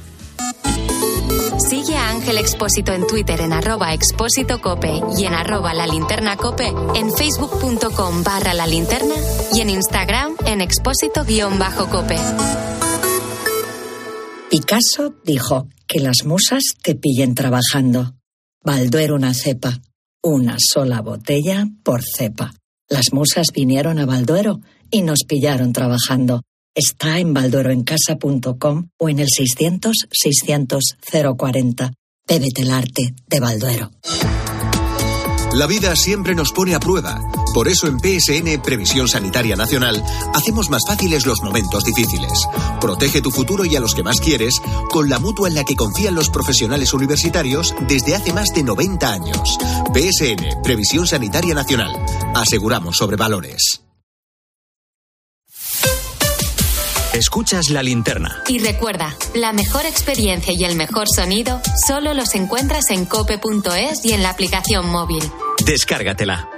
Sigue 1.68 1.94
a 1.94 2.08
Ángel 2.08 2.38
Expósito 2.38 2.92
en 2.92 3.06
Twitter 3.06 3.40
en 3.40 3.52
arroba 3.52 3.92
expósito 3.92 4.60
cope 4.62 5.00
y 5.18 5.24
en 5.24 5.34
arroba 5.34 5.74
la 5.74 5.86
linterna 5.86 6.36
cope, 6.36 6.68
en 6.94 7.12
facebook.com 7.12 8.24
barra 8.24 8.54
la 8.54 8.66
linterna 8.66 9.14
y 9.52 9.60
en 9.60 9.70
Instagram 9.70 10.36
en 10.46 10.62
expósito 10.62 11.24
guion 11.24 11.58
bajo 11.58 11.88
cope. 11.88 12.16
Picasso 14.50 15.14
dijo 15.24 15.68
que 15.86 16.00
las 16.00 16.24
musas 16.24 16.62
te 16.82 16.94
pillen 16.94 17.34
trabajando. 17.34 18.14
Balduero 18.64 19.14
una 19.14 19.34
cepa, 19.34 19.80
una 20.22 20.56
sola 20.58 21.02
botella 21.02 21.66
por 21.84 22.02
cepa. 22.02 22.52
Las 22.88 23.12
musas 23.12 23.48
vinieron 23.54 23.98
a 23.98 24.06
Balduero 24.06 24.60
y 24.90 25.02
nos 25.02 25.20
pillaron 25.28 25.72
trabajando. 25.72 26.42
Está 26.82 27.18
en 27.18 27.34
baldueroencasa.com 27.34 28.88
o 28.96 29.10
en 29.10 29.18
el 29.18 29.28
600-600-040. 29.28 31.92
Bébete 32.26 32.62
el 32.62 32.70
arte 32.70 33.14
de 33.26 33.40
Balduero. 33.40 33.90
La 35.52 35.66
vida 35.66 35.94
siempre 35.94 36.34
nos 36.34 36.52
pone 36.52 36.74
a 36.74 36.80
prueba. 36.80 37.20
Por 37.52 37.68
eso 37.68 37.86
en 37.86 37.98
PSN 37.98 38.62
Previsión 38.62 39.08
Sanitaria 39.08 39.56
Nacional 39.56 40.02
hacemos 40.32 40.70
más 40.70 40.84
fáciles 40.88 41.26
los 41.26 41.42
momentos 41.42 41.84
difíciles. 41.84 42.48
Protege 42.80 43.20
tu 43.20 43.30
futuro 43.30 43.66
y 43.66 43.76
a 43.76 43.80
los 43.80 43.94
que 43.94 44.02
más 44.02 44.18
quieres 44.18 44.58
con 44.90 45.10
la 45.10 45.18
mutua 45.18 45.48
en 45.48 45.56
la 45.56 45.64
que 45.64 45.76
confían 45.76 46.14
los 46.14 46.30
profesionales 46.30 46.94
universitarios 46.94 47.74
desde 47.88 48.14
hace 48.14 48.32
más 48.32 48.54
de 48.54 48.62
90 48.62 49.12
años. 49.12 49.58
PSN 49.92 50.62
Previsión 50.62 51.06
Sanitaria 51.06 51.52
Nacional. 51.52 51.92
Aseguramos 52.34 52.96
sobre 52.96 53.16
valores. 53.16 53.82
Escuchas 57.20 57.68
la 57.68 57.82
linterna. 57.82 58.42
Y 58.48 58.60
recuerda, 58.60 59.14
la 59.34 59.52
mejor 59.52 59.84
experiencia 59.84 60.54
y 60.56 60.64
el 60.64 60.74
mejor 60.74 61.06
sonido 61.06 61.60
solo 61.86 62.14
los 62.14 62.34
encuentras 62.34 62.88
en 62.88 63.04
cope.es 63.04 64.06
y 64.06 64.14
en 64.14 64.22
la 64.22 64.30
aplicación 64.30 64.88
móvil. 64.88 65.22
Descárgatela. 65.66 66.48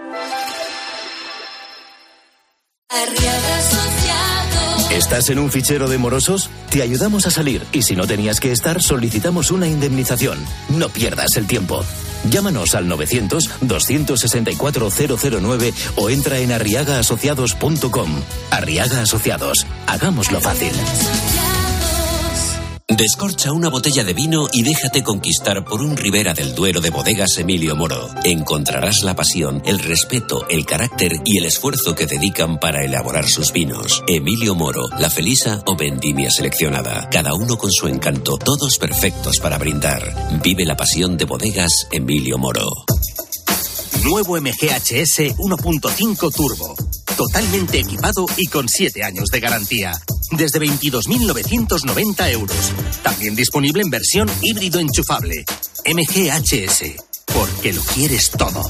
¿Estás 4.93 5.31
en 5.31 5.41
un 5.41 5.51
fichero 5.51 5.89
de 5.89 5.99
morosos? 5.99 6.49
Te 6.71 6.81
ayudamos 6.83 7.27
a 7.27 7.33
salir 7.33 7.63
y 7.73 7.83
si 7.83 7.97
no 7.97 8.07
tenías 8.07 8.39
que 8.39 8.53
estar, 8.53 8.81
solicitamos 8.81 9.51
una 9.51 9.67
indemnización. 9.67 10.39
No 10.69 10.91
pierdas 10.91 11.37
el 11.37 11.49
tiempo. 11.49 11.83
Llámanos 12.31 12.75
al 12.75 12.89
900-264-009 12.89 15.75
o 15.97 16.11
entra 16.11 16.39
en 16.39 16.53
arriagaasociados.com. 16.53 18.11
Arriaga 18.51 19.03
Asociados. 19.03 19.67
Hagámoslo 19.87 20.41
fácil. 20.41 20.73
Descorcha 22.89 23.53
una 23.53 23.69
botella 23.69 24.05
de 24.05 24.13
vino 24.13 24.49
y 24.53 24.63
déjate 24.63 25.03
conquistar 25.03 25.65
por 25.65 25.81
un 25.81 25.97
Ribera 25.97 26.35
del 26.35 26.55
Duero 26.55 26.81
de 26.81 26.91
bodegas 26.91 27.39
Emilio 27.39 27.75
Moro. 27.77 28.09
Encontrarás 28.25 29.03
la 29.03 29.15
pasión, 29.15 29.63
el 29.65 29.79
respeto, 29.79 30.47
el 30.49 30.67
carácter 30.67 31.13
y 31.25 31.39
el 31.39 31.45
esfuerzo 31.45 31.95
que 31.95 32.07
dedican 32.07 32.59
para 32.59 32.85
elaborar 32.85 33.27
sus 33.27 33.53
vinos. 33.53 34.03
Emilio 34.07 34.55
Moro, 34.55 34.89
La 34.99 35.11
Felisa 35.11 35.63
o 35.67 35.77
Vendimia 35.77 36.31
Seleccionada. 36.31 37.09
Cada 37.11 37.35
uno 37.35 37.57
con 37.57 37.71
su 37.71 37.89
encanto, 37.89 38.37
todos 38.37 38.79
perfectos 38.79 39.39
para 39.39 39.59
brindar. 39.59 40.41
Vive 40.43 40.65
la 40.65 40.77
pasión 40.77 41.17
de 41.17 41.25
bodegas 41.25 41.87
Emilio 41.93 42.37
Moro. 42.37 42.69
Nuevo 44.05 44.41
MGHS 44.41 45.37
1.5 45.39 46.35
Turbo. 46.35 46.75
Totalmente 47.17 47.79
equipado 47.79 48.27
y 48.37 48.47
con 48.47 48.69
7 48.69 49.05
años 49.05 49.29
de 49.31 49.41
garantía. 49.41 49.93
Desde 50.31 50.61
22.990 50.61 52.31
euros. 52.33 52.73
También 53.03 53.37
disponible 53.37 53.83
en 53.83 53.91
versión 53.91 54.31
híbrido 54.41 54.81
enchufable. 54.81 55.45
MGHS. 55.85 56.95
Porque 57.27 57.73
lo 57.73 57.83
quieres 57.83 58.31
todo. 58.31 58.63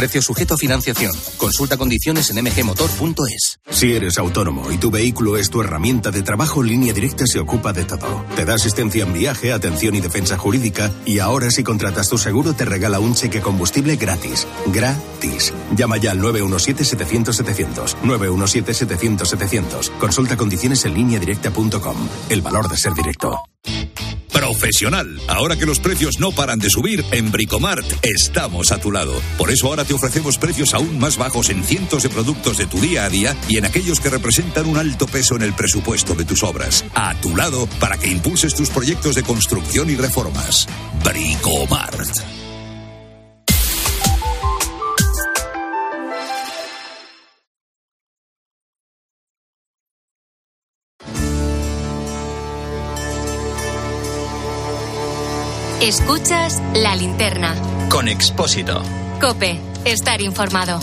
Precio 0.00 0.22
sujeto 0.22 0.54
a 0.54 0.56
financiación. 0.56 1.12
Consulta 1.36 1.76
condiciones 1.76 2.30
en 2.30 2.42
mgmotor.es. 2.42 3.60
Si 3.68 3.92
eres 3.92 4.16
autónomo 4.16 4.72
y 4.72 4.78
tu 4.78 4.90
vehículo 4.90 5.36
es 5.36 5.50
tu 5.50 5.60
herramienta 5.60 6.10
de 6.10 6.22
trabajo, 6.22 6.62
Línea 6.62 6.94
Directa 6.94 7.26
se 7.26 7.38
ocupa 7.38 7.74
de 7.74 7.84
todo. 7.84 8.24
Te 8.34 8.46
da 8.46 8.54
asistencia 8.54 9.04
en 9.04 9.12
viaje, 9.12 9.52
atención 9.52 9.94
y 9.94 10.00
defensa 10.00 10.38
jurídica 10.38 10.90
y 11.04 11.18
ahora 11.18 11.50
si 11.50 11.62
contratas 11.62 12.08
tu 12.08 12.16
seguro 12.16 12.54
te 12.54 12.64
regala 12.64 12.98
un 12.98 13.14
cheque 13.14 13.42
combustible 13.42 13.96
gratis. 13.96 14.46
Gratis. 14.68 15.52
Llama 15.76 15.98
ya 15.98 16.12
al 16.12 16.20
917-700-700. 16.22 17.96
917-700-700. 18.02 19.90
Consulta 19.98 20.38
condiciones 20.38 20.82
en 20.86 20.94
lineadirecta.com. 20.94 22.08
El 22.30 22.40
valor 22.40 22.70
de 22.70 22.78
ser 22.78 22.94
directo. 22.94 23.38
Profesional. 24.32 25.20
Ahora 25.28 25.56
que 25.56 25.66
los 25.66 25.80
precios 25.80 26.18
no 26.18 26.32
paran 26.32 26.58
de 26.58 26.70
subir, 26.70 27.04
en 27.12 27.30
Bricomart 27.30 27.86
estamos 28.02 28.72
a 28.72 28.80
tu 28.80 28.90
lado. 28.90 29.14
Por 29.36 29.50
eso 29.50 29.68
ahora 29.68 29.84
te 29.84 29.94
ofrecemos 29.94 30.38
precios 30.38 30.74
aún 30.74 30.98
más 30.98 31.18
bajos 31.18 31.50
en 31.50 31.62
cientos 31.62 32.02
de 32.02 32.08
productos 32.08 32.56
de 32.56 32.66
tu 32.66 32.80
día 32.80 33.04
a 33.04 33.10
día 33.10 33.36
y 33.48 33.58
en 33.58 33.64
aquellos 33.64 34.00
que 34.00 34.10
representan 34.10 34.66
un 34.66 34.78
alto 34.78 35.06
peso 35.06 35.36
en 35.36 35.42
el 35.42 35.52
presupuesto 35.52 36.14
de 36.14 36.24
tus 36.24 36.42
obras. 36.42 36.84
A 36.94 37.14
tu 37.20 37.36
lado 37.36 37.68
para 37.78 37.98
que 37.98 38.08
impulses 38.08 38.54
tus 38.54 38.70
proyectos 38.70 39.14
de 39.14 39.22
construcción 39.22 39.90
y 39.90 39.96
reformas. 39.96 40.66
Bricomart. 41.04 42.39
Escuchas 55.80 56.60
la 56.74 56.94
linterna. 56.94 57.54
Con 57.88 58.06
Expósito. 58.06 58.82
Cope, 59.18 59.58
estar 59.86 60.20
informado. 60.20 60.78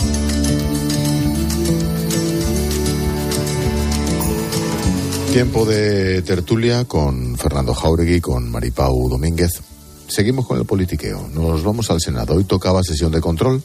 Tiempo 5.32 5.64
de 5.66 6.22
tertulia 6.22 6.84
con 6.84 7.36
Fernando 7.36 7.74
Jauregui, 7.74 8.20
con 8.20 8.50
Maripau 8.50 9.08
Domínguez. 9.08 9.60
Seguimos 10.08 10.48
con 10.48 10.58
el 10.58 10.64
politiqueo. 10.64 11.28
Nos 11.32 11.62
vamos 11.62 11.92
al 11.92 12.00
Senado. 12.00 12.34
Hoy 12.34 12.42
tocaba 12.42 12.82
sesión 12.82 13.12
de 13.12 13.20
control. 13.20 13.62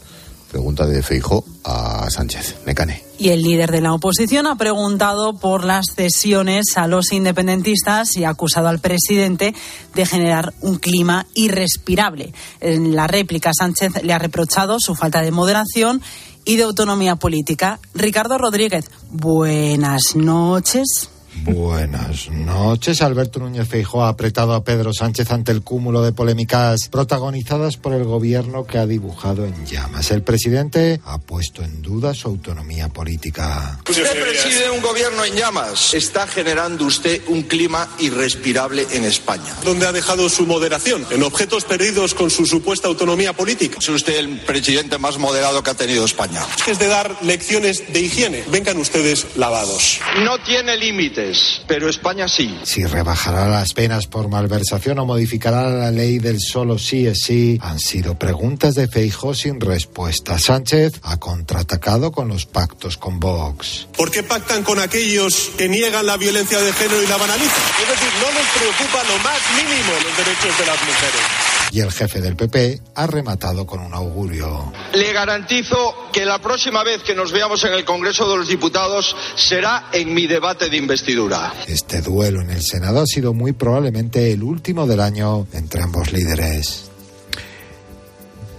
Pregunta 0.53 0.85
de 0.85 1.01
Feijó 1.01 1.43
a 1.63 2.07
Sánchez. 2.11 2.57
Necane. 2.67 3.03
Y 3.17 3.29
el 3.29 3.41
líder 3.41 3.71
de 3.71 3.81
la 3.81 3.91
oposición 3.91 4.45
ha 4.45 4.55
preguntado 4.55 5.33
por 5.33 5.63
las 5.63 5.87
cesiones 5.95 6.77
a 6.77 6.87
los 6.87 7.11
independentistas 7.11 8.15
y 8.17 8.23
ha 8.23 8.29
acusado 8.29 8.67
al 8.67 8.77
presidente 8.77 9.55
de 9.95 10.05
generar 10.05 10.53
un 10.61 10.75
clima 10.75 11.25
irrespirable. 11.33 12.33
En 12.61 12.95
la 12.95 13.07
réplica, 13.07 13.49
Sánchez 13.51 14.03
le 14.03 14.13
ha 14.13 14.19
reprochado 14.19 14.77
su 14.79 14.93
falta 14.93 15.23
de 15.23 15.31
moderación 15.31 16.03
y 16.45 16.57
de 16.57 16.63
autonomía 16.63 17.15
política. 17.15 17.79
Ricardo 17.95 18.37
Rodríguez, 18.37 18.85
buenas 19.09 20.15
noches. 20.15 21.09
Buenas 21.41 22.29
noches. 22.29 23.01
Alberto 23.01 23.39
Núñez 23.39 23.67
Feijóo 23.67 24.03
ha 24.03 24.09
apretado 24.09 24.53
a 24.53 24.63
Pedro 24.63 24.93
Sánchez 24.93 25.31
ante 25.31 25.51
el 25.51 25.61
cúmulo 25.61 26.01
de 26.01 26.13
polémicas 26.13 26.87
protagonizadas 26.89 27.77
por 27.77 27.93
el 27.93 28.03
gobierno 28.03 28.65
que 28.65 28.77
ha 28.77 28.85
dibujado 28.85 29.45
en 29.45 29.65
llamas. 29.65 30.11
El 30.11 30.21
presidente 30.21 31.01
ha 31.05 31.17
puesto 31.17 31.63
en 31.63 31.81
duda 31.81 32.13
su 32.13 32.27
autonomía 32.27 32.89
política. 32.89 33.79
Usted 33.89 34.21
preside 34.21 34.69
un 34.69 34.81
gobierno 34.81 35.25
en 35.25 35.35
llamas. 35.35 35.93
Está 35.93 36.27
generando 36.27 36.85
usted 36.85 37.21
un 37.27 37.43
clima 37.43 37.89
irrespirable 37.99 38.85
en 38.91 39.03
España. 39.03 39.55
¿Dónde 39.63 39.87
ha 39.87 39.91
dejado 39.91 40.29
su 40.29 40.45
moderación? 40.45 41.05
En 41.09 41.23
objetos 41.23 41.65
perdidos 41.65 42.13
con 42.13 42.29
su 42.29 42.45
supuesta 42.45 42.87
autonomía 42.87 43.33
política. 43.33 43.79
Es 43.79 43.89
usted 43.89 44.17
el 44.19 44.39
presidente 44.41 44.97
más 44.97 45.17
moderado 45.17 45.63
que 45.63 45.71
ha 45.71 45.75
tenido 45.75 46.05
España. 46.05 46.41
Es 46.67 46.79
de 46.79 46.87
dar 46.87 47.17
lecciones 47.21 47.91
de 47.91 48.01
higiene. 48.01 48.43
Vengan 48.49 48.77
ustedes 48.77 49.25
lavados. 49.35 49.99
No 50.23 50.37
tiene 50.43 50.77
límites 51.23 51.61
pero 51.67 51.89
España 51.89 52.27
sí. 52.27 52.57
Si 52.63 52.85
rebajará 52.85 53.47
las 53.47 53.73
penas 53.73 54.07
por 54.07 54.27
malversación 54.27 54.99
o 54.99 55.05
modificará 55.05 55.69
la 55.69 55.91
ley 55.91 56.19
del 56.19 56.39
solo 56.39 56.77
sí 56.77 57.07
es 57.07 57.21
sí, 57.23 57.59
han 57.61 57.79
sido 57.79 58.17
preguntas 58.17 58.75
de 58.75 58.87
Feijóo 58.87 59.33
sin 59.33 59.59
respuesta. 59.59 60.37
Sánchez 60.37 60.99
ha 61.03 61.17
contraatacado 61.17 62.11
con 62.11 62.27
los 62.27 62.45
pactos 62.45 62.97
con 62.97 63.19
Vox. 63.19 63.87
¿Por 63.95 64.11
qué 64.11 64.23
pactan 64.23 64.63
con 64.63 64.79
aquellos 64.79 65.51
que 65.57 65.69
niegan 65.69 66.05
la 66.05 66.17
violencia 66.17 66.59
de 66.59 66.73
género 66.73 67.01
y 67.01 67.07
la 67.07 67.17
banalizan? 67.17 67.63
Es 67.81 67.89
decir, 67.89 68.09
no 68.21 68.27
les 68.39 68.47
preocupa 68.49 69.03
lo 69.03 69.17
más 69.23 69.39
mínimo 69.55 69.93
los 70.03 70.17
derechos 70.17 70.57
de 70.59 70.65
las 70.65 70.79
mujeres 70.79 71.62
y 71.73 71.79
el 71.79 71.91
jefe 71.91 72.21
del 72.21 72.35
PP 72.35 72.81
ha 72.93 73.07
rematado 73.07 73.65
con 73.65 73.79
un 73.79 73.95
augurio. 73.95 74.71
Le 74.93 75.11
garantizo 75.11 75.75
que 76.13 76.23
la 76.23 76.39
próxima 76.39 76.83
vez 76.83 77.01
que 77.01 77.15
nos 77.15 77.31
veamos 77.31 77.63
en 77.63 77.73
el 77.73 77.83
Congreso 77.83 78.29
de 78.29 78.37
los 78.37 78.47
Diputados 78.47 79.15
será 79.35 79.89
en 79.91 80.13
mi 80.13 80.27
debate 80.27 80.69
de 80.69 80.77
investidura. 80.77 81.51
Este 81.67 82.01
duelo 82.01 82.41
en 82.41 82.51
el 82.51 82.61
Senado 82.61 83.01
ha 83.01 83.07
sido 83.07 83.33
muy 83.33 83.53
probablemente 83.53 84.31
el 84.31 84.43
último 84.43 84.85
del 84.85 84.99
año 84.99 85.47
entre 85.51 85.81
ambos 85.81 86.13
líderes. 86.13 86.91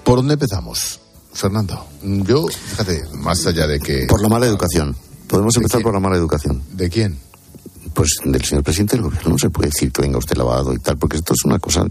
¿Por 0.03 0.17
dónde 0.17 0.35
empezamos? 0.35 0.99
Fernando, 1.33 1.87
yo, 2.03 2.49
fíjate, 2.49 3.05
más 3.13 3.47
allá 3.47 3.69
de 3.69 3.79
que... 3.79 4.07
Por 4.09 4.23
la 4.23 4.29
mala 4.29 4.47
educación. 4.47 4.97
Podemos 5.29 5.57
empezar 5.57 5.83
por 5.83 5.95
la 5.95 6.01
mala 6.01 6.17
educación. 6.17 6.65
¿De 6.73 6.91
quién? 6.91 7.17
Pues 7.95 8.17
del 8.25 8.45
señor 8.45 8.65
presidente 8.65 8.97
del 8.97 9.05
gobierno. 9.05 9.31
No 9.31 9.39
se 9.39 9.51
puede 9.51 9.69
decir 9.69 9.93
que 9.93 10.03
venga 10.03 10.19
usted 10.19 10.37
lavado 10.37 10.73
y 10.75 10.79
tal, 10.79 10.99
porque 10.99 11.17
esto 11.17 11.33
es 11.33 11.45
una 11.45 11.59
cosa... 11.59 11.87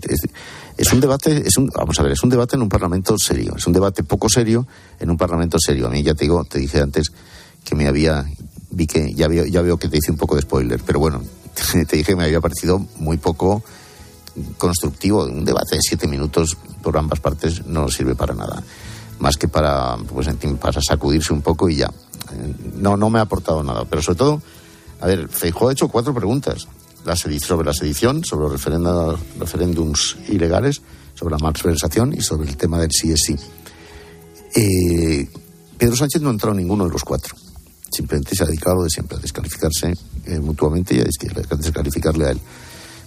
Es 0.76 0.92
un 0.92 1.00
debate, 1.00 1.44
es 1.46 1.58
un, 1.58 1.68
vamos 1.68 2.00
a 2.00 2.04
ver, 2.04 2.12
es 2.12 2.24
un 2.24 2.30
debate 2.30 2.56
en 2.56 2.62
un 2.62 2.70
parlamento 2.70 3.16
serio, 3.18 3.54
es 3.56 3.66
un 3.68 3.74
debate 3.74 4.04
poco 4.04 4.28
serio 4.28 4.68
en 5.00 5.10
un 5.10 5.18
parlamento 5.18 5.58
serio. 5.60 5.88
A 5.88 5.90
mí 5.90 6.04
ya 6.04 6.14
te 6.14 6.26
digo, 6.26 6.44
te 6.46 6.60
dije 6.60 6.82
antes 6.82 7.12
que 7.64 7.76
me 7.76 7.88
había, 7.88 8.26
vi 8.72 8.88
que 8.88 9.14
ya 9.14 9.28
veo, 9.28 9.46
ya 9.46 9.62
veo 9.62 9.78
que 9.78 9.88
te 9.88 9.98
hice 9.98 10.12
un 10.12 10.18
poco 10.18 10.36
de 10.36 10.42
spoiler, 10.42 10.82
pero 10.86 11.00
bueno, 11.00 11.22
te 11.88 11.98
dije 11.98 12.12
que 12.12 12.16
me 12.16 12.26
había 12.26 12.42
parecido 12.42 12.86
muy 12.98 13.18
poco 13.18 13.64
constructivo. 14.58 15.26
Un 15.26 15.46
debate 15.46 15.76
de 15.76 15.82
siete 15.82 16.08
minutos 16.08 16.58
por 16.82 16.98
ambas 16.98 17.20
partes 17.20 17.66
no 17.66 17.90
sirve 17.90 18.16
para 18.16 18.34
nada, 18.34 18.64
más 19.20 19.38
que 19.38 19.48
para, 19.48 19.96
pues, 19.98 20.28
para 20.60 20.82
sacudirse 20.82 21.34
un 21.34 21.42
poco 21.42 21.70
y 21.70 21.78
ya. 21.78 21.92
No, 22.76 22.98
no 22.98 23.10
me 23.10 23.20
ha 23.20 23.24
aportado 23.24 23.64
nada, 23.64 23.86
pero 23.86 24.02
sobre 24.02 24.18
todo, 24.18 24.42
a 25.04 25.08
ver, 25.08 25.28
Feijóo 25.28 25.68
ha 25.68 25.74
hecho 25.74 25.90
cuatro 25.90 26.14
preguntas 26.14 26.66
sobre 27.46 27.66
la 27.66 27.74
sedición, 27.74 28.24
sobre 28.24 28.48
los 28.48 28.64
referéndums 29.38 30.16
ilegales, 30.30 30.82
sobre 31.14 31.36
la 31.36 31.40
malversación 31.40 32.14
y 32.14 32.22
sobre 32.22 32.48
el 32.48 32.56
tema 32.56 32.80
del 32.80 32.90
sí 32.90 33.12
es 33.12 33.22
sí. 33.22 33.36
Eh, 34.56 35.28
Pedro 35.78 35.98
Sánchez 35.98 36.22
no 36.22 36.30
ha 36.30 36.32
entrado 36.32 36.54
en 36.56 36.62
ninguno 36.62 36.86
de 36.86 36.92
los 36.92 37.04
cuatro. 37.04 37.36
Simplemente 37.92 38.34
se 38.34 38.44
ha 38.44 38.46
dedicado 38.46 38.82
de 38.82 38.90
siempre 38.90 39.18
a 39.18 39.20
descalificarse 39.20 39.94
eh, 40.26 40.40
mutuamente 40.40 40.96
y 40.96 41.02
a 41.02 41.04
descalificarle 41.04 42.26
a 42.26 42.32
él. 42.32 42.40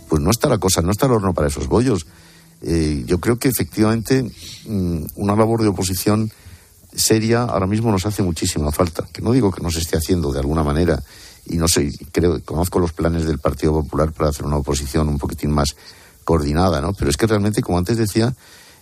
Pues 0.07 0.21
no 0.21 0.31
está 0.31 0.51
la 0.51 0.59
cosa, 0.59 0.83
no 0.83 0.91
está 0.91 1.07
el 1.07 1.13
horno 1.13 1.33
para 1.33 1.49
esos 1.49 1.67
bollos. 1.67 2.07
Eh, 2.61 3.05
yo 3.07 3.21
creo 3.21 3.39
que 3.39 3.49
efectivamente 3.49 4.23
mm, 4.23 5.05
una 5.15 5.35
labor 5.35 5.63
de 5.63 5.69
oposición 5.69 6.31
seria 6.95 7.45
ahora 7.45 7.67
mismo 7.67 7.91
nos 7.91 8.05
hace 8.05 8.23
muchísima 8.23 8.71
falta. 8.71 9.09
Que 9.11 9.23
no 9.23 9.33
digo 9.33 9.51
que 9.51 9.63
no 9.63 9.71
se 9.71 9.79
esté 9.79 9.97
haciendo 9.97 10.31
de 10.31 10.41
alguna 10.41 10.63
manera 10.63 11.03
y 11.47 11.57
no 11.57 11.69
sé, 11.69 11.93
creo, 12.13 12.43
conozco 12.45 12.79
los 12.79 12.93
planes 12.93 13.25
del 13.27 13.39
Partido 13.39 13.73
Popular 13.73 14.13
para 14.13 14.31
hacer 14.31 14.45
una 14.45 14.57
oposición 14.57 15.09
un 15.09 15.19
poquitín 15.19 15.51
más 15.51 15.77
coordinada, 16.25 16.81
¿no? 16.81 16.93
Pero 16.93 17.11
es 17.11 17.17
que 17.17 17.27
realmente, 17.27 17.63
como 17.63 17.79
antes 17.79 17.97
decía, 17.97 18.35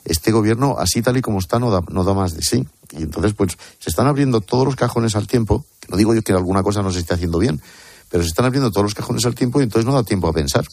este 0.04 0.32
gobierno, 0.32 0.76
así 0.78 1.02
tal 1.02 1.16
y 1.16 1.22
como 1.22 1.38
está, 1.38 1.58
no 1.58 1.70
da, 1.70 1.80
no 1.90 2.04
da 2.04 2.14
más 2.14 2.34
de 2.34 2.42
sí. 2.42 2.66
Y 2.92 3.02
entonces, 3.02 3.34
pues, 3.34 3.56
se 3.78 3.90
están 3.90 4.06
abriendo 4.06 4.40
todos 4.40 4.64
los 4.64 4.76
cajones 4.76 5.16
al 5.16 5.26
tiempo, 5.26 5.64
no 5.88 5.96
digo 5.96 6.14
yo 6.14 6.22
que 6.22 6.32
alguna 6.32 6.62
cosa 6.62 6.82
no 6.82 6.90
se 6.90 7.00
esté 7.00 7.14
haciendo 7.14 7.38
bien, 7.38 7.60
pero 8.10 8.22
se 8.22 8.28
están 8.28 8.46
abriendo 8.46 8.70
todos 8.70 8.84
los 8.84 8.94
cajones 8.94 9.24
al 9.26 9.34
tiempo 9.34 9.60
y 9.60 9.64
entonces 9.64 9.86
no 9.86 9.94
da 9.94 10.02
tiempo 10.02 10.28
a 10.28 10.32
pensar. 10.32 10.64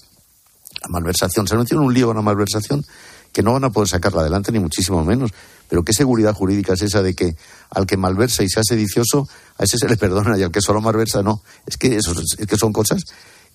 La 0.82 0.88
malversación, 0.90 1.48
se 1.48 1.54
han 1.54 1.60
metido 1.60 1.82
un 1.82 1.94
lío 1.94 2.14
la 2.14 2.22
malversación 2.22 2.84
que 3.32 3.44
no 3.44 3.54
van 3.54 3.64
a 3.64 3.70
poder 3.70 3.88
sacarla 3.88 4.22
adelante, 4.22 4.52
ni 4.52 4.60
muchísimo 4.60 5.04
menos. 5.04 5.32
Pero 5.70 5.84
qué 5.84 5.94
seguridad 5.94 6.34
jurídica 6.34 6.74
es 6.74 6.82
esa 6.82 7.02
de 7.02 7.14
que 7.14 7.36
al 7.70 7.86
que 7.86 7.98
malversa 7.98 8.44
y 8.44 8.50
sea 8.50 8.64
sedicioso, 8.64 9.28
a 9.58 9.64
ese 9.64 9.78
se 9.78 9.88
le 9.88 9.98
perdona 9.98 10.38
y 10.38 10.44
al 10.44 10.52
que 10.52 10.62
solo 10.62 10.82
malversa 10.82 11.22
no. 11.24 11.42
Es 11.66 11.78
que, 11.78 11.96
eso, 11.96 12.14
es 12.38 12.48
que 12.48 12.58
son 12.58 12.74
cosas 12.74 13.04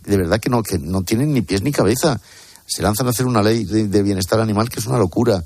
de 0.06 0.16
verdad 0.16 0.40
que 0.40 0.48
no, 0.48 0.62
que 0.62 0.78
no 0.78 1.02
tienen 1.02 1.32
ni 1.32 1.42
pies 1.42 1.62
ni 1.62 1.72
cabeza. 1.72 2.20
Se 2.66 2.82
lanzan 2.82 3.06
a 3.06 3.10
hacer 3.10 3.26
una 3.26 3.42
ley 3.42 3.64
de, 3.64 4.02
bienestar 4.02 4.40
animal 4.40 4.68
que 4.68 4.80
es 4.80 4.86
una 4.86 4.98
locura. 4.98 5.42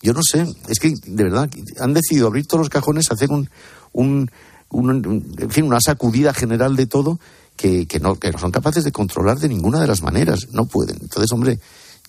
Yo 0.00 0.12
no 0.12 0.20
sé, 0.22 0.46
es 0.68 0.78
que 0.78 0.94
de 1.04 1.24
verdad 1.24 1.50
han 1.80 1.94
decidido 1.94 2.26
abrir 2.26 2.46
todos 2.46 2.60
los 2.60 2.68
cajones, 2.68 3.10
hacer 3.10 3.30
un, 3.30 3.48
un, 3.92 4.30
en 5.38 5.50
fin, 5.50 5.64
una 5.64 5.80
sacudida 5.80 6.34
general 6.34 6.76
de 6.76 6.86
todo 6.86 7.20
que, 7.56 7.86
que, 7.86 8.00
no, 8.00 8.18
que 8.18 8.30
no 8.30 8.38
son 8.38 8.50
capaces 8.50 8.84
de 8.84 8.92
controlar 8.92 9.38
de 9.38 9.48
ninguna 9.48 9.80
de 9.80 9.86
las 9.86 10.02
maneras. 10.02 10.48
No 10.50 10.66
pueden. 10.66 10.96
Entonces, 11.00 11.30
hombre, 11.32 11.60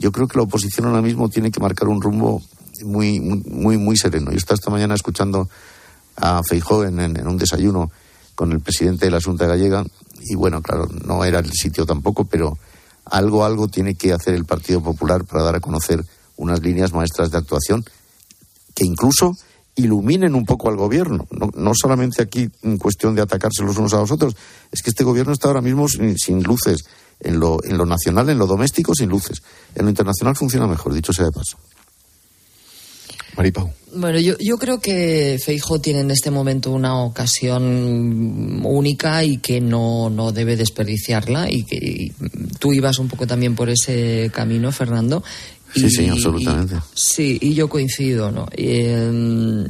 yo 0.04 0.12
creo 0.12 0.28
que 0.28 0.38
la 0.38 0.44
oposición 0.44 0.88
ahora 0.88 1.02
mismo 1.02 1.30
tiene 1.30 1.50
que 1.50 1.62
marcar 1.62 1.88
un 1.88 2.02
rumbo 2.02 2.42
muy, 2.84 3.22
muy, 3.22 3.78
muy 3.78 3.96
sereno. 3.96 4.32
Yo 4.32 4.38
estaba 4.38 4.56
esta 4.56 4.70
mañana 4.70 4.96
escuchando 4.96 5.48
a 6.18 6.42
Feijó 6.44 6.84
en, 6.84 7.26
un 7.26 7.38
desayuno 7.38 7.90
con 8.36 8.52
el 8.52 8.60
presidente 8.60 9.06
de 9.06 9.12
la 9.12 9.22
Junta 9.22 9.48
Gallega 9.48 9.86
y 10.20 10.36
bueno, 10.36 10.62
claro, 10.62 10.90
no 11.06 11.24
era 11.24 11.40
el 11.40 11.54
sitio 11.54 11.86
tampoco, 11.86 12.26
pero 12.26 12.58
algo, 13.06 13.46
algo 13.46 13.70
tiene 13.70 13.96
que 13.96 14.12
hacer 14.12 14.34
el 14.34 14.44
Partido 14.44 14.84
Popular 14.84 15.24
para 15.24 15.46
dar 15.46 15.56
a 15.56 15.62
conocer 15.62 16.04
unas 16.36 16.62
líneas 16.62 16.92
maestras 16.92 17.32
de 17.32 17.38
actuación 17.38 17.86
que 18.76 18.84
incluso 18.84 19.38
iluminen 19.76 20.36
un 20.36 20.46
poco 20.46 20.68
al 20.68 20.76
gobierno. 20.76 21.26
No, 21.32 21.50
no, 21.56 21.72
solamente 21.74 22.22
aquí 22.22 22.50
en 22.62 22.78
cuestión 22.78 23.16
de 23.16 23.22
atacarse 23.22 23.64
los 23.64 23.78
unos 23.78 23.94
a 23.94 24.00
los 24.00 24.12
otros, 24.12 24.36
es 24.70 24.82
que 24.82 24.90
este 24.90 25.06
gobierno 25.06 25.32
está 25.32 25.48
ahora 25.48 25.62
mismo 25.62 25.88
sin, 25.88 26.44
luces. 26.44 26.84
En 27.24 27.40
lo, 27.40 27.64
en 27.64 27.78
lo 27.78 27.86
nacional, 27.86 28.30
en 28.30 28.38
lo 28.38 28.48
doméstico, 28.48 28.94
sin 28.94 29.10
luces. 29.10 29.42
En 29.76 29.86
lo 29.86 29.90
internacional 29.90 30.36
funciona 30.36 30.68
mejor, 30.68 30.94
dicho 30.94 31.14
sea 31.14 31.26
de 31.26 31.32
paso. 31.32 31.58
Maripau. 33.36 33.72
Bueno, 33.96 34.20
yo, 34.20 34.36
yo 34.40 34.58
creo 34.58 34.80
que 34.80 35.40
Feijo 35.44 35.80
tiene 35.80 36.02
en 36.02 36.12
este 36.12 36.32
momento 36.32 36.72
una 36.72 37.04
ocasión 37.04 38.62
única 38.64 39.24
y 39.24 39.38
que 39.38 39.62
no, 39.62 40.10
no 40.10 40.32
debe 40.32 40.56
desperdiciarla 40.56 41.52
y 41.52 41.64
que 41.64 42.12
tú 42.60 42.74
ibas 42.74 43.00
un 43.00 43.08
poco 43.08 43.28
también 43.28 43.56
por 43.56 43.70
ese 43.70 44.32
camino, 44.34 44.72
Fernando. 44.72 45.24
Sí, 45.76 45.90
sí, 45.90 46.08
absolutamente. 46.08 46.76
sí, 46.94 47.40
y 47.42 47.56
yo 47.56 47.68
coincido, 47.68 48.32
¿no? 48.32 48.48
Y, 48.56 48.78
em, 48.78 49.68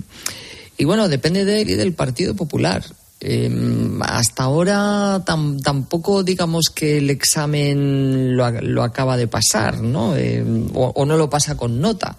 bueno, 0.79 1.07
depende 1.07 1.45
del 1.45 1.93
Partido 1.93 2.35
Popular. 2.35 2.83
Em, 3.25 4.01
hasta 4.01 4.43
ahora 4.43 5.23
tampoco 5.25 6.23
digamos 6.23 6.65
que 6.75 6.97
el 6.97 7.09
examen 7.09 8.35
lo, 8.35 8.51
lo 8.61 8.83
acaba 8.83 9.15
de 9.15 9.29
pasar, 9.29 9.79
¿no? 9.79 10.13
Em, 10.17 10.67
o, 10.73 11.05
no 11.05 11.15
lo 11.15 11.29
pasa 11.29 11.55
con 11.55 11.79
nota. 11.79 12.17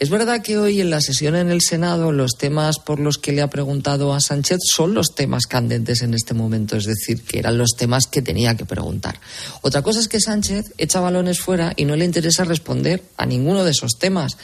Es 0.00 0.08
verdad 0.08 0.40
que 0.40 0.56
hoy 0.56 0.80
en 0.80 0.88
la 0.88 1.02
sesión 1.02 1.36
en 1.36 1.50
el 1.50 1.60
Senado 1.60 2.10
los 2.10 2.38
temas 2.38 2.78
por 2.78 2.98
los 2.98 3.18
que 3.18 3.32
le 3.32 3.42
ha 3.42 3.50
preguntado 3.50 4.14
a 4.14 4.20
Sánchez 4.22 4.56
son 4.64 4.94
los 4.94 5.14
temas 5.14 5.44
candentes 5.44 6.00
en 6.00 6.14
este 6.14 6.32
momento, 6.32 6.78
es 6.78 6.86
decir, 6.86 7.20
que 7.20 7.38
eran 7.38 7.58
los 7.58 7.72
temas 7.76 8.06
que 8.06 8.22
tenía 8.22 8.56
que 8.56 8.64
preguntar. 8.64 9.20
Otra 9.60 9.82
cosa 9.82 10.00
es 10.00 10.08
que 10.08 10.18
Sánchez 10.18 10.72
echa 10.78 11.00
balones 11.00 11.40
fuera 11.40 11.74
y 11.76 11.84
no 11.84 11.96
le 11.96 12.06
interesa 12.06 12.44
responder 12.44 13.02
a 13.18 13.26
ninguno 13.26 13.62
de 13.62 13.72
esos 13.72 13.98
temas 13.98 14.38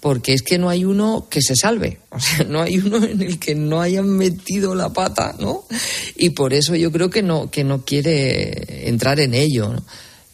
porque 0.00 0.34
es 0.34 0.42
que 0.42 0.58
no 0.58 0.68
hay 0.68 0.84
uno 0.84 1.26
que 1.30 1.40
se 1.40 1.56
salve, 1.56 2.00
o 2.10 2.20
sea, 2.20 2.44
no 2.44 2.60
hay 2.60 2.76
uno 2.76 3.02
en 3.02 3.22
el 3.22 3.38
que 3.38 3.54
no 3.54 3.80
hayan 3.80 4.10
metido 4.10 4.74
la 4.74 4.92
pata, 4.92 5.34
¿no? 5.40 5.64
Y 6.16 6.30
por 6.30 6.52
eso 6.52 6.76
yo 6.76 6.92
creo 6.92 7.08
que 7.08 7.22
no 7.22 7.50
que 7.50 7.64
no 7.64 7.82
quiere 7.82 8.86
entrar 8.90 9.20
en 9.20 9.32
ello, 9.32 9.74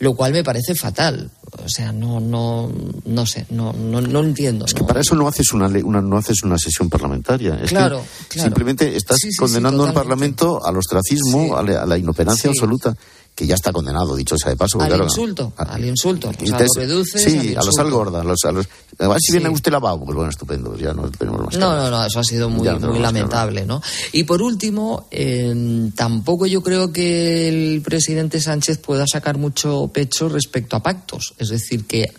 lo 0.00 0.16
cual 0.16 0.32
me 0.32 0.42
parece 0.42 0.74
fatal. 0.74 1.30
O 1.62 1.68
sea, 1.68 1.92
no, 1.92 2.20
no, 2.20 2.70
no 3.04 3.26
sé, 3.26 3.46
no, 3.50 3.72
no, 3.72 4.00
no 4.00 4.20
entiendo. 4.20 4.64
Es 4.64 4.74
que 4.74 4.82
para 4.84 5.00
eso 5.00 5.14
no 5.14 5.28
haces 5.28 5.52
una, 5.52 5.66
una, 5.66 6.00
no 6.00 6.16
haces 6.16 6.42
una 6.42 6.58
sesión 6.58 6.90
parlamentaria. 6.90 7.58
Es 7.62 7.70
claro, 7.70 8.02
Simplemente 8.28 8.96
estás 8.96 9.18
condenando 9.38 9.84
al 9.84 9.92
Parlamento 9.92 10.64
al 10.64 10.76
ostracismo, 10.76 11.56
a 11.56 11.62
la, 11.62 11.98
inoperancia 11.98 12.50
absoluta. 12.50 12.94
Que 13.34 13.46
ya 13.46 13.56
está 13.56 13.72
condenado, 13.72 14.14
dicho 14.14 14.36
sea 14.36 14.50
de 14.50 14.56
paso. 14.56 14.80
Al 14.80 14.86
claro, 14.88 15.04
insulto, 15.04 15.52
al 15.56 15.84
insulto. 15.84 16.28
O 16.28 16.46
sea, 16.46 16.60
lo 16.60 16.66
reduces 16.76 17.22
sí, 17.22 17.50
al 17.50 17.58
a 17.58 17.64
los 17.64 17.78
algordas, 17.78 18.20
a 18.20 18.24
los, 18.24 18.38
a 18.44 18.52
los, 18.52 18.66
a 18.98 19.08
ver 19.08 19.18
si 19.20 19.32
Sí. 19.32 19.38
viene 19.38 19.48
usted 19.48 19.72
lavado. 19.72 19.98
Pues 20.04 20.14
bueno, 20.14 20.30
estupendo, 20.30 20.76
ya 20.76 20.92
no 20.94 21.10
tenemos 21.10 21.46
más. 21.46 21.56
No, 21.56 21.74
no, 21.74 21.90
no, 21.90 22.04
eso 22.04 22.20
ha 22.20 22.24
sido 22.24 22.48
muy, 22.48 22.64
lamentable, 23.00 23.66
¿no? 23.66 23.82
Y 24.12 24.22
por 24.22 24.40
último, 24.40 25.08
eh, 25.10 25.90
tampoco 25.96 26.46
yo 26.46 26.62
creo 26.62 26.92
que 26.92 27.48
el 27.48 27.82
presidente 27.82 28.40
Sánchez 28.40 28.78
pueda 28.78 29.04
sacar 29.06 29.36
mucho 29.36 29.90
pecho 29.92 30.28
respecto 30.28 30.76
a 30.76 30.82
pactos. 30.82 31.34
Es 31.38 31.48
decir, 31.48 31.86
que 31.86 32.12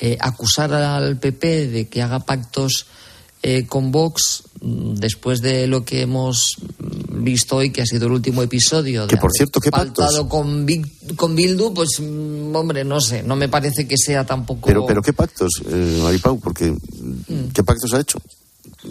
eh, 0.00 0.16
acusar 0.20 0.72
al 0.74 1.18
PP 1.18 1.68
de 1.68 1.88
que 1.88 2.02
haga 2.02 2.20
pactos 2.20 2.86
eh, 3.42 3.66
con 3.66 3.92
Vox 3.92 4.42
mm, 4.60 4.94
después 4.94 5.40
de 5.40 5.66
lo 5.66 5.84
que 5.84 6.02
hemos 6.02 6.56
mm, 6.78 7.22
visto 7.22 7.56
hoy, 7.56 7.70
que 7.70 7.82
ha 7.82 7.86
sido 7.86 8.06
el 8.06 8.12
último 8.12 8.42
episodio. 8.42 9.02
de 9.02 9.08
Que, 9.08 9.16
por 9.16 9.32
cierto, 9.32 9.60
¿qué 9.60 9.70
pactos? 9.70 10.20
con, 10.28 10.66
Vic- 10.66 11.14
con 11.16 11.34
Bildu, 11.36 11.72
pues, 11.72 12.00
mm, 12.00 12.54
hombre, 12.54 12.84
no 12.84 13.00
sé, 13.00 13.22
no 13.22 13.36
me 13.36 13.48
parece 13.48 13.86
que 13.86 13.96
sea 13.96 14.24
tampoco... 14.24 14.66
Pero, 14.66 14.86
pero 14.86 15.02
¿qué 15.02 15.12
pactos, 15.12 15.62
eh, 15.68 16.00
Maripau? 16.02 16.38
Porque, 16.40 16.74
¿qué 17.54 17.62
pactos 17.62 17.94
ha 17.94 18.00
hecho? 18.00 18.18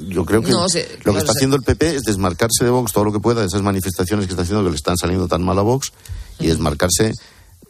Yo 0.09 0.25
creo 0.25 0.41
que. 0.41 0.51
No, 0.51 0.65
lo 1.03 1.13
que 1.13 1.19
está 1.19 1.31
haciendo 1.31 1.55
el 1.55 1.63
PP 1.63 1.95
es 1.95 2.01
desmarcarse 2.03 2.63
de 2.65 2.69
Vox 2.69 2.91
todo 2.91 3.05
lo 3.05 3.13
que 3.13 3.19
pueda, 3.19 3.41
de 3.41 3.47
esas 3.47 3.61
manifestaciones 3.61 4.25
que 4.27 4.33
está 4.33 4.43
haciendo 4.43 4.63
que 4.63 4.69
le 4.71 4.75
están 4.75 4.97
saliendo 4.97 5.27
tan 5.27 5.43
mal 5.43 5.57
a 5.57 5.61
Vox, 5.61 5.93
y 6.39 6.47
desmarcarse 6.47 7.13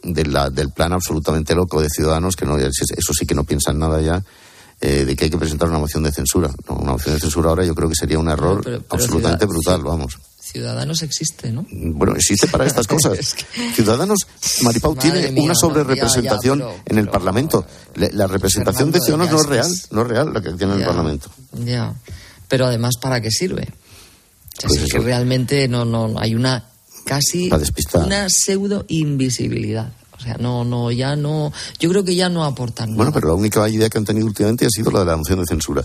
de 0.02 0.26
la, 0.26 0.50
del 0.50 0.70
plan 0.70 0.92
absolutamente 0.92 1.54
loco 1.54 1.80
de 1.80 1.88
Ciudadanos, 1.88 2.34
que 2.36 2.44
no, 2.44 2.58
eso 2.58 3.12
sí 3.18 3.26
que 3.26 3.34
no 3.34 3.44
piensan 3.44 3.78
nada 3.78 4.00
ya, 4.00 4.22
eh, 4.80 5.04
de 5.04 5.16
que 5.16 5.24
hay 5.24 5.30
que 5.30 5.38
presentar 5.38 5.68
una 5.68 5.78
moción 5.78 6.02
de 6.02 6.12
censura. 6.12 6.50
No, 6.68 6.76
una 6.76 6.92
moción 6.92 7.14
de 7.14 7.20
censura 7.20 7.50
ahora 7.50 7.64
yo 7.64 7.74
creo 7.74 7.88
que 7.88 7.94
sería 7.96 8.18
un 8.18 8.28
error 8.28 8.60
pero- 8.62 8.80
pero 8.82 8.94
absolutamente 8.94 9.46
brutal, 9.46 9.82
vamos. 9.82 10.18
Ciudadanos 10.40 11.02
existe, 11.02 11.52
¿no? 11.52 11.66
Bueno, 11.70 12.14
existe 12.16 12.46
para 12.46 12.64
estas 12.64 12.86
cosas. 12.88 13.36
Ciudadanos, 13.74 14.20
Maripau 14.62 14.94
Madre 14.94 15.10
tiene 15.10 15.32
mía, 15.32 15.42
una 15.44 15.52
ya, 15.52 15.60
sobrerepresentación 15.60 16.60
ya, 16.60 16.82
en 16.86 16.98
el 16.98 17.08
Parlamento. 17.08 17.66
La 17.96 18.26
representación 18.26 18.90
de 18.90 19.00
Ciudadanos 19.00 19.26
ya 19.28 19.32
no 19.36 19.40
es 19.42 19.46
real, 19.46 19.70
no 19.90 20.02
es 20.02 20.08
real 20.08 20.32
la 20.32 20.40
que 20.40 20.50
tiene 20.52 20.72
en 20.72 20.78
el 20.78 20.80
Ya. 20.80 20.86
Parlamento. 20.86 21.30
Ya. 21.64 21.94
Pero 22.48 22.64
además, 22.64 22.94
¿para 23.00 23.20
qué 23.20 23.30
sirve? 23.30 23.62
O 23.62 24.60
sea, 24.60 24.68
Pues 24.68 24.82
es 24.84 24.92
que 24.92 24.98
realmente 25.00 25.68
no, 25.68 25.84
no, 25.84 26.18
hay 26.18 26.34
una 26.34 26.64
casi 27.04 27.50
una 27.94 28.28
pseudo 28.30 28.86
invisibilidad. 28.88 29.92
Sea, 30.28 30.36
no, 30.38 30.62
no, 30.64 30.90
ya 30.92 31.16
no. 31.16 31.50
Yo 31.78 31.88
creo 31.88 32.04
que 32.04 32.14
ya 32.14 32.28
no 32.28 32.44
aportan 32.44 32.88
Bueno, 32.88 33.04
nada. 33.04 33.12
pero 33.14 33.28
la 33.28 33.34
única 33.34 33.66
idea 33.68 33.88
que 33.88 33.96
han 33.96 34.04
tenido 34.04 34.26
últimamente 34.26 34.66
ha 34.66 34.68
sido 34.68 34.90
la 34.90 35.00
de 35.00 35.06
la 35.06 35.16
moción 35.16 35.38
de 35.40 35.46
censura. 35.46 35.82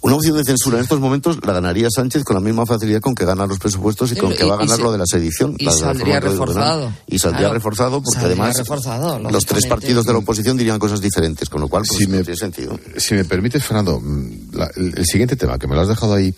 Una 0.00 0.14
moción 0.16 0.36
de 0.36 0.44
censura 0.44 0.78
en 0.78 0.82
estos 0.82 0.98
momentos 0.98 1.38
la 1.46 1.52
ganaría 1.52 1.88
Sánchez 1.94 2.24
con 2.24 2.34
la 2.34 2.40
misma 2.40 2.66
facilidad 2.66 3.00
con 3.00 3.14
que 3.14 3.24
gana 3.24 3.46
los 3.46 3.58
presupuestos 3.60 4.10
y 4.12 4.16
con 4.16 4.34
que 4.34 4.44
va 4.44 4.54
a 4.54 4.58
ganar 4.58 4.78
lo 4.80 4.90
de 4.90 4.98
la 4.98 5.04
sedición. 5.06 5.54
y 5.58 5.64
la 5.66 5.72
de 5.74 5.80
la 5.80 5.86
saldría 5.86 6.20
Penal. 6.20 6.30
reforzado. 6.32 6.92
Y 7.06 7.18
saldría 7.18 7.40
Claro, 7.42 7.54
reforzado 7.54 8.02
porque 8.02 8.10
saldría 8.20 8.42
además 8.42 8.56
reforzado, 8.58 9.18
los 9.18 9.46
tres 9.46 9.66
partidos 9.66 10.04
de 10.04 10.12
la 10.12 10.18
oposición 10.18 10.56
dirían 10.56 10.78
cosas 10.80 11.00
diferentes, 11.00 11.48
con 11.48 11.60
lo 11.60 11.68
cual 11.68 11.84
pues, 11.86 11.98
Si 12.00 12.06
me- 12.08 12.18
no 12.18 12.24
tiene 12.24 12.36
sentido. 12.38 12.78
Si 12.96 13.14
me 13.14 13.24
permites, 13.24 13.62
Fernando, 13.64 14.00
mm, 14.00 14.54
la- 14.56 14.70
el, 14.76 14.98
el 14.98 15.06
siguiente 15.06 15.36
tema 15.36 15.58
que 15.58 15.68
me 15.68 15.74
lo 15.76 15.82
has 15.82 15.88
dejado 15.88 16.14
ahí 16.14 16.34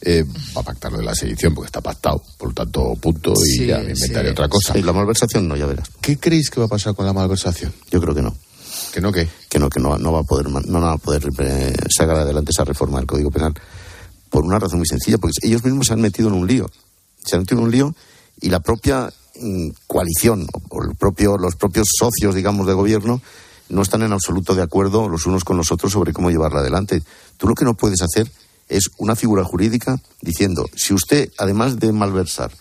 eh, 0.00 0.24
va 0.56 0.60
a 0.60 0.64
pactar 0.64 0.92
lo 0.92 0.98
de 0.98 1.04
la 1.04 1.14
sedición 1.14 1.54
porque 1.54 1.66
está 1.66 1.80
pactado, 1.80 2.22
por 2.36 2.48
lo 2.48 2.54
tanto, 2.54 2.94
punto 3.00 3.32
y 3.44 3.50
Sí, 3.58 3.66
ya 3.66 3.78
me 3.78 3.90
inventaré 3.92 4.28
sí. 4.28 4.32
otra 4.32 4.48
cosa. 4.48 4.72
Sí, 4.74 4.82
la 4.82 4.92
malversación 4.92 5.48
no, 5.48 5.56
ya 5.56 5.66
verás. 5.66 5.88
¿Qué 6.00 6.18
creéis 6.18 6.50
que 6.50 6.60
va 6.60 6.66
a 6.66 6.68
pasar 6.68 6.94
con 6.94 7.06
la 7.06 7.12
malversación? 7.12 7.72
Yo 7.90 8.00
creo 8.00 8.14
que 8.14 8.22
no. 8.22 8.34
¿Que 8.92 9.00
no 9.00 9.12
qué? 9.12 9.28
Que 9.48 9.58
no, 9.58 9.68
que 9.68 9.80
no, 9.80 9.98
no 9.98 10.12
va 10.12 10.20
a 10.20 10.24
poder, 10.24 10.48
no 10.48 10.80
va 10.80 10.92
a 10.92 10.98
poder 10.98 11.28
eh, 11.38 11.74
sacar 11.94 12.16
adelante 12.16 12.50
esa 12.52 12.64
reforma 12.64 12.98
del 12.98 13.06
Código 13.06 13.30
Penal 13.30 13.54
por 14.30 14.44
una 14.44 14.58
razón 14.58 14.78
muy 14.78 14.86
sencilla, 14.86 15.18
porque 15.18 15.34
ellos 15.42 15.64
mismos 15.64 15.86
se 15.86 15.94
han 15.94 16.00
metido 16.00 16.28
en 16.28 16.34
un 16.34 16.46
lío. 16.46 16.70
Se 17.24 17.34
han 17.36 17.42
metido 17.42 17.58
en 17.60 17.64
un 17.64 17.70
lío 17.70 17.94
y 18.40 18.50
la 18.50 18.60
propia 18.60 19.10
mm, 19.40 19.68
coalición 19.86 20.46
o, 20.52 20.62
o 20.76 20.82
el 20.84 20.94
propio, 20.96 21.36
los 21.38 21.56
propios 21.56 21.88
socios, 21.98 22.34
digamos, 22.34 22.66
de 22.66 22.74
gobierno 22.74 23.20
no 23.70 23.82
están 23.82 24.02
en 24.02 24.12
absoluto 24.12 24.54
de 24.54 24.62
acuerdo 24.62 25.08
los 25.08 25.26
unos 25.26 25.44
con 25.44 25.56
los 25.56 25.70
otros 25.72 25.92
sobre 25.92 26.12
cómo 26.12 26.30
llevarla 26.30 26.60
adelante. 26.60 27.02
Tú 27.36 27.48
lo 27.48 27.54
que 27.54 27.64
no 27.64 27.74
puedes 27.74 28.00
hacer 28.00 28.30
es 28.68 28.90
una 28.98 29.16
figura 29.16 29.44
jurídica 29.44 29.98
diciendo, 30.20 30.66
si 30.76 30.94
usted, 30.94 31.30
además 31.38 31.78
de 31.78 31.92
malversar, 31.92 32.52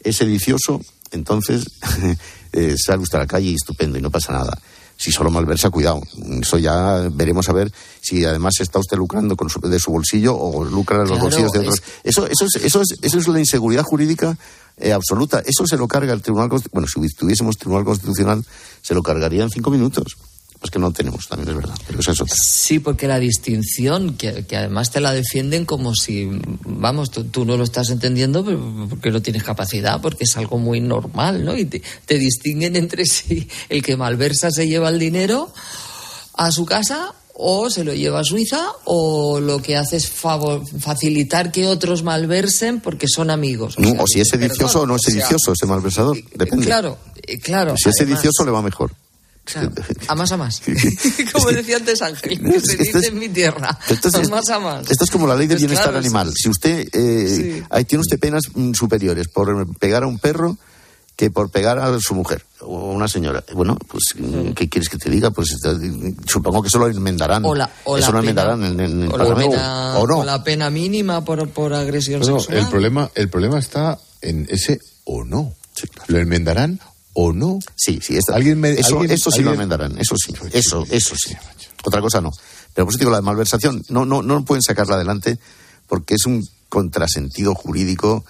es 0.00 0.16
sedicioso, 0.16 0.80
entonces 1.12 1.64
eh, 2.52 2.74
sale 2.78 3.02
usted 3.02 3.18
a 3.18 3.22
la 3.22 3.26
calle 3.26 3.50
y 3.50 3.54
estupendo 3.54 3.98
y 3.98 4.02
no 4.02 4.10
pasa 4.10 4.32
nada. 4.32 4.58
Si 4.96 5.10
solo 5.10 5.28
malversa, 5.28 5.70
cuidado. 5.70 6.00
Eso 6.40 6.56
ya 6.56 7.08
veremos 7.12 7.48
a 7.48 7.52
ver 7.52 7.72
si 8.00 8.24
además 8.24 8.54
está 8.60 8.78
usted 8.78 8.96
lucrando 8.96 9.36
con 9.36 9.50
su- 9.50 9.60
de 9.60 9.80
su 9.80 9.90
bolsillo 9.90 10.36
o 10.38 10.64
lucra 10.64 10.98
de 10.98 11.02
los 11.08 11.18
Claro, 11.18 11.24
bolsillos 11.24 11.50
de 11.50 11.58
es- 11.58 11.64
otros. 11.68 11.82
Eso, 12.04 12.26
eso, 12.28 12.44
es, 12.46 12.64
eso, 12.64 12.80
es, 12.80 12.98
eso 13.02 13.18
es 13.18 13.26
la 13.28 13.40
inseguridad 13.40 13.82
jurídica 13.82 14.38
eh, 14.76 14.92
absoluta. 14.92 15.40
Eso 15.44 15.66
se 15.66 15.76
lo 15.76 15.88
carga 15.88 16.12
el 16.12 16.22
Tribunal 16.22 16.48
Constitucional. 16.48 16.86
Bueno, 16.94 17.08
si 17.08 17.16
tuviésemos 17.16 17.56
Tribunal 17.56 17.84
Constitucional, 17.84 18.44
se 18.82 18.94
lo 18.94 19.02
cargaría 19.02 19.42
en 19.42 19.50
cinco 19.50 19.70
minutos. 19.70 20.14
Pues 20.64 20.70
que 20.70 20.78
no 20.78 20.90
tenemos, 20.94 21.28
también 21.28 21.50
es 21.50 21.56
verdad. 21.56 21.74
Pero 21.86 22.00
es. 22.00 22.18
Sí, 22.42 22.78
porque 22.78 23.06
la 23.06 23.18
distinción, 23.18 24.14
que, 24.16 24.46
que 24.46 24.56
además 24.56 24.90
te 24.90 24.98
la 24.98 25.12
defienden 25.12 25.66
como 25.66 25.94
si, 25.94 26.26
vamos, 26.64 27.10
tú, 27.10 27.24
tú 27.24 27.44
no 27.44 27.58
lo 27.58 27.64
estás 27.64 27.90
entendiendo 27.90 28.42
porque 28.88 29.10
no 29.10 29.20
tienes 29.20 29.42
capacidad, 29.42 30.00
porque 30.00 30.24
es 30.24 30.34
algo 30.38 30.56
muy 30.56 30.80
normal, 30.80 31.44
¿no? 31.44 31.54
Y 31.54 31.66
te, 31.66 31.82
te 32.06 32.18
distinguen 32.18 32.76
entre 32.76 33.04
sí. 33.04 33.46
El 33.68 33.82
que 33.82 33.98
malversa 33.98 34.50
se 34.50 34.66
lleva 34.66 34.88
el 34.88 34.98
dinero 34.98 35.52
a 36.32 36.50
su 36.50 36.64
casa 36.64 37.12
o 37.34 37.68
se 37.68 37.84
lo 37.84 37.92
lleva 37.92 38.20
a 38.20 38.24
Suiza 38.24 38.66
o 38.86 39.40
lo 39.40 39.60
que 39.60 39.76
hace 39.76 39.98
es 39.98 40.08
favor- 40.10 40.64
facilitar 40.80 41.52
que 41.52 41.66
otros 41.66 42.02
malversen 42.04 42.80
porque 42.80 43.06
son 43.06 43.28
amigos. 43.28 43.78
No, 43.78 43.90
sea, 43.90 44.02
o 44.02 44.06
si 44.06 44.20
es 44.20 44.30
perdón, 44.30 44.48
sedicioso 44.48 44.80
o 44.80 44.86
no 44.86 44.96
es 44.96 45.02
o 45.02 45.10
sea, 45.10 45.12
sedicioso 45.12 45.52
ese 45.52 45.66
malversador. 45.66 46.16
Depende. 46.34 46.64
Claro, 46.64 46.96
eh, 47.16 47.38
claro. 47.38 47.74
si 47.76 47.90
es 47.90 47.96
sedicioso, 47.98 48.46
le 48.46 48.50
va 48.50 48.62
mejor. 48.62 48.94
Claro, 49.44 49.70
a 50.08 50.14
más 50.14 50.32
a 50.32 50.36
más. 50.36 50.60
Como 51.32 51.50
decía 51.50 51.76
antes 51.76 52.02
Ángel, 52.02 52.40
que 52.40 52.60
se 52.60 52.76
dice 52.76 52.98
es- 52.98 53.04
en 53.08 53.18
mi 53.18 53.28
tierra. 53.28 53.78
Esto 53.88 54.08
es, 54.08 54.14
a 54.14 54.22
más 54.30 54.48
a 54.50 54.58
más. 54.58 54.90
esto 54.90 55.04
es 55.04 55.10
como 55.10 55.26
la 55.26 55.34
ley 55.36 55.46
de 55.46 55.54
Pues 55.54 55.62
bienestar 55.62 55.86
claro, 55.90 55.98
animal. 55.98 56.28
sí. 56.28 56.34
Si 56.44 56.48
usted 56.48 56.88
eh, 56.92 57.28
Sí. 57.60 57.62
ahí 57.70 57.84
tiene 57.84 58.00
usted 58.02 58.18
penas 58.18 58.44
mm, 58.54 58.72
superiores 58.74 59.28
por 59.28 59.66
pegar 59.78 60.02
a 60.02 60.06
un 60.06 60.18
perro 60.18 60.56
que 61.16 61.30
por 61.30 61.48
pegar 61.50 61.78
a 61.78 61.96
su 62.00 62.12
mujer 62.16 62.44
o 62.60 62.90
a 62.90 62.92
una 62.92 63.06
señora. 63.06 63.44
Bueno, 63.54 63.76
pues 63.86 64.02
mm, 64.18 64.50
¿qué 64.52 64.68
quieres 64.68 64.88
que 64.88 64.98
te 64.98 65.08
diga? 65.10 65.30
Pues 65.30 65.52
eh, 65.64 66.14
supongo 66.26 66.60
que 66.60 66.66
eso 66.68 66.78
lo 66.78 66.88
enmendarán. 66.88 67.44
O 67.44 67.54
la, 67.54 67.70
o 67.84 67.96
eso 67.96 68.10
la 68.10 68.18
lo 68.20 68.26
pena- 68.26 68.42
enmendarán 68.42 68.64
en, 68.64 68.80
en 68.80 69.02
el 69.04 69.08
o 69.08 69.16
la 69.16 69.24
Parlamento. 69.24 69.50
pena, 69.56 69.98
o 69.98 70.06
no. 70.08 70.18
o 70.18 70.24
la 70.24 70.42
pena 70.42 70.70
mínima 70.70 71.24
por, 71.24 71.48
por 71.50 71.72
agresión 71.72 72.18
No, 72.20 72.40
sexual. 72.40 72.58
el 72.58 72.66
problema, 72.68 73.10
el 73.14 73.28
problema 73.28 73.60
está 73.60 73.96
en 74.22 74.46
ese 74.50 74.80
o 75.04 75.22
no. 75.22 75.54
¿Lo 76.08 76.18
enmendarán 76.18 76.80
o 77.14 77.32
no? 77.32 77.58
Sí, 77.76 78.00
sí. 78.02 78.16
esto- 78.16 78.34
¿Alguien 78.34 78.60
me- 78.60 78.70
eso, 78.72 78.98
alguien- 78.98 79.12
eso 79.12 79.30
sí 79.30 79.42
lo 79.42 79.52
enmendarán. 79.52 79.96
Eso 79.98 80.14
sí. 80.16 80.32
Eso, 80.52 80.84
eso 80.90 81.14
sí. 81.16 81.34
Otra 81.84 82.00
cosa 82.00 82.20
no. 82.20 82.30
Pero 82.74 82.86
por 82.86 82.92
eso 82.92 82.98
digo, 82.98 83.10
la 83.10 83.18
de 83.18 83.22
malversación 83.22 83.82
no, 83.88 84.04
no, 84.04 84.22
no 84.22 84.44
pueden 84.44 84.62
sacarla 84.62 84.96
adelante 84.96 85.38
porque 85.86 86.14
es 86.14 86.26
un 86.26 86.42
contrasentido 86.68 87.54
jurídico 87.54 88.24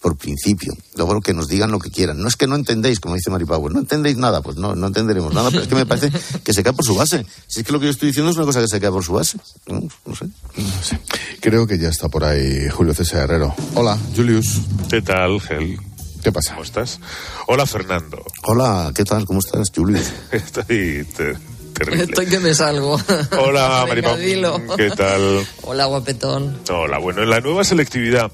por 0.00 0.16
principio. 0.16 0.72
Luego 0.96 1.20
que 1.20 1.34
nos 1.34 1.48
digan 1.48 1.70
lo 1.70 1.78
que 1.78 1.90
quieran. 1.90 2.18
No 2.22 2.28
es 2.28 2.36
que 2.36 2.46
no 2.46 2.54
entendéis, 2.56 3.00
como 3.00 3.16
dice 3.16 3.28
Mari 3.30 3.44
Power, 3.44 3.72
no 3.72 3.80
entendéis 3.80 4.16
nada, 4.16 4.40
pues 4.42 4.56
no, 4.56 4.74
no 4.74 4.86
entenderemos 4.86 5.34
nada, 5.34 5.50
pero 5.50 5.62
es 5.62 5.68
que 5.68 5.74
me 5.74 5.84
parece 5.84 6.10
que 6.42 6.54
se 6.54 6.62
cae 6.62 6.72
por 6.72 6.84
su 6.86 6.94
base. 6.94 7.26
Si 7.48 7.60
es 7.60 7.66
que 7.66 7.72
lo 7.72 7.80
que 7.80 7.86
yo 7.86 7.90
estoy 7.90 8.08
diciendo 8.08 8.30
es 8.30 8.36
una 8.38 8.46
cosa 8.46 8.60
que 8.62 8.68
se 8.68 8.80
cae 8.80 8.90
por 8.90 9.04
su 9.04 9.12
base. 9.12 9.36
No, 9.66 9.80
no 10.06 10.14
sé. 10.16 10.24
No 10.56 10.82
sé. 10.82 10.98
Creo 11.40 11.66
que 11.66 11.78
ya 11.78 11.88
está 11.88 12.08
por 12.08 12.24
ahí 12.24 12.68
Julio 12.70 12.94
César 12.94 13.24
Herrero. 13.24 13.54
Hola, 13.74 13.98
Julius. 14.16 14.60
¿Qué 14.88 15.02
tal, 15.02 15.38
Gel? 15.40 15.78
¿Qué 16.22 16.32
pasa? 16.32 16.52
¿Cómo 16.52 16.64
estás? 16.64 17.00
Hola, 17.46 17.66
Fernando. 17.66 18.22
Hola, 18.42 18.92
¿qué 18.94 19.04
tal? 19.04 19.24
¿Cómo 19.24 19.40
estás, 19.40 19.68
Julius? 19.74 20.12
Estoy 20.32 21.04
te- 21.16 21.34
terrible. 21.74 22.04
Estoy 22.04 22.26
que 22.26 22.40
me 22.40 22.54
salgo. 22.54 23.00
Hola, 23.38 23.86
dilo. 24.18 24.60
¿Qué 24.76 24.90
tal? 24.90 25.46
Hola, 25.62 25.86
guapetón. 25.86 26.60
Hola, 26.70 26.98
bueno, 26.98 27.22
en 27.22 27.30
la 27.30 27.40
nueva 27.40 27.64
selectividad, 27.64 28.30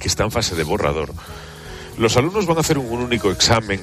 que 0.00 0.08
está 0.08 0.24
en 0.24 0.32
fase 0.32 0.56
de 0.56 0.64
borrador, 0.64 1.12
los 1.96 2.16
alumnos 2.16 2.46
van 2.46 2.56
a 2.58 2.60
hacer 2.60 2.78
un 2.78 3.00
único 3.00 3.30
examen 3.30 3.80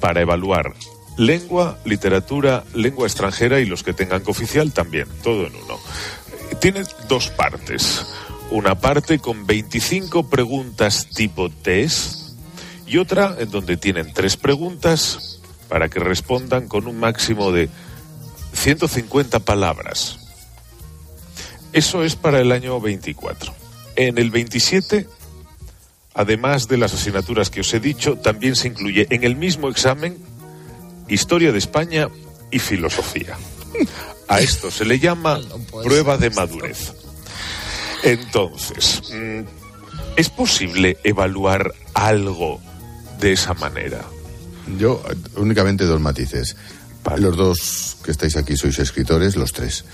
para 0.00 0.20
evaluar 0.20 0.74
lengua, 1.16 1.78
literatura, 1.84 2.64
lengua 2.74 3.06
extranjera 3.06 3.60
y 3.60 3.66
los 3.66 3.82
que 3.82 3.92
tengan 3.94 4.20
cooficial 4.22 4.72
también, 4.72 5.08
todo 5.22 5.46
en 5.46 5.54
uno. 5.56 5.78
Tiene 6.60 6.82
dos 7.08 7.30
partes. 7.30 8.04
Una 8.50 8.74
parte 8.74 9.18
con 9.18 9.46
25 9.46 10.28
preguntas 10.28 11.06
tipo 11.14 11.48
test 11.48 12.19
y 12.90 12.98
otra 12.98 13.36
en 13.38 13.52
donde 13.52 13.76
tienen 13.76 14.12
tres 14.12 14.36
preguntas 14.36 15.38
para 15.68 15.88
que 15.88 16.00
respondan 16.00 16.66
con 16.66 16.88
un 16.88 16.98
máximo 16.98 17.52
de 17.52 17.68
150 18.52 19.38
palabras. 19.38 20.18
Eso 21.72 22.02
es 22.02 22.16
para 22.16 22.40
el 22.40 22.50
año 22.50 22.80
24. 22.80 23.54
En 23.94 24.18
el 24.18 24.32
27, 24.32 25.06
además 26.14 26.66
de 26.66 26.78
las 26.78 26.92
asignaturas 26.92 27.48
que 27.48 27.60
os 27.60 27.72
he 27.72 27.78
dicho, 27.78 28.16
también 28.16 28.56
se 28.56 28.66
incluye 28.66 29.06
en 29.10 29.22
el 29.22 29.36
mismo 29.36 29.68
examen 29.68 30.18
Historia 31.06 31.52
de 31.52 31.58
España 31.58 32.08
y 32.50 32.58
Filosofía. 32.58 33.38
A 34.26 34.40
esto 34.40 34.68
se 34.72 34.84
le 34.84 34.98
llama 34.98 35.40
prueba 35.84 36.16
de 36.16 36.30
madurez. 36.30 36.92
Entonces, 38.02 39.12
mm, 39.12 39.42
¿es 40.16 40.28
posible 40.28 40.98
evaluar 41.04 41.72
algo 41.94 42.60
de 43.20 43.32
esa 43.32 43.54
manera? 43.54 44.04
Yo, 44.78 45.02
únicamente 45.36 45.84
dos 45.84 46.00
matices. 46.00 46.56
Los 47.16 47.36
dos 47.36 47.96
que 48.04 48.10
estáis 48.12 48.36
aquí 48.36 48.56
sois 48.56 48.78
escritores, 48.78 49.36
los 49.36 49.52
tres. 49.52 49.84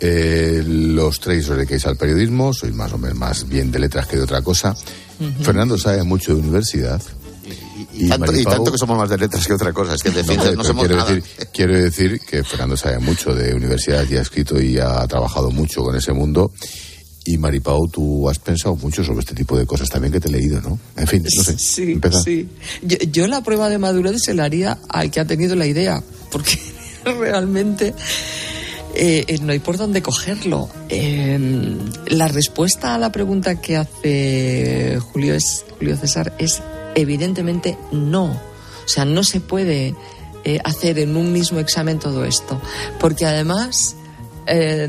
Eh, 0.00 0.62
los 0.66 1.20
tres 1.20 1.48
os 1.48 1.56
dediquáis 1.56 1.86
al 1.86 1.96
periodismo, 1.96 2.52
sois 2.52 2.74
más 2.74 2.92
o 2.92 2.98
menos 2.98 3.16
más 3.18 3.48
bien 3.48 3.70
de 3.70 3.78
letras 3.78 4.06
que 4.06 4.16
de 4.16 4.22
otra 4.22 4.42
cosa. 4.42 4.74
Fernando 5.42 5.78
sabe 5.78 6.02
mucho 6.02 6.34
de 6.34 6.40
universidad. 6.40 7.00
Y, 7.92 8.08
tanto, 8.08 8.32
y 8.32 8.44
tanto 8.44 8.72
que 8.72 8.78
somos 8.78 8.96
más 8.96 9.10
de 9.10 9.18
letras 9.18 9.46
que 9.46 9.52
otra 9.52 9.72
cosa, 9.72 9.94
es 9.94 10.02
que 10.02 10.10
de 10.10 10.22
No, 10.22 10.64
somos 10.64 10.86
quiero, 10.86 10.96
nada. 10.96 11.12
decir, 11.12 11.24
quiero 11.52 11.76
decir 11.76 12.20
que 12.20 12.42
Fernando 12.42 12.76
sabe 12.76 12.98
mucho 13.00 13.34
de 13.34 13.54
universidad 13.54 14.04
y 14.08 14.16
ha 14.16 14.22
escrito 14.22 14.60
y 14.60 14.78
ha 14.78 15.06
trabajado 15.06 15.50
mucho 15.50 15.82
con 15.82 15.94
ese 15.96 16.12
mundo. 16.12 16.52
Y 17.24 17.38
Maripau, 17.38 17.88
tú 17.88 18.28
has 18.28 18.38
pensado 18.38 18.74
mucho 18.76 19.04
sobre 19.04 19.20
este 19.20 19.34
tipo 19.34 19.56
de 19.56 19.64
cosas 19.64 19.88
también 19.88 20.12
que 20.12 20.20
te 20.20 20.28
he 20.28 20.32
leído, 20.32 20.60
¿no? 20.60 20.78
En 20.96 21.06
fin, 21.06 21.22
no 21.22 21.42
sé. 21.42 21.56
Sí, 21.58 22.00
sí. 22.24 22.48
Yo, 22.82 22.98
yo 23.10 23.26
la 23.28 23.42
prueba 23.42 23.68
de 23.68 23.78
madurez 23.78 24.20
se 24.22 24.34
la 24.34 24.44
haría 24.44 24.78
al 24.88 25.10
que 25.10 25.20
ha 25.20 25.24
tenido 25.24 25.54
la 25.54 25.66
idea, 25.66 26.02
porque 26.30 26.58
realmente 27.04 27.94
eh, 28.94 29.24
eh, 29.26 29.38
no 29.40 29.52
hay 29.52 29.58
por 29.58 29.76
dónde 29.76 30.02
cogerlo. 30.02 30.68
Eh, 30.88 31.38
la 32.08 32.28
respuesta 32.28 32.94
a 32.94 32.98
la 32.98 33.12
pregunta 33.12 33.60
que 33.60 33.76
hace 33.76 34.98
Julio, 35.12 35.34
es, 35.34 35.64
Julio 35.78 35.96
César 35.96 36.34
es 36.38 36.62
evidentemente 36.94 37.78
no. 37.90 38.24
O 38.24 38.88
sea, 38.88 39.04
no 39.04 39.24
se 39.24 39.40
puede 39.40 39.94
eh, 40.44 40.58
hacer 40.64 40.98
en 40.98 41.16
un 41.16 41.32
mismo 41.32 41.58
examen 41.60 41.98
todo 41.98 42.24
esto, 42.24 42.60
porque 43.00 43.26
además... 43.26 43.96
Eh, 44.46 44.88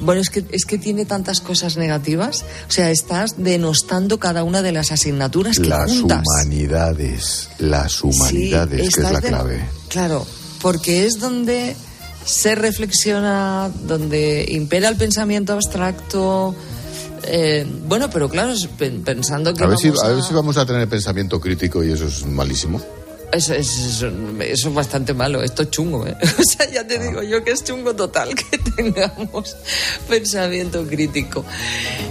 bueno, 0.00 0.20
es 0.20 0.30
que, 0.30 0.44
es 0.50 0.64
que 0.64 0.78
tiene 0.78 1.04
tantas 1.04 1.40
cosas 1.40 1.76
negativas. 1.76 2.44
O 2.68 2.70
sea, 2.70 2.90
estás 2.90 3.34
denostando 3.36 4.18
cada 4.18 4.44
una 4.44 4.62
de 4.62 4.72
las 4.72 4.92
asignaturas 4.92 5.58
que 5.58 5.66
Las 5.68 5.90
juntas. 5.90 6.22
humanidades, 6.26 7.48
las 7.58 8.02
humanidades, 8.02 8.80
que 8.80 8.86
es 8.88 8.98
la 9.12 9.20
de- 9.20 9.28
clave. 9.28 9.60
Claro, 9.88 10.26
porque 10.62 11.06
es 11.06 11.18
donde 11.20 11.76
se 12.24 12.54
reflexiona, 12.54 13.70
donde 13.84 14.46
impera 14.50 14.88
el 14.88 14.96
pensamiento 14.96 15.52
abstracto. 15.52 16.54
eh, 17.24 17.66
bueno, 17.86 18.08
pero 18.10 18.28
claro, 18.28 18.54
pensando 19.04 19.52
que 19.52 19.64
A 19.64 19.66
ver, 19.66 19.76
si, 19.78 19.88
a 19.88 20.08
ver 20.08 20.22
si 20.22 20.32
vamos 20.32 20.56
a 20.56 20.64
tener 20.64 20.88
pensamiento 20.88 21.40
crítico 21.40 21.82
y 21.84 21.92
eso 21.92 22.06
es 22.06 22.24
malísimo. 22.24 22.80
Eso, 23.30 23.52
eso- 23.54 24.06
eso- 24.08 24.12
eso 24.40 24.68
es 24.70 24.74
bastante 24.74 25.12
malo, 25.12 25.42
esto 25.42 25.62
es 25.62 25.70
chungo, 25.70 26.06
¿eh? 26.06 26.16
O 26.38 26.42
sea, 26.42 26.70
ya 26.70 26.86
te 26.86 26.98
digo 26.98 27.22
yo 27.22 27.44
que 27.44 27.50
es 27.52 27.62
chungo 27.62 27.94
total 27.94 28.34
que 28.34 28.56
tengamos 28.76 29.54
pensamiento 30.08 30.86
crítico. 30.86 31.44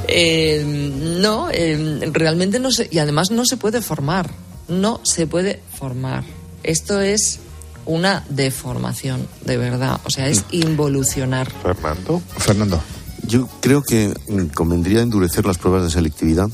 Eh, 0.07 0.63
no, 0.65 1.49
eh, 1.51 2.09
realmente 2.13 2.59
no 2.59 2.71
se, 2.71 2.87
y 2.91 2.99
además 2.99 3.31
no 3.31 3.45
se 3.45 3.57
puede 3.57 3.81
formar, 3.81 4.29
no 4.67 4.99
se 5.03 5.25
puede 5.27 5.59
formar. 5.77 6.23
Esto 6.63 7.01
es 7.01 7.39
una 7.85 8.23
deformación, 8.29 9.27
de 9.45 9.57
verdad, 9.57 9.99
o 10.03 10.09
sea, 10.09 10.27
es 10.27 10.43
involucionar. 10.51 11.49
Fernando. 11.63 12.21
Fernando. 12.37 12.81
Yo 13.25 13.49
creo 13.61 13.81
que 13.81 14.13
mm, 14.27 14.47
convendría 14.53 15.01
endurecer 15.01 15.45
las 15.45 15.57
pruebas 15.57 15.83
de 15.83 15.89
selectividad, 15.89 16.47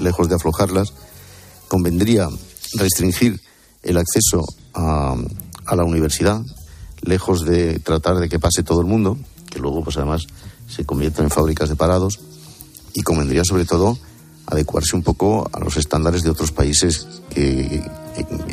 lejos 0.00 0.28
de 0.28 0.34
aflojarlas. 0.34 0.92
Convendría 1.68 2.28
restringir 2.74 3.40
el 3.82 3.96
acceso 3.96 4.44
a, 4.74 5.16
la 5.74 5.84
universidad, 5.84 6.40
lejos 7.02 7.44
de 7.44 7.78
tratar 7.78 8.16
de 8.18 8.28
que 8.28 8.38
pase 8.38 8.62
todo 8.62 8.80
el 8.80 8.86
mundo, 8.86 9.18
que 9.50 9.58
luego, 9.58 9.82
pues 9.82 9.96
además, 9.96 10.22
se 10.68 10.84
conviertan 10.84 11.24
en 11.26 11.30
fábricas 11.30 11.68
de 11.68 11.76
parados. 11.76 12.20
Y 12.94 13.02
convendría, 13.02 13.42
sobre 13.44 13.64
todo, 13.64 13.98
adecuarse 14.46 14.96
un 14.96 15.02
poco 15.02 15.48
a 15.52 15.60
los 15.60 15.76
estándares 15.76 16.22
de 16.22 16.30
otros 16.30 16.52
países 16.52 17.06
que- 17.30 17.82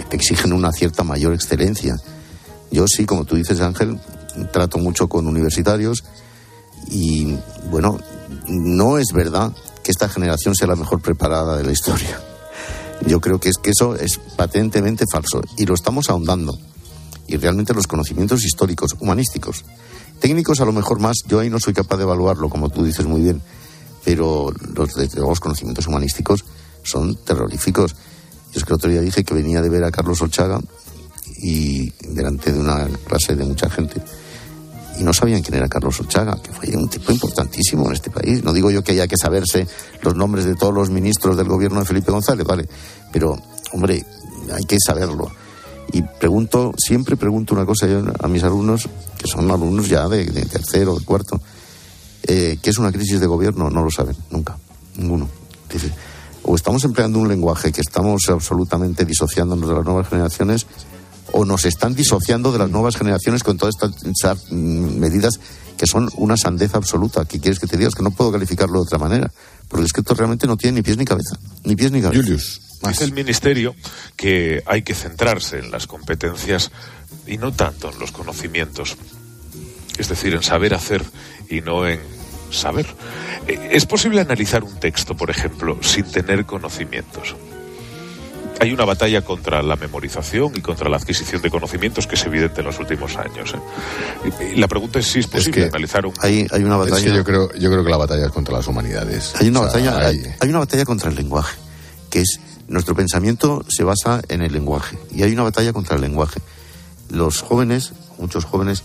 que 0.10 0.16
exigen 0.16 0.54
una 0.54 0.72
cierta 0.72 1.04
mayor 1.04 1.34
excelencia. 1.34 1.96
Yo 2.72 2.86
sí, 2.88 3.06
como 3.06 3.26
tú 3.26 3.36
dices, 3.36 3.60
Ángel, 3.60 4.00
trato 4.54 4.78
mucho 4.78 5.10
con 5.10 5.28
universitarios 5.28 6.04
y 6.90 7.36
bueno, 7.70 8.00
no 8.48 8.98
es 8.98 9.08
verdad 9.14 9.52
que 9.84 9.92
esta 9.92 10.08
generación 10.08 10.56
sea 10.56 10.68
la 10.68 10.76
mejor 10.76 11.02
preparada 11.02 11.58
de 11.58 11.64
la 11.64 11.72
historia. 11.72 12.22
Yo 13.06 13.22
creo 13.22 13.40
que 13.40 13.50
es 13.50 13.58
que 13.58 13.72
eso 13.72 13.96
es 13.96 14.20
patentemente 14.36 15.06
falso 15.12 15.42
y 15.58 15.66
lo 15.66 15.74
estamos 15.74 16.10
ahondando. 16.10 16.58
Y 17.28 17.38
realmente 17.38 17.74
los 17.74 17.88
conocimientos 17.88 18.44
históricos, 18.44 18.96
humanísticos, 19.00 19.64
técnicos 20.20 20.62
a 20.62 20.66
lo 20.66 20.74
mejor 20.74 21.00
más, 21.00 21.18
yo 21.28 21.40
ahí 21.40 21.50
no 21.50 21.60
soy 21.60 21.74
capaz 21.74 21.98
de 21.98 22.04
evaluarlo, 22.04 22.50
como 22.50 22.70
tú 22.70 22.84
dices 22.84 23.06
muy 23.06 23.22
bien, 23.22 23.42
pero 24.04 24.52
los, 24.76 25.16
los 25.16 25.40
conocimientos 25.40 25.88
humanísticos 25.88 26.44
son 26.84 27.16
terroríficos. 27.16 27.96
Yo 28.52 28.60
es 28.60 28.64
que 28.64 28.74
el 28.74 28.76
otro 28.76 28.90
día 28.90 29.02
dije 29.02 29.24
que 29.24 29.34
venía 29.34 29.62
de 29.62 29.70
ver 29.70 29.84
a 29.84 29.92
Carlos 29.92 30.22
Olchaga 30.22 30.60
y 31.42 31.92
delante 32.08 32.52
de 32.52 32.60
una 32.60 32.88
clase 33.06 33.36
de 33.36 33.46
mucha 33.46 33.70
gente 33.70 34.02
y 35.00 35.04
no 35.04 35.14
sabían 35.14 35.42
quién 35.42 35.56
era 35.56 35.70
Carlos 35.70 36.00
Olchaga, 36.02 36.36
que 36.44 36.52
fue 36.52 36.76
un 36.76 36.90
tipo 36.90 37.12
importantísimo 37.12 37.88
en 37.88 37.94
este 37.94 38.12
país. 38.12 38.44
No 38.44 38.52
digo 38.52 38.70
yo 38.70 38.84
que 38.84 38.92
haya 38.92 39.08
que 39.08 39.16
saberse 39.16 39.66
los 40.02 40.16
nombres 40.16 40.46
de 40.46 40.56
todos 40.56 40.74
los 40.74 40.90
ministros 40.90 41.38
del 41.38 41.48
gobierno 41.48 41.80
de 41.80 41.86
Felipe 41.86 42.12
González, 42.12 42.46
vale, 42.46 42.68
pero 43.12 43.38
hombre, 43.72 44.06
hay 44.54 44.64
que 44.66 44.78
saberlo. 44.86 45.32
Y 45.94 46.02
pregunto, 46.02 46.74
siempre 46.78 47.16
pregunto 47.16 47.56
una 47.56 47.66
cosa 47.66 47.88
yo 47.88 48.04
a 48.20 48.28
mis 48.28 48.44
alumnos, 48.44 48.90
que 49.18 49.28
son 49.28 49.50
alumnos 49.50 49.88
ya 49.88 50.08
de, 50.08 50.26
de 50.26 50.46
tercero, 50.46 51.00
de 51.00 51.06
cuarto, 51.06 51.42
eh, 52.24 52.60
¿qué 52.62 52.70
es 52.70 52.78
una 52.78 52.92
crisis 52.92 53.20
de 53.20 53.26
gobierno? 53.26 53.70
No 53.70 53.84
lo 53.84 53.90
saben, 53.90 54.16
nunca, 54.30 54.58
ninguno. 54.98 55.30
Dice, 55.72 55.92
o 56.44 56.56
estamos 56.56 56.84
empleando 56.84 57.20
un 57.20 57.28
lenguaje 57.28 57.72
que 57.72 57.82
estamos 57.82 58.24
absolutamente 58.30 59.06
disociándonos 59.06 59.70
de 59.70 59.76
las 59.76 59.86
nuevas 59.86 60.10
generaciones, 60.10 60.68
o 61.32 61.46
nos 61.46 61.66
están 61.66 61.96
disociando 61.96 62.52
de 62.52 62.60
las 62.60 62.70
nuevas 62.70 62.96
generaciones 62.96 63.44
con 63.44 63.58
todas 63.58 63.76
estas 64.04 64.52
mm, 64.52 65.00
medidas 65.00 65.40
que 65.78 65.88
son 65.88 66.10
una 66.16 66.36
sandez 66.36 66.76
absoluta. 66.76 67.26
¿Qué 67.26 67.40
quieres 67.40 67.60
que 67.60 67.68
te 67.68 67.78
digas? 67.78 67.96
Que 67.96 68.04
no 68.04 68.12
puedo 68.12 68.32
calificarlo 68.32 68.80
de 68.80 68.84
otra 68.84 68.98
manera. 68.98 69.32
Porque 69.70 69.86
es 69.86 69.94
que 69.94 70.02
esto 70.02 70.14
realmente 70.14 70.46
no 70.46 70.58
tiene 70.58 70.76
ni 70.76 70.82
pies 70.82 70.98
ni 70.98 71.06
cabeza. 71.06 71.38
Ni 71.64 71.76
pies 71.76 71.92
ni 71.92 72.02
cabeza. 72.02 72.22
Julius. 72.22 72.62
Dice 72.88 73.04
el 73.04 73.14
Ministerio 73.14 73.76
que 74.16 74.64
hay 74.66 74.82
que 74.84 74.94
centrarse 74.94 75.60
en 75.60 75.72
las 75.72 75.88
competencias 75.88 76.72
y 77.28 77.38
no 77.38 77.54
tanto 77.54 77.92
en 77.92 78.00
los 78.00 78.12
conocimientos. 78.12 78.98
Es 79.98 80.10
decir, 80.10 80.34
en 80.34 80.44
saber 80.44 80.74
hacer 80.74 81.04
y 81.50 81.62
no 81.62 81.88
en 81.88 82.00
saber. 82.52 82.88
Eh, 83.48 83.70
¿Es 83.72 83.86
posible 83.86 84.22
analizar 84.22 84.64
un 84.64 84.80
texto, 84.80 85.16
por 85.16 85.30
ejemplo, 85.30 85.78
sin 85.82 86.06
tener 86.06 86.46
conocimientos? 86.46 87.36
Hay 88.62 88.74
una 88.74 88.84
batalla 88.84 89.22
contra 89.24 89.62
la 89.64 89.76
memorización 89.78 90.52
y 90.56 90.62
contra 90.62 90.90
la 90.90 90.98
adquisición 90.98 91.42
de 91.42 91.50
conocimientos 91.50 92.08
que 92.08 92.16
es 92.16 92.26
evidente 92.26 92.60
en 92.60 92.68
los 92.68 92.78
últimos 92.80 93.16
años. 93.16 93.54
¿eh? 93.56 94.30
Y- 94.42 94.44
y 94.44 94.56
la 94.58 94.68
pregunta 94.68 95.00
es 95.00 95.08
si 95.08 95.20
es 95.20 95.28
posible 95.28 95.62
que 95.62 95.68
analizar 95.68 96.06
un... 96.06 96.14
Hay, 96.20 96.46
hay 96.52 96.64
una 96.64 96.76
Es 96.84 96.90
batalla. 96.92 97.06
que 97.12 97.16
yo 97.16 97.24
creo, 97.24 97.54
yo 97.54 97.70
creo 97.72 97.84
que 97.86 97.90
la 97.90 97.98
batalla 97.98 98.26
es 98.26 98.32
contra 98.32 98.56
las 98.56 98.68
humanidades. 98.68 99.34
Hay 99.40 99.48
una 99.48 99.62
O 99.62 99.70
sea, 99.70 99.80
batalla, 99.82 100.08
hay, 100.08 100.18
hay- 100.18 100.34
hay 100.42 100.50
una 100.50 100.60
batalla 100.60 100.84
contra 100.84 101.10
el 101.10 101.16
lenguaje, 101.16 101.56
que 102.10 102.20
es 102.22 102.40
nuestro 102.68 102.96
pensamiento 102.96 103.64
se 103.70 103.84
basa 103.84 104.22
en 104.28 104.42
el 104.42 104.52
lenguaje 104.52 104.98
y 105.12 105.24
hay 105.24 105.32
una 105.32 105.44
batalla 105.44 105.72
contra 105.72 105.96
el 105.96 106.02
lenguaje. 106.02 106.42
Los 107.10 107.42
jóvenes, 107.42 107.94
muchos 108.18 108.44
jóvenes, 108.46 108.84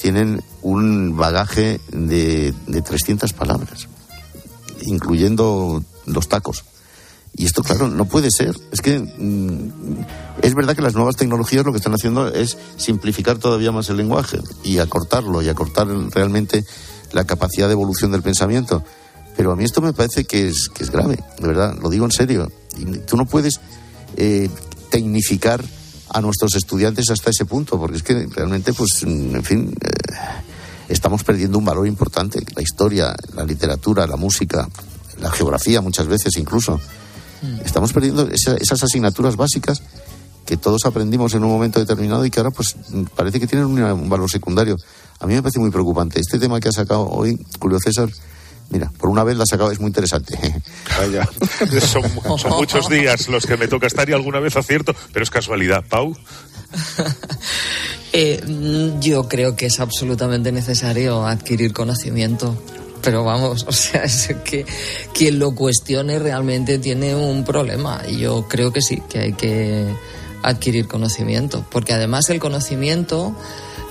tienen 0.00 0.42
un 0.60 1.16
bagaje 1.16 1.80
de, 1.90 2.52
de 2.66 2.82
300 2.82 3.32
palabras, 3.32 3.88
incluyendo 4.82 5.82
los 6.04 6.28
tacos. 6.28 6.64
Y 7.36 7.44
esto, 7.44 7.62
claro, 7.62 7.88
no 7.88 8.06
puede 8.06 8.30
ser. 8.30 8.56
Es 8.72 8.80
que 8.80 8.98
mm, 8.98 9.70
es 10.42 10.54
verdad 10.54 10.74
que 10.74 10.82
las 10.82 10.94
nuevas 10.94 11.16
tecnologías 11.16 11.66
lo 11.66 11.72
que 11.72 11.78
están 11.78 11.92
haciendo 11.92 12.28
es 12.28 12.56
simplificar 12.78 13.38
todavía 13.38 13.72
más 13.72 13.90
el 13.90 13.98
lenguaje 13.98 14.38
y 14.64 14.78
acortarlo 14.78 15.42
y 15.42 15.48
acortar 15.48 15.86
realmente 15.86 16.64
la 17.12 17.24
capacidad 17.24 17.66
de 17.66 17.72
evolución 17.72 18.10
del 18.10 18.22
pensamiento. 18.22 18.82
Pero 19.36 19.52
a 19.52 19.56
mí 19.56 19.64
esto 19.64 19.82
me 19.82 19.92
parece 19.92 20.24
que 20.24 20.48
es, 20.48 20.70
que 20.70 20.82
es 20.82 20.90
grave, 20.90 21.22
de 21.38 21.46
verdad, 21.46 21.76
lo 21.80 21.90
digo 21.90 22.06
en 22.06 22.10
serio. 22.10 22.50
Y 22.78 22.84
tú 23.00 23.18
no 23.18 23.26
puedes 23.26 23.60
eh, 24.16 24.48
tecnificar 24.90 25.62
a 26.08 26.20
nuestros 26.22 26.54
estudiantes 26.54 27.10
hasta 27.10 27.30
ese 27.30 27.44
punto, 27.44 27.78
porque 27.78 27.98
es 27.98 28.02
que 28.02 28.26
realmente, 28.34 28.72
pues, 28.72 29.02
en 29.02 29.42
fin, 29.42 29.74
eh, 29.78 29.90
estamos 30.88 31.22
perdiendo 31.22 31.58
un 31.58 31.66
valor 31.66 31.86
importante. 31.86 32.42
La 32.54 32.62
historia, 32.62 33.14
la 33.34 33.44
literatura, 33.44 34.06
la 34.06 34.16
música, 34.16 34.66
la 35.20 35.30
geografía 35.30 35.82
muchas 35.82 36.06
veces 36.06 36.34
incluso. 36.38 36.80
Estamos 37.64 37.92
perdiendo 37.92 38.28
esa- 38.30 38.56
esas 38.56 38.82
asignaturas 38.82 39.36
básicas 39.36 39.82
que 40.44 40.56
todos 40.56 40.84
aprendimos 40.86 41.34
en 41.34 41.42
un 41.44 41.50
momento 41.50 41.80
determinado 41.80 42.24
y 42.24 42.30
que 42.30 42.38
ahora 42.40 42.50
pues 42.52 42.76
parece 43.16 43.40
que 43.40 43.46
tienen 43.46 43.66
un 43.66 44.08
valor 44.08 44.30
secundario. 44.30 44.76
A 45.20 45.26
mí 45.26 45.34
me 45.34 45.42
parece 45.42 45.58
muy 45.58 45.70
preocupante. 45.70 46.20
Este 46.20 46.38
tema 46.38 46.60
que 46.60 46.68
ha 46.68 46.72
sacado 46.72 47.08
hoy 47.08 47.38
Julio 47.60 47.78
César, 47.80 48.08
mira, 48.70 48.92
por 48.98 49.10
una 49.10 49.24
vez 49.24 49.36
la 49.36 49.42
ha 49.42 49.46
sacado, 49.46 49.70
es 49.72 49.80
muy 49.80 49.88
interesante. 49.88 50.38
Vaya, 50.98 51.28
son, 51.80 52.02
son 52.38 52.50
muchos 52.52 52.88
días 52.88 53.26
los 53.28 53.44
que 53.44 53.56
me 53.56 53.66
toca 53.66 53.86
estar 53.88 54.08
y 54.08 54.12
alguna 54.12 54.38
vez 54.40 54.56
acierto, 54.56 54.94
pero 55.12 55.22
es 55.24 55.30
casualidad. 55.30 55.84
Pau, 55.88 56.16
Eh, 58.12 58.96
yo 59.00 59.28
creo 59.28 59.56
que 59.56 59.66
es 59.66 59.78
absolutamente 59.80 60.50
necesario 60.50 61.26
adquirir 61.26 61.72
conocimiento. 61.74 62.56
Pero 63.06 63.22
vamos, 63.22 63.64
o 63.68 63.72
sea, 63.72 64.02
es 64.02 64.34
que 64.44 64.66
quien 65.14 65.38
lo 65.38 65.54
cuestione 65.54 66.18
realmente 66.18 66.80
tiene 66.80 67.14
un 67.14 67.44
problema. 67.44 68.02
Y 68.08 68.18
yo 68.18 68.48
creo 68.48 68.72
que 68.72 68.82
sí, 68.82 69.00
que 69.08 69.20
hay 69.20 69.32
que 69.32 69.86
adquirir 70.42 70.88
conocimiento, 70.88 71.64
porque 71.70 71.92
además 71.92 72.28
el 72.30 72.40
conocimiento 72.40 73.32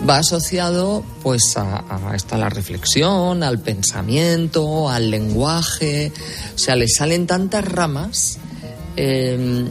va 0.08 0.18
asociado 0.18 1.02
pues 1.24 1.56
a, 1.56 1.78
a, 1.78 2.38
la 2.38 2.50
reflexión, 2.50 3.42
al 3.42 3.60
pensamiento, 3.60 4.90
al 4.90 5.10
lenguaje, 5.10 6.12
o 6.54 6.58
sea, 6.58 6.76
le 6.76 6.90
salen 6.90 7.26
tantas 7.26 7.64
ramas 7.64 8.38
eh, 8.98 9.66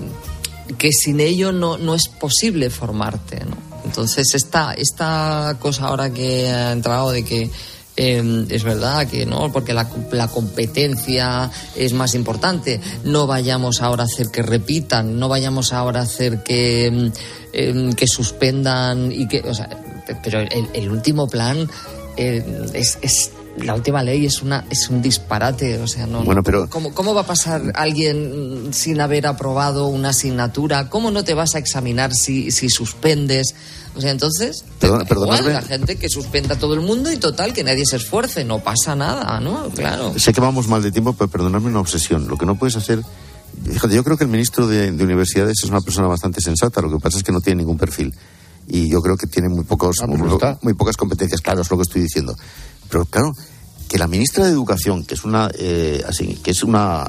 que 0.78 0.90
sin 0.90 1.20
ello 1.20 1.52
no, 1.52 1.76
no 1.76 1.94
es 1.94 2.08
posible 2.08 2.70
formarte. 2.70 3.42
Entonces 3.84 4.34
esta, 4.34 4.72
esta 4.72 5.58
cosa 5.60 5.88
ahora 5.88 6.10
que 6.10 6.48
ha 6.48 6.72
entrado 6.72 7.10
de 7.10 7.24
que 7.24 7.50
eh, 7.96 8.46
es 8.50 8.64
verdad 8.64 9.06
que 9.06 9.24
no, 9.24 9.52
porque 9.52 9.72
la, 9.72 9.88
la, 10.10 10.28
competencia 10.28 11.50
es 11.76 11.92
más 11.92 12.14
importante. 12.14 12.80
No 13.04 13.26
vayamos 13.26 13.82
ahora 13.82 14.02
a 14.02 14.06
hacer 14.06 14.30
que 14.30 14.42
repitan, 14.42 15.18
no 15.18 15.28
vayamos 15.28 15.72
ahora 15.72 16.00
a 16.00 16.04
hacer 16.04 16.42
que, 16.42 17.12
eh, 17.52 17.90
que 17.96 18.06
suspendan 18.06 19.12
y 19.12 19.28
que, 19.28 19.40
o 19.40 19.54
sea, 19.54 19.68
pero 20.22 20.40
el, 20.40 20.68
el 20.72 20.90
último 20.90 21.28
plan 21.28 21.68
eh, 22.16 22.44
es, 22.74 22.98
es 23.00 23.30
la 23.58 23.74
última 23.74 24.02
ley 24.02 24.26
es 24.26 24.42
una 24.42 24.64
es 24.68 24.88
un 24.88 25.00
disparate 25.00 25.78
o 25.78 25.86
sea 25.86 26.06
no, 26.06 26.24
bueno, 26.24 26.42
pero... 26.42 26.68
¿cómo, 26.68 26.92
¿cómo 26.92 27.14
va 27.14 27.20
a 27.20 27.26
pasar 27.26 27.62
alguien 27.74 28.72
sin 28.72 29.00
haber 29.00 29.28
aprobado 29.28 29.86
una 29.86 30.08
asignatura 30.08 30.90
cómo 30.90 31.12
no 31.12 31.22
te 31.22 31.34
vas 31.34 31.54
a 31.54 31.58
examinar 31.58 32.14
si, 32.14 32.50
si 32.50 32.68
suspendes 32.68 33.54
o 33.96 34.00
sea 34.00 34.10
entonces 34.10 34.64
Perdón, 34.80 35.06
igual, 35.08 35.52
la 35.52 35.62
gente 35.62 35.96
que 35.96 36.08
suspenda 36.08 36.54
a 36.54 36.58
todo 36.58 36.74
el 36.74 36.80
mundo 36.80 37.12
y 37.12 37.16
total 37.16 37.52
que 37.52 37.64
nadie 37.64 37.86
se 37.86 37.96
esfuerce 37.96 38.44
no 38.44 38.58
pasa 38.60 38.94
nada 38.94 39.38
no 39.40 39.70
claro. 39.70 40.18
Sé 40.18 40.32
que 40.32 40.40
vamos 40.40 40.68
mal 40.68 40.82
de 40.82 40.90
tiempo 40.90 41.12
pero 41.12 41.30
perdonadme 41.30 41.68
una 41.68 41.80
obsesión. 41.80 42.28
Lo 42.28 42.36
que 42.36 42.46
no 42.46 42.56
puedes 42.56 42.76
hacer 42.76 43.02
Fíjate, 43.62 43.94
yo 43.94 44.02
creo 44.02 44.16
que 44.16 44.24
el 44.24 44.30
ministro 44.30 44.66
de, 44.66 44.90
de 44.90 45.04
universidades 45.04 45.58
es 45.62 45.70
una 45.70 45.80
persona 45.80 46.08
bastante 46.08 46.40
sensata 46.40 46.82
lo 46.82 46.90
que 46.90 46.98
pasa 46.98 47.18
es 47.18 47.22
que 47.22 47.32
no 47.32 47.40
tiene 47.40 47.58
ningún 47.62 47.78
perfil. 47.78 48.14
Y 48.66 48.88
yo 48.88 49.00
creo 49.02 49.16
que 49.16 49.26
tiene 49.26 49.48
muy 49.48 49.64
pocos 49.64 49.98
ah, 50.00 50.06
pues 50.06 50.18
muy, 50.18 50.38
muy, 50.62 50.74
pocas 50.74 50.96
competencias 50.96 51.40
claro 51.40 51.62
es 51.62 51.70
lo 51.70 51.76
que 51.76 51.82
estoy 51.82 52.02
diciendo. 52.02 52.36
Pero 52.88 53.04
claro 53.04 53.32
que 53.88 53.98
la 53.98 54.08
ministra 54.08 54.44
de 54.44 54.50
educación 54.50 55.04
que 55.04 55.14
es 55.14 55.24
una 55.24 55.50
eh, 55.58 56.02
así 56.06 56.34
que 56.42 56.50
es 56.50 56.62
una 56.62 57.06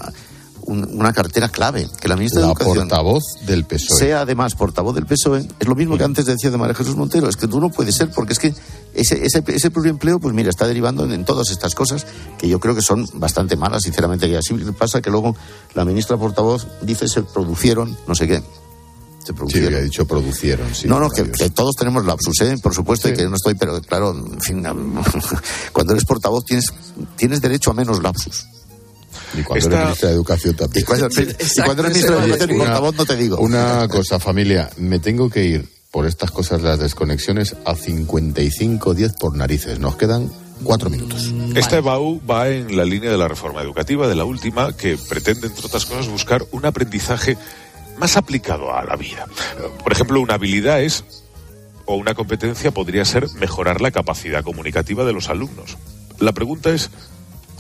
un, 0.65 0.87
una 0.97 1.13
cartera 1.13 1.49
clave 1.49 1.87
que 1.99 2.07
la 2.07 2.15
ministra 2.15 2.41
la 2.41 2.47
de 2.47 2.53
educación 2.53 2.87
portavoz 2.87 3.23
del 3.45 3.65
PSOE 3.65 3.97
sea 3.97 4.21
además 4.21 4.55
portavoz 4.55 4.95
del 4.95 5.05
PSOE 5.05 5.47
es 5.59 5.67
lo 5.67 5.75
mismo 5.75 5.97
que 5.97 6.03
antes 6.03 6.25
decía 6.25 6.51
de 6.51 6.57
María 6.57 6.75
Jesús 6.75 6.95
Montero 6.95 7.29
es 7.29 7.37
que 7.37 7.47
tú 7.47 7.59
no 7.59 7.69
puedes 7.69 7.95
ser 7.95 8.09
porque 8.11 8.33
es 8.33 8.39
que 8.39 8.53
ese, 8.93 9.25
ese, 9.25 9.43
ese 9.47 9.71
pluriempleo 9.71 10.19
pues 10.19 10.33
mira 10.33 10.49
está 10.49 10.67
derivando 10.67 11.11
en, 11.11 11.25
todas 11.25 11.49
estas 11.49 11.75
cosas 11.75 12.05
que 12.37 12.47
yo 12.47 12.59
creo 12.59 12.75
que 12.75 12.81
son 12.81 13.07
bastante 13.13 13.55
malas 13.55 13.83
sinceramente 13.83 14.27
y 14.27 14.35
así 14.35 14.53
pasa 14.77 15.01
que 15.01 15.09
luego 15.09 15.35
la 15.73 15.85
ministra 15.85 16.17
portavoz 16.17 16.67
dice 16.81 17.07
se 17.07 17.23
producieron 17.23 17.97
no 18.07 18.15
sé 18.15 18.27
qué 18.27 18.43
se 19.25 19.33
producieron. 19.33 19.69
Sí, 19.69 19.75
había 19.75 19.85
dicho 19.85 20.05
producieron. 20.05 20.75
Sí, 20.75 20.87
no, 20.87 20.99
no, 20.99 21.09
que, 21.09 21.29
que, 21.31 21.49
todos 21.49 21.75
tenemos 21.75 22.05
lapsus, 22.05 22.41
¿eh? 22.41 22.57
por 22.61 22.75
supuesto, 22.75 23.07
sí. 23.07 23.15
y 23.15 23.17
que 23.17 23.23
no 23.23 23.35
estoy, 23.35 23.55
pero 23.55 23.81
claro, 23.81 24.11
en 24.11 24.39
fin, 24.39 24.63
cuando 25.73 25.93
eres 25.93 26.05
portavoz 26.05 26.45
tienes, 26.45 26.71
tienes 27.15 27.41
derecho 27.41 27.71
a 27.71 27.73
menos 27.73 28.03
lapsus. 28.03 28.45
Y 29.33 29.43
cuando 29.43 29.65
Esta... 29.65 29.75
eres 29.75 29.85
ministra 29.85 30.09
de 30.09 30.15
Educación 30.15 30.55
también. 30.55 30.81
Y 30.81 30.85
cuando, 30.85 31.07
y 31.07 31.61
cuando 31.61 31.83
eres 31.83 31.93
ministra 31.93 32.15
de 32.15 32.25
Educación 32.25 32.49
y 32.51 32.57
portavoz 32.57 32.95
no 32.95 33.05
te 33.05 33.15
digo. 33.15 33.37
Una 33.37 33.87
cosa, 33.87 34.19
familia, 34.19 34.69
me 34.77 34.99
tengo 34.99 35.29
que 35.29 35.43
ir 35.43 35.69
por 35.91 36.05
estas 36.05 36.31
cosas 36.31 36.61
de 36.61 36.67
las 36.67 36.79
desconexiones 36.79 37.55
a 37.65 37.73
55-10 37.73 39.17
por 39.17 39.35
narices. 39.35 39.79
Nos 39.79 39.95
quedan 39.95 40.29
cuatro 40.63 40.89
minutos. 40.89 41.33
Esta 41.55 41.77
EBAU 41.77 42.21
va 42.29 42.49
en 42.49 42.75
la 42.75 42.85
línea 42.85 43.11
de 43.11 43.17
la 43.17 43.27
reforma 43.27 43.61
educativa, 43.61 44.07
de 44.07 44.15
la 44.15 44.25
última, 44.25 44.75
que 44.75 44.97
pretende, 44.97 45.47
entre 45.47 45.65
otras 45.65 45.85
cosas, 45.85 46.07
buscar 46.09 46.45
un 46.51 46.65
aprendizaje 46.65 47.37
más 47.97 48.17
aplicado 48.17 48.75
a 48.75 48.83
la 48.83 48.95
vida. 48.95 49.25
Por 49.83 49.91
ejemplo, 49.91 50.19
una 50.19 50.33
habilidad 50.33 50.81
es, 50.81 51.03
o 51.85 51.95
una 51.95 52.13
competencia 52.13 52.71
podría 52.71 53.05
ser 53.05 53.27
mejorar 53.39 53.81
la 53.81 53.91
capacidad 53.91 54.43
comunicativa 54.43 55.05
de 55.05 55.13
los 55.13 55.29
alumnos. 55.29 55.77
La 56.19 56.33
pregunta 56.33 56.71
es, 56.71 56.89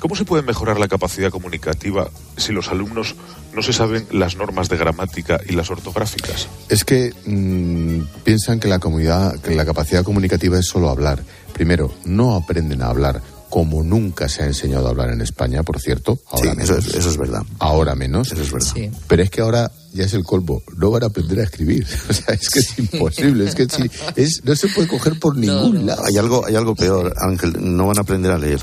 ¿cómo 0.05 0.15
se 0.15 0.23
puede 0.23 0.43
mejorar 0.43 0.79
la 0.79 0.87
capacidad 0.87 1.31
comunicativa 1.31 2.11
si 2.37 2.53
los 2.53 2.67
alumnos 2.67 3.15
no 3.55 3.63
se 3.63 3.73
saben 3.73 4.05
las 4.11 4.35
normas 4.35 4.69
de 4.69 4.77
gramática 4.77 5.41
y 5.49 5.53
las 5.53 5.71
ortográficas? 5.71 6.47
Es 6.69 6.83
que 6.83 7.11
mmm, 7.25 8.01
piensan 8.23 8.59
que 8.59 8.67
la, 8.67 8.77
comunidad, 8.77 9.39
que 9.39 9.55
la 9.55 9.65
capacidad 9.65 10.03
comunicativa 10.03 10.59
es 10.59 10.67
solo 10.67 10.91
hablar. 10.91 11.23
Primero, 11.53 11.91
no 12.05 12.35
aprenden 12.35 12.83
a 12.83 12.89
hablar 12.89 13.19
como 13.49 13.81
nunca 13.81 14.29
se 14.29 14.43
ha 14.43 14.45
enseñado 14.45 14.85
a 14.85 14.91
hablar 14.91 15.09
en 15.09 15.21
España, 15.21 15.63
por 15.63 15.79
cierto. 15.79 16.19
Ahora 16.29 16.51
sí, 16.51 16.55
menos. 16.55 16.69
Eso, 16.69 16.77
es, 16.77 16.93
eso 16.93 17.09
es 17.09 17.17
verdad. 17.17 17.41
Ahora 17.57 17.95
menos. 17.95 18.31
Eso 18.31 18.43
es 18.43 18.51
verdad. 18.51 18.73
Sí. 18.75 18.91
Pero 19.07 19.23
es 19.23 19.31
que 19.31 19.41
ahora 19.41 19.71
ya 19.91 20.03
es 20.03 20.13
el 20.13 20.23
colmo. 20.23 20.61
No 20.77 20.91
van 20.91 21.01
a 21.01 21.07
aprender 21.07 21.39
a 21.39 21.43
escribir. 21.45 21.87
O 22.09 22.13
sea, 22.13 22.35
es 22.35 22.47
que 22.51 22.59
es 22.59 22.77
imposible. 22.77 23.45
es 23.45 23.55
que 23.55 23.65
sí, 23.67 23.89
es, 24.15 24.41
no 24.43 24.55
se 24.55 24.67
puede 24.67 24.87
coger 24.87 25.19
por 25.19 25.35
ningún 25.35 25.73
no, 25.73 25.79
no. 25.79 25.85
lado. 25.87 26.03
Hay 26.05 26.15
algo, 26.17 26.45
hay 26.45 26.55
algo 26.55 26.75
peor, 26.75 27.11
Ángel. 27.17 27.55
No 27.59 27.87
van 27.87 27.97
a 27.97 28.01
aprender 28.01 28.31
a 28.31 28.37
leer. 28.37 28.59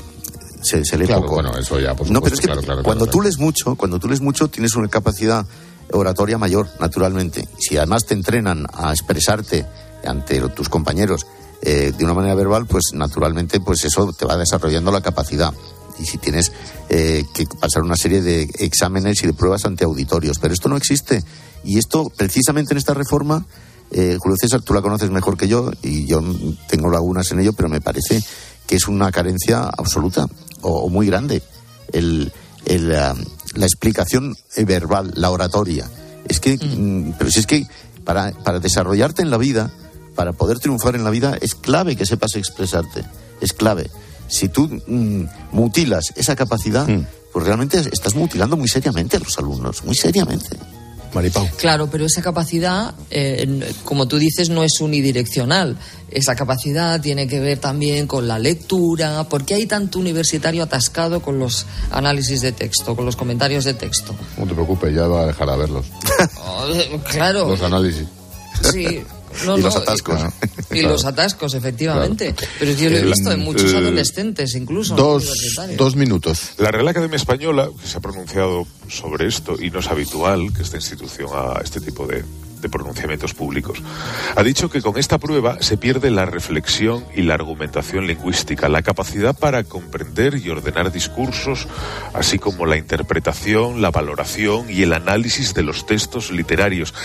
Se, 0.63 0.83
se 0.83 0.97
lee 0.97 1.05
claro, 1.05 1.21
poco. 1.23 1.35
Bueno, 1.35 1.51
eso 1.57 1.79
ya, 1.79 1.95
por 1.95 2.07
supuesto, 2.07 2.13
No, 2.13 2.21
pero 2.21 2.35
es 2.35 2.41
que 2.41 2.47
claro, 2.47 2.61
claro, 2.61 2.83
cuando 2.83 3.05
tú 3.07 3.21
lees 3.21 3.37
mucho, 3.37 3.75
cuando 3.75 3.99
tú 3.99 4.07
lees 4.07 4.21
mucho, 4.21 4.47
tienes 4.47 4.75
una 4.75 4.87
capacidad 4.87 5.45
oratoria 5.91 6.37
mayor, 6.37 6.69
naturalmente. 6.79 7.47
Si 7.59 7.77
además 7.77 8.05
te 8.05 8.13
entrenan 8.13 8.65
a 8.73 8.91
expresarte 8.91 9.65
ante 10.05 10.39
tus 10.49 10.69
compañeros 10.69 11.25
eh, 11.61 11.93
de 11.97 12.03
una 12.03 12.13
manera 12.13 12.35
verbal, 12.35 12.65
pues 12.65 12.91
naturalmente 12.93 13.59
pues 13.59 13.85
eso 13.85 14.11
te 14.13 14.25
va 14.25 14.37
desarrollando 14.37 14.91
la 14.91 15.01
capacidad. 15.01 15.53
Y 15.99 16.05
si 16.05 16.17
tienes 16.17 16.51
eh, 16.89 17.23
que 17.33 17.45
pasar 17.45 17.83
una 17.83 17.95
serie 17.95 18.21
de 18.21 18.49
exámenes 18.59 19.23
y 19.23 19.27
de 19.27 19.33
pruebas 19.33 19.65
ante 19.65 19.85
auditorios. 19.85 20.39
Pero 20.39 20.53
esto 20.53 20.67
no 20.67 20.75
existe. 20.75 21.23
Y 21.63 21.77
esto, 21.77 22.11
precisamente 22.15 22.73
en 22.73 22.79
esta 22.79 22.93
reforma, 22.93 23.45
eh, 23.91 24.17
Julio 24.19 24.35
César, 24.39 24.61
tú 24.61 24.73
la 24.73 24.81
conoces 24.81 25.11
mejor 25.11 25.37
que 25.37 25.47
yo 25.47 25.71
y 25.83 26.05
yo 26.07 26.21
tengo 26.67 26.89
lagunas 26.89 27.31
en 27.31 27.39
ello, 27.39 27.53
pero 27.53 27.69
me 27.69 27.79
parece 27.79 28.23
que 28.67 28.75
es 28.75 28.87
una 28.87 29.11
carencia 29.11 29.63
absoluta 29.63 30.27
o, 30.61 30.69
o 30.69 30.89
muy 30.89 31.07
grande. 31.07 31.41
El, 31.91 32.31
el, 32.65 32.91
uh, 32.91 33.15
la 33.55 33.65
explicación 33.65 34.35
verbal, 34.65 35.11
la 35.15 35.31
oratoria. 35.31 35.89
Es 36.27 36.39
que, 36.39 36.57
mm. 36.57 37.15
pero 37.17 37.29
si 37.29 37.39
es 37.39 37.47
que 37.47 37.67
para, 38.03 38.31
para 38.31 38.59
desarrollarte 38.59 39.21
en 39.21 39.29
la 39.29 39.37
vida, 39.37 39.71
para 40.15 40.33
poder 40.33 40.59
triunfar 40.59 40.95
en 40.95 41.03
la 41.03 41.09
vida, 41.09 41.37
es 41.41 41.55
clave 41.55 41.95
que 41.95 42.05
sepas 42.05 42.35
expresarte. 42.35 43.03
Es 43.41 43.53
clave. 43.53 43.89
Si 44.27 44.47
tú 44.47 44.69
mmm, 44.87 45.25
mutilas 45.51 46.13
esa 46.15 46.35
capacidad, 46.35 46.87
mm. 46.87 47.05
pues 47.33 47.45
realmente 47.45 47.79
estás 47.79 48.15
mutilando 48.15 48.55
muy 48.57 48.67
seriamente 48.67 49.17
a 49.17 49.19
los 49.19 49.37
alumnos, 49.37 49.83
muy 49.83 49.95
seriamente. 49.95 50.55
Maripau. 51.13 51.47
Claro, 51.57 51.89
pero 51.91 52.05
esa 52.05 52.23
capacidad, 52.23 52.95
eh, 53.11 53.71
como 53.83 54.07
tú 54.07 54.17
dices, 54.17 54.49
no 54.49 54.63
es 54.63 54.81
unidireccional. 54.81 55.77
Esa 56.13 56.35
capacidad 56.35 57.01
tiene 57.01 57.27
que 57.27 57.39
ver 57.39 57.57
también 57.57 58.05
con 58.07 58.27
la 58.27 58.37
lectura. 58.37 59.23
¿Por 59.27 59.45
qué 59.45 59.55
hay 59.55 59.65
tanto 59.65 59.99
universitario 59.99 60.63
atascado 60.63 61.21
con 61.21 61.39
los 61.39 61.65
análisis 61.91 62.41
de 62.41 62.51
texto, 62.51 62.95
con 62.95 63.05
los 63.05 63.15
comentarios 63.15 63.63
de 63.63 63.73
texto? 63.73 64.15
No 64.37 64.45
te 64.45 64.53
preocupes, 64.53 64.93
ya 64.93 65.07
va 65.07 65.21
a 65.21 65.25
dejar 65.27 65.49
a 65.49 65.55
verlos. 65.55 65.87
Oh, 66.37 66.67
claro. 67.11 67.47
Los 67.47 67.61
análisis. 67.61 68.07
Sí. 68.71 69.03
No, 69.47 69.57
y 69.57 69.61
no, 69.61 69.67
los 69.67 69.75
atascos. 69.75 70.19
Y, 70.21 70.25
y 70.77 70.79
claro. 70.79 70.89
los 70.89 71.05
atascos, 71.05 71.53
efectivamente. 71.55 72.33
Claro. 72.33 72.53
Pero 72.59 72.71
yo 72.73 72.89
lo 72.89 72.97
he 72.97 73.01
visto 73.01 73.31
en 73.31 73.39
muchos 73.39 73.73
adolescentes, 73.73 74.53
incluso. 74.55 74.95
Dos, 74.95 75.55
dos 75.75 75.95
minutos. 75.95 76.51
La 76.59 76.69
Real 76.69 76.87
Academia 76.87 77.15
Española, 77.15 77.69
que 77.81 77.87
se 77.87 77.97
ha 77.97 77.99
pronunciado 77.99 78.67
sobre 78.87 79.27
esto, 79.27 79.55
y 79.59 79.71
no 79.71 79.79
es 79.79 79.87
habitual 79.87 80.53
que 80.55 80.61
esta 80.61 80.77
institución 80.77 81.29
haga 81.33 81.61
este 81.63 81.81
tipo 81.81 82.05
de, 82.05 82.23
de 82.63 82.69
pronunciamientos 82.69 83.35
públicos. 83.35 83.83
Ha 84.35 84.41
dicho 84.41 84.71
que 84.71 84.81
con 84.81 84.97
esta 84.97 85.19
prueba 85.19 85.57
se 85.61 85.77
pierde 85.77 86.09
la 86.09 86.25
reflexión 86.25 87.05
y 87.15 87.21
la 87.21 87.35
argumentación 87.35 88.07
lingüística, 88.07 88.69
la 88.69 88.81
capacidad 88.81 89.37
para 89.37 89.63
comprender 89.63 90.35
y 90.35 90.49
ordenar 90.49 90.91
discursos, 90.91 91.67
así 92.13 92.39
como 92.39 92.65
la 92.65 92.77
interpretación, 92.77 93.81
la 93.81 93.91
valoración 93.91 94.65
y 94.69 94.81
el 94.81 94.93
análisis 94.93 95.53
de 95.53 95.61
los 95.61 95.85
textos 95.85 96.31
literarios. 96.31 96.95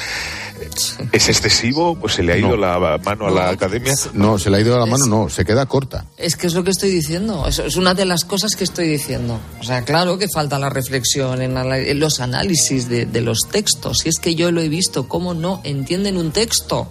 ¿Es 1.13 1.29
excesivo? 1.29 1.97
Pues 1.97 2.15
se 2.15 2.23
le 2.23 2.33
ha 2.33 2.37
ido 2.37 2.51
no. 2.51 2.57
la 2.57 2.99
mano 2.99 3.27
a 3.27 3.31
la 3.31 3.51
academia. 3.51 3.95
No, 4.13 4.39
se 4.39 4.51
le 4.51 4.59
ha 4.59 4.61
ido 4.61 4.79
la 4.79 4.87
mano, 4.87 5.07
no, 5.07 5.29
se 5.29 5.45
queda 5.45 5.67
corta. 5.67 6.07
Es 6.17 6.37
que 6.37 6.47
es 6.47 6.55
lo 6.55 6.65
que 6.65 6.71
estoy 6.71 6.91
diciendo, 6.91 7.47
es, 7.47 7.59
es 7.59 7.77
una 7.77 7.95
de 7.95 8.05
las 8.05 8.25
cosas 8.25 8.55
que 8.57 8.65
estoy 8.65 8.89
diciendo. 8.89 9.41
O 9.61 9.65
sea, 9.65 9.85
claro 9.85 10.19
que 10.19 10.29
falta 10.29 10.59
la 10.59 10.71
reflexión 10.71 11.43
en, 11.43 11.57
en 11.57 12.01
los 12.01 12.21
análisis 12.21 12.89
de, 12.89 13.07
de, 13.07 13.21
los 13.21 13.49
textos. 13.51 13.99
Si 14.01 14.09
es 14.09 14.19
que 14.19 14.35
yo 14.35 14.51
lo 14.51 14.61
he 14.61 14.69
visto, 14.69 15.09
¿cómo 15.09 15.35
no 15.35 15.61
entienden 15.65 16.17
un 16.17 16.33
texto? 16.33 16.89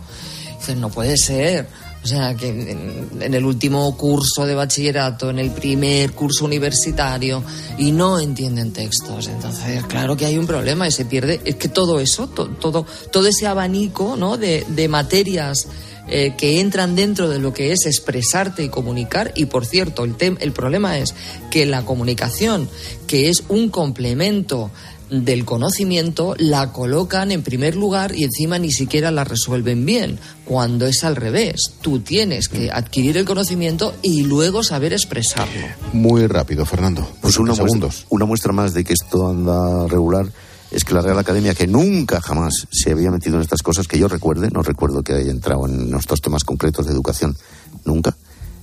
Dicen, 0.59 0.81
no 0.81 0.89
puede 0.89 1.17
ser. 1.17 1.67
O 2.07 2.09
sea, 2.09 2.35
que 2.35 2.47
en, 2.47 3.33
el 3.33 3.43
último 3.43 3.97
curso 3.97 4.45
de 4.45 4.55
bachillerato, 4.55 5.29
en 5.29 5.39
el 5.39 5.51
primer 5.51 6.13
curso 6.13 6.45
universitario, 6.45 7.43
y 7.77 7.91
no 7.91 8.17
entienden 8.17 8.71
textos. 8.71 9.27
Entonces, 9.27 9.83
claro 9.87 10.15
que 10.15 10.25
hay 10.25 10.37
un 10.37 10.47
problema 10.47 10.87
y 10.87 10.91
se 10.91 11.03
pierde. 11.03 11.41
Es 11.43 11.57
que 11.57 11.67
todo 11.67 11.99
eso, 11.99 12.27
to, 12.27 12.47
todo, 12.47 12.85
todo 13.11 13.27
ese 13.27 13.45
abanico 13.45 14.15
¿no? 14.15 14.37
de, 14.37 14.63
de 14.69 14.87
materias 14.87 15.67
eh, 16.07 16.35
que 16.37 16.61
entran 16.61 16.95
dentro 16.95 17.27
de 17.27 17.39
lo 17.39 17.53
que 17.53 17.73
es 17.73 17.85
expresarte 17.85 18.63
y 18.63 18.69
comunicar. 18.69 19.33
Y 19.35 19.47
por 19.47 19.65
cierto, 19.65 20.05
el, 20.05 20.15
el 20.39 20.53
problema 20.53 20.97
es 20.99 21.13
que 21.51 21.65
la 21.65 21.83
comunicación, 21.83 22.69
que 23.05 23.27
es 23.27 23.43
un 23.49 23.67
complemento 23.67 24.71
del 25.09 25.45
conocimiento 25.45 26.35
la 26.37 26.71
colocan 26.71 27.31
en 27.31 27.43
primer 27.43 27.75
lugar 27.75 28.13
y 28.15 28.23
encima 28.23 28.59
ni 28.59 28.71
siquiera 28.71 29.11
la 29.11 29.23
resuelven 29.23 29.85
bien, 29.85 30.19
cuando 30.45 30.85
es 30.85 31.03
al 31.03 31.15
revés. 31.15 31.73
Tú 31.81 31.99
tienes 31.99 32.49
que 32.49 32.71
adquirir 32.71 33.17
el 33.17 33.25
conocimiento 33.25 33.93
y 34.01 34.23
luego 34.23 34.63
saber 34.63 34.93
expresarlo. 34.93 35.67
Muy 35.93 36.27
rápido, 36.27 36.65
Fernando. 36.65 37.07
Pues 37.21 37.37
una 37.37 37.53
muestra, 37.53 37.89
una 38.09 38.25
muestra 38.25 38.53
más 38.53 38.73
de 38.73 38.83
que 38.83 38.93
esto 38.93 39.27
anda 39.27 39.87
regular 39.87 40.27
es 40.71 40.83
que 40.83 40.93
la 40.93 41.01
Real 41.01 41.17
Academia, 41.17 41.53
que 41.53 41.67
nunca 41.67 42.21
jamás 42.21 42.67
se 42.69 42.91
había 42.91 43.11
metido 43.11 43.35
en 43.35 43.41
estas 43.41 43.61
cosas, 43.61 43.87
que 43.87 43.97
yo 43.97 44.07
recuerde, 44.07 44.49
no 44.51 44.61
recuerdo 44.61 45.01
que 45.01 45.13
haya 45.13 45.31
entrado 45.31 45.67
en 45.67 45.93
estos 45.95 46.21
temas 46.21 46.43
concretos 46.43 46.85
de 46.85 46.91
educación, 46.91 47.37
nunca, 47.85 48.15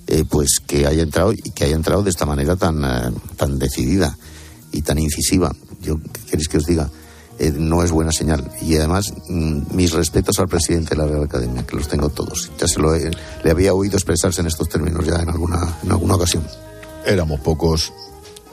eh, 0.07 0.25
pues 0.29 0.61
que 0.67 0.87
haya 0.87 1.03
entrado 1.03 1.33
y 1.33 1.51
que 1.51 1.65
haya 1.65 1.77
entrado 1.77 2.03
de 2.03 2.11
esta 2.11 2.27
manera 2.27 2.57
tan, 2.57 2.85
eh, 2.85 3.11
tan 3.37 3.59
decidida 3.59 4.17
y 4.75 4.83
tan 4.83 4.99
incisiva. 4.99 5.55
Yo, 5.81 5.99
¿qué 6.12 6.20
queréis 6.31 6.49
que 6.49 6.59
os 6.59 6.66
diga? 6.66 6.91
Eh, 7.39 7.53
no 7.57 7.83
es 7.83 7.91
buena 7.91 8.12
señal. 8.12 8.49
Y 8.62 8.77
además, 8.77 9.12
mm, 9.29 9.75
mis 9.75 9.93
respetos 9.93 10.39
al 10.39 10.49
presidente 10.49 10.91
de 10.91 10.97
la 10.97 11.07
Real 11.07 11.25
Academia, 11.25 11.66
que 11.66 11.77
los 11.77 11.89
tengo 11.89 12.09
todos. 12.11 12.51
Ya 12.59 12.68
se 12.68 12.81
lo 12.81 12.95
le 12.95 13.51
había 13.51 13.72
oído 13.75 13.97
expresarse 13.97 14.41
en 14.41 14.47
estos 14.47 14.68
términos 14.68 15.05
ya 15.05 15.16
en 15.16 15.29
alguna, 15.29 15.79
en 15.83 15.91
alguna 15.91 16.14
ocasión. 16.14 16.47
Éramos 17.05 17.41
pocos 17.41 17.93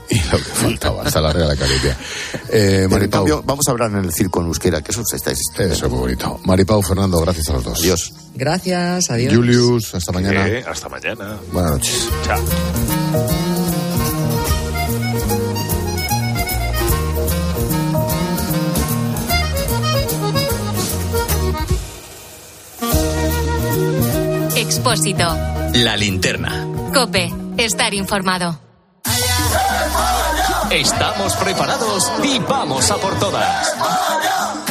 y 0.09 0.19
lo 0.29 0.37
que 0.37 0.43
faltaba 0.43 1.03
hasta 1.03 1.21
la 1.21 1.31
Real 1.31 1.51
Academia. 1.51 1.97
Eh, 2.49 2.87
Maripau, 2.89 3.43
vamos 3.45 3.67
a 3.67 3.71
hablar 3.71 3.91
en 3.91 3.99
el 3.99 4.11
circo 4.11 4.41
en 4.41 4.47
euskera, 4.47 4.81
que 4.81 4.91
eso 4.91 5.03
está 5.13 5.31
Eso 5.31 5.85
es 5.85 5.89
muy 5.89 5.99
bonito. 5.99 6.39
Maripau, 6.43 6.81
Fernando, 6.81 7.19
gracias 7.21 7.49
a 7.49 7.53
los 7.53 7.63
dos. 7.63 7.79
Adiós. 7.79 8.13
Gracias, 8.35 9.09
adiós. 9.09 9.33
Julius, 9.33 9.95
hasta 9.95 10.11
mañana. 10.11 10.45
hasta 10.67 10.89
mañana. 10.89 11.37
Buenas 11.51 11.71
noches. 11.71 12.09
Chao. 12.25 13.90
Expósito. 24.71 25.27
La 25.73 25.97
linterna. 25.97 26.65
Cope. 26.93 27.29
Estar 27.57 27.93
informado. 27.93 28.57
Estamos 30.71 31.35
preparados 31.35 32.09
y 32.23 32.39
vamos 32.39 32.89
a 32.89 32.95
por 32.95 33.19
todas. 33.19 33.75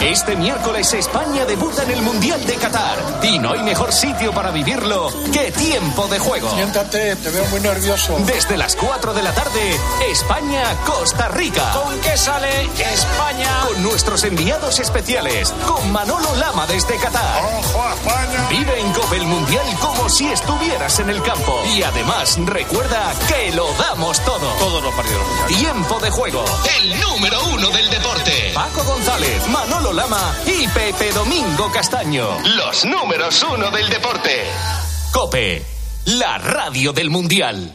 Este 0.01 0.35
miércoles 0.35 0.95
España 0.95 1.45
debuta 1.45 1.83
en 1.83 1.91
el 1.91 2.01
Mundial 2.01 2.43
de 2.47 2.55
Qatar 2.55 2.97
y 3.23 3.39
no 3.39 3.53
hay 3.53 3.63
mejor 3.63 3.93
sitio 3.93 4.33
para 4.33 4.51
vivirlo 4.51 5.11
que 5.31 5.53
tiempo 5.53 6.09
de 6.09 6.19
juego. 6.19 6.51
Siéntate, 6.55 7.17
te 7.17 7.29
veo 7.29 7.45
muy 7.47 7.61
nervioso. 7.61 8.17
Desde 8.27 8.57
las 8.57 8.77
4 8.77 9.13
de 9.13 9.23
la 9.23 9.33
tarde, 9.35 9.77
España-Costa 10.11 11.29
Rica. 11.29 11.73
¿Con 11.73 12.01
qué 12.01 12.17
sale 12.17 12.49
España? 12.63 13.67
Con 13.69 13.83
nuestros 13.83 14.25
enviados 14.25 14.81
especiales, 14.81 15.53
con 15.67 15.93
Manolo 15.93 16.35
Lama 16.37 16.67
desde 16.67 16.97
Qatar. 16.97 17.45
¡Ojo 17.59 17.83
a 17.83 17.93
España! 17.95 18.49
Vive 18.49 18.81
en 18.81 18.93
Copa 18.93 19.17
el 19.17 19.27
Mundial 19.27 19.67
como 19.81 20.09
si 20.09 20.27
estuvieras 20.29 20.99
en 21.01 21.11
el 21.11 21.23
campo. 21.23 21.63
Y 21.77 21.83
además, 21.83 22.39
recuerda 22.47 23.13
que 23.29 23.53
lo 23.53 23.71
damos 23.75 24.19
todo. 24.25 24.49
Todos 24.59 24.83
los 24.83 24.95
partidos 24.95 25.23
Tiempo 25.47 26.01
de 26.01 26.11
juego. 26.11 26.45
El 26.81 26.99
número 27.01 27.39
uno 27.53 27.69
del 27.69 27.91
deporte. 27.91 28.53
Paco 28.55 28.83
González, 28.85 29.47
Manolo 29.49 29.90
Lama 29.93 30.35
y 30.47 30.69
Pepe 30.69 31.13
Domingo 31.13 31.71
Castaño. 31.73 32.27
Los 32.57 32.85
números 32.85 33.45
uno 33.53 33.71
del 33.71 33.89
deporte. 33.89 34.45
Cope, 35.13 35.63
la 36.07 36.39
radio 36.39 36.93
del 36.93 37.11
Mundial. 37.11 37.73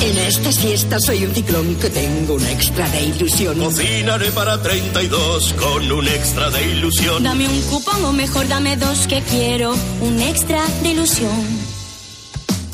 En 0.00 0.18
esta 0.18 0.52
fiesta 0.52 0.98
soy 1.00 1.24
un 1.24 1.34
ciclón 1.34 1.74
que 1.76 1.90
tengo 1.90 2.34
un 2.34 2.46
extra 2.46 2.88
de 2.90 3.02
ilusión. 3.02 3.58
Cocinaré 3.58 4.30
para 4.30 4.62
32 4.62 5.54
con 5.54 5.90
un 5.90 6.06
extra 6.08 6.50
de 6.50 6.64
ilusión. 6.70 7.22
Dame 7.22 7.48
un 7.48 7.60
cupón 7.62 8.04
o 8.04 8.12
mejor 8.12 8.46
dame 8.48 8.76
dos 8.76 9.06
que 9.06 9.20
quiero 9.22 9.74
un 10.00 10.20
extra 10.22 10.64
de 10.82 10.90
ilusión. 10.90 11.75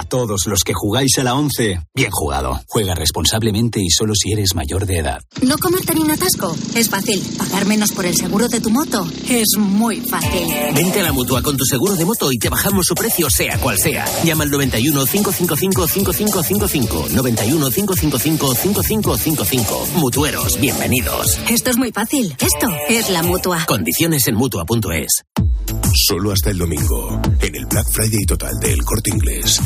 A 0.00 0.04
todos 0.04 0.46
los 0.46 0.64
que 0.64 0.72
jugáis 0.72 1.18
a 1.18 1.24
la 1.24 1.34
11, 1.34 1.78
bien 1.94 2.10
jugado. 2.10 2.58
Juega 2.68 2.94
responsablemente 2.94 3.82
y 3.82 3.90
solo 3.90 4.14
si 4.14 4.32
eres 4.32 4.54
mayor 4.54 4.86
de 4.86 4.96
edad. 4.96 5.20
¿No 5.42 5.58
comerte 5.58 5.94
ni 5.94 6.00
un 6.00 6.10
atasco? 6.10 6.56
Es 6.74 6.88
fácil. 6.88 7.22
¿Pagar 7.36 7.66
menos 7.66 7.92
por 7.92 8.06
el 8.06 8.16
seguro 8.16 8.48
de 8.48 8.62
tu 8.62 8.70
moto? 8.70 9.06
Es 9.28 9.58
muy 9.58 10.00
fácil. 10.00 10.48
Vente 10.74 11.00
a 11.00 11.02
la 11.02 11.12
mutua 11.12 11.42
con 11.42 11.54
tu 11.58 11.66
seguro 11.66 11.96
de 11.96 12.06
moto 12.06 12.32
y 12.32 12.38
te 12.38 12.48
bajamos 12.48 12.86
su 12.86 12.94
precio, 12.94 13.28
sea 13.28 13.58
cual 13.58 13.76
sea. 13.76 14.06
Llama 14.24 14.44
al 14.44 14.50
91 14.50 15.04
555 15.04 15.86
5555. 15.86 17.08
91 17.10 17.70
555 17.70 18.54
5555. 18.54 19.86
Mutueros, 19.96 20.58
bienvenidos. 20.58 21.38
Esto 21.50 21.68
es 21.68 21.76
muy 21.76 21.92
fácil. 21.92 22.34
Esto 22.40 22.68
es 22.88 23.10
la 23.10 23.22
mutua. 23.22 23.66
Condiciones 23.66 24.26
en 24.28 24.36
mutua.es. 24.36 25.49
Solo 25.92 26.30
hasta 26.30 26.50
el 26.50 26.58
domingo, 26.58 27.20
en 27.40 27.56
el 27.56 27.66
Black 27.66 27.86
Friday 27.90 28.24
total 28.24 28.52
del 28.60 28.82
Corte 28.84 29.10
Inglés. 29.10 29.60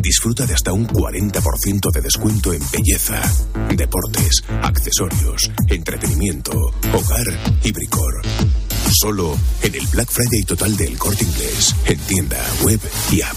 Disfruta 0.00 0.46
de 0.46 0.54
hasta 0.54 0.72
un 0.72 0.86
40% 0.86 1.90
de 1.92 2.00
descuento 2.02 2.52
en 2.52 2.62
belleza, 2.70 3.22
deportes, 3.74 4.44
accesorios, 4.62 5.50
entretenimiento, 5.68 6.52
hogar 6.52 7.58
y 7.64 7.72
bricor. 7.72 8.22
Solo 9.00 9.38
en 9.62 9.74
el 9.74 9.86
Black 9.86 10.10
Friday 10.10 10.42
total 10.42 10.76
del 10.76 10.98
Corte 10.98 11.24
Inglés, 11.24 11.74
en 11.86 11.98
tienda, 12.00 12.44
web 12.62 12.80
y 13.10 13.22
app. 13.22 13.36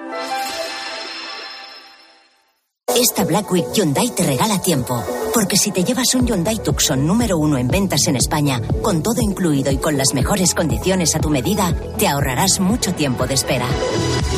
Esta 2.95 3.23
Black 3.23 3.51
Week 3.51 3.65
Hyundai 3.73 4.09
te 4.09 4.23
regala 4.23 4.61
tiempo. 4.61 5.03
Porque 5.33 5.55
si 5.55 5.71
te 5.71 5.83
llevas 5.83 6.13
un 6.13 6.27
Hyundai 6.27 6.57
Tucson 6.57 7.05
número 7.05 7.37
uno 7.37 7.57
en 7.57 7.67
ventas 7.67 8.07
en 8.07 8.17
España, 8.17 8.61
con 8.81 9.01
todo 9.01 9.21
incluido 9.21 9.71
y 9.71 9.77
con 9.77 9.97
las 9.97 10.13
mejores 10.13 10.53
condiciones 10.53 11.15
a 11.15 11.19
tu 11.19 11.29
medida, 11.29 11.73
te 11.97 12.07
ahorrarás 12.07 12.59
mucho 12.59 12.93
tiempo 12.93 13.27
de 13.27 13.35
espera. 13.35 13.65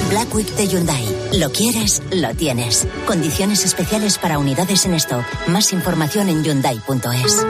Black 0.10 0.34
Week 0.36 0.48
de 0.56 0.68
Hyundai. 0.68 1.04
Lo 1.34 1.52
quieres, 1.52 2.02
lo 2.12 2.34
tienes. 2.36 2.88
Condiciones 3.08 3.66
especiales 3.66 4.18
para 4.18 4.38
unidades 4.38 4.86
en 4.86 4.94
stock. 4.96 5.26
Más 5.48 5.74
información 5.74 6.30
en 6.30 6.44
Hyundai.es. 6.44 7.46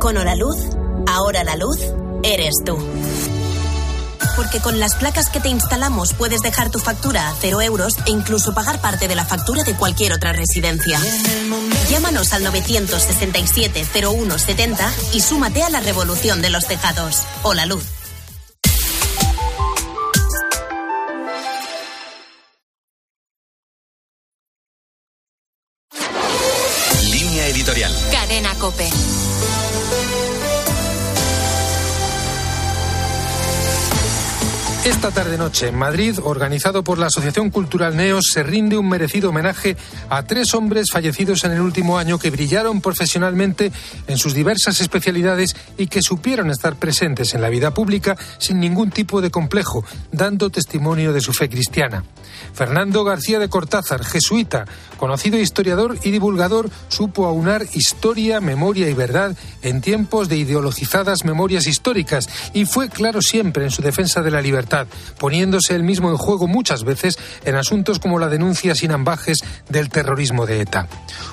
Con 0.00 0.16
Hora 0.16 0.34
Luz, 0.36 0.56
ahora 1.06 1.44
la 1.44 1.56
luz 1.56 1.78
eres 2.22 2.54
tú. 2.64 2.76
Porque 4.36 4.60
con 4.60 4.80
las 4.80 4.94
placas 4.94 5.28
que 5.28 5.40
te 5.40 5.48
instalamos 5.48 6.14
puedes 6.14 6.40
dejar 6.40 6.70
tu 6.70 6.78
factura 6.78 7.28
a 7.28 7.34
cero 7.40 7.60
euros 7.60 7.96
e 8.06 8.10
incluso 8.10 8.54
pagar 8.54 8.80
parte 8.80 9.08
de 9.08 9.14
la 9.14 9.24
factura 9.24 9.62
de 9.64 9.74
cualquier 9.74 10.12
otra 10.12 10.32
residencia. 10.32 10.98
Llámanos 11.90 12.32
al 12.32 12.44
967 12.44 13.84
0170 13.84 14.92
y 15.12 15.20
súmate 15.20 15.62
a 15.62 15.70
la 15.70 15.80
revolución 15.80 16.42
de 16.42 16.50
los 16.50 16.66
tejados. 16.66 17.22
O 17.42 17.54
la 17.54 17.66
luz. 17.66 18.03
Esta 35.04 35.22
tarde-noche 35.22 35.68
en 35.68 35.76
Madrid, 35.76 36.18
organizado 36.22 36.82
por 36.82 36.96
la 36.96 37.08
Asociación 37.08 37.50
Cultural 37.50 37.94
Neos, 37.94 38.30
se 38.32 38.42
rinde 38.42 38.78
un 38.78 38.88
merecido 38.88 39.28
homenaje 39.28 39.76
a 40.08 40.22
tres 40.22 40.54
hombres 40.54 40.86
fallecidos 40.90 41.44
en 41.44 41.52
el 41.52 41.60
último 41.60 41.98
año 41.98 42.18
que 42.18 42.30
brillaron 42.30 42.80
profesionalmente 42.80 43.70
en 44.06 44.16
sus 44.16 44.32
diversas 44.32 44.80
especialidades 44.80 45.54
y 45.76 45.88
que 45.88 46.00
supieron 46.00 46.50
estar 46.50 46.76
presentes 46.76 47.34
en 47.34 47.42
la 47.42 47.50
vida 47.50 47.74
pública 47.74 48.16
sin 48.38 48.60
ningún 48.60 48.90
tipo 48.90 49.20
de 49.20 49.30
complejo, 49.30 49.84
dando 50.10 50.48
testimonio 50.48 51.12
de 51.12 51.20
su 51.20 51.34
fe 51.34 51.50
cristiana. 51.50 52.02
Fernando 52.54 53.04
García 53.04 53.38
de 53.38 53.50
Cortázar, 53.50 54.04
jesuita, 54.04 54.64
conocido 54.96 55.38
historiador 55.38 55.98
y 56.02 56.12
divulgador, 56.12 56.70
supo 56.88 57.26
aunar 57.26 57.66
historia, 57.74 58.40
memoria 58.40 58.88
y 58.88 58.94
verdad 58.94 59.36
en 59.60 59.82
tiempos 59.82 60.30
de 60.30 60.38
ideologizadas 60.38 61.26
memorias 61.26 61.66
históricas 61.66 62.26
y 62.54 62.64
fue 62.64 62.88
claro 62.88 63.20
siempre 63.20 63.64
en 63.64 63.70
su 63.70 63.82
defensa 63.82 64.22
de 64.22 64.30
la 64.30 64.40
libertad 64.40 64.54
libertad, 64.54 64.86
poniéndose 65.18 65.74
él 65.74 65.82
mismo 65.82 66.10
en 66.10 66.16
juego 66.16 66.46
muchas 66.46 66.84
veces 66.84 67.18
en 67.44 67.56
asuntos 67.56 67.98
como 67.98 68.18
la 68.18 68.28
denuncia 68.28 68.74
sin 68.74 68.92
ambajes 68.92 69.44
del 69.68 69.88
terrorismo 69.88 70.46
de 70.46 70.60
ETA. 70.60 70.88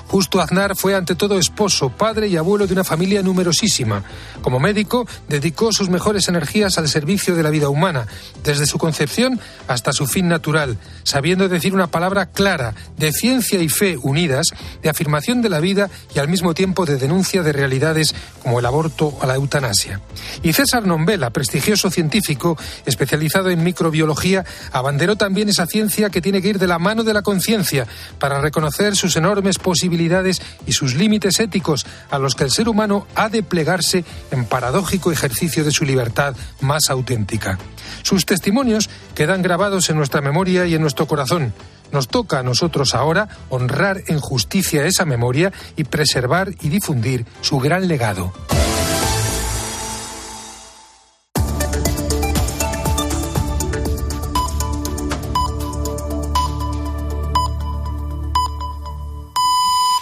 Justo 0.06 0.40
Aznar 0.40 0.76
fue 0.76 0.94
ante 0.94 1.14
todo 1.14 1.38
esposo, 1.38 1.90
padre 1.90 2.28
y 2.28 2.36
abuelo 2.36 2.66
de 2.66 2.74
una 2.74 2.84
familia 2.84 3.22
numerosísima. 3.22 4.02
Como 4.42 4.60
médico, 4.60 5.06
dedicó 5.28 5.72
sus 5.72 5.88
mejores 5.88 6.28
energías 6.28 6.78
al 6.78 6.88
servicio 6.88 7.34
de 7.34 7.42
la 7.42 7.50
vida 7.50 7.68
humana, 7.68 8.06
desde 8.44 8.66
su 8.66 8.78
concepción 8.78 9.40
hasta 9.68 9.92
su 9.92 10.06
fin 10.06 10.28
natural, 10.28 10.78
sabiendo 11.04 11.48
decir 11.48 11.74
una 11.74 11.86
palabra 11.86 12.26
clara 12.26 12.74
de 12.96 13.12
ciencia 13.12 13.60
y 13.60 13.68
fe 13.68 13.96
unidas, 13.96 14.48
de 14.82 14.90
afirmación 14.90 15.42
de 15.42 15.48
la 15.48 15.60
vida 15.60 15.90
y 16.14 16.18
al 16.18 16.28
mismo 16.28 16.54
tiempo 16.54 16.84
de 16.84 16.96
denuncia 16.96 17.42
de 17.42 17.52
realidades 17.52 18.14
como 18.42 18.58
el 18.58 18.66
aborto 18.66 19.16
o 19.20 19.26
la 19.26 19.34
eutanasia. 19.34 20.00
Y 20.42 20.52
César 20.52 20.86
Nombela, 20.86 21.30
prestigioso 21.30 21.90
científico 21.90 22.58
especializado 22.86 23.50
en 23.52 23.62
microbiología, 23.62 24.44
abanderó 24.72 25.16
también 25.16 25.48
esa 25.48 25.66
ciencia 25.66 26.10
que 26.10 26.20
tiene 26.20 26.42
que 26.42 26.48
ir 26.48 26.58
de 26.58 26.66
la 26.66 26.78
mano 26.78 27.04
de 27.04 27.14
la 27.14 27.22
conciencia 27.22 27.86
para 28.18 28.40
reconocer 28.40 28.96
sus 28.96 29.16
enormes 29.16 29.58
posibilidades 29.58 30.42
y 30.66 30.72
sus 30.72 30.94
límites 30.94 31.40
éticos 31.40 31.86
a 32.10 32.18
los 32.18 32.34
que 32.34 32.44
el 32.44 32.50
ser 32.50 32.68
humano 32.68 33.06
ha 33.14 33.28
de 33.28 33.42
plegarse 33.42 34.04
en 34.30 34.44
paradójico 34.44 35.12
ejercicio 35.12 35.64
de 35.64 35.70
su 35.70 35.84
libertad 35.84 36.34
más 36.60 36.90
auténtica. 36.90 37.58
Sus 38.02 38.26
testimonios 38.26 38.90
quedan 39.14 39.42
grabados 39.42 39.90
en 39.90 39.96
nuestra 39.96 40.20
memoria 40.20 40.66
y 40.66 40.74
en 40.74 40.82
nuestro 40.82 41.06
corazón. 41.06 41.52
Nos 41.92 42.08
toca 42.08 42.38
a 42.38 42.42
nosotros 42.42 42.94
ahora 42.94 43.28
honrar 43.50 44.02
en 44.06 44.18
justicia 44.18 44.86
esa 44.86 45.04
memoria 45.04 45.52
y 45.76 45.84
preservar 45.84 46.52
y 46.60 46.68
difundir 46.70 47.26
su 47.42 47.58
gran 47.60 47.86
legado. 47.86 48.32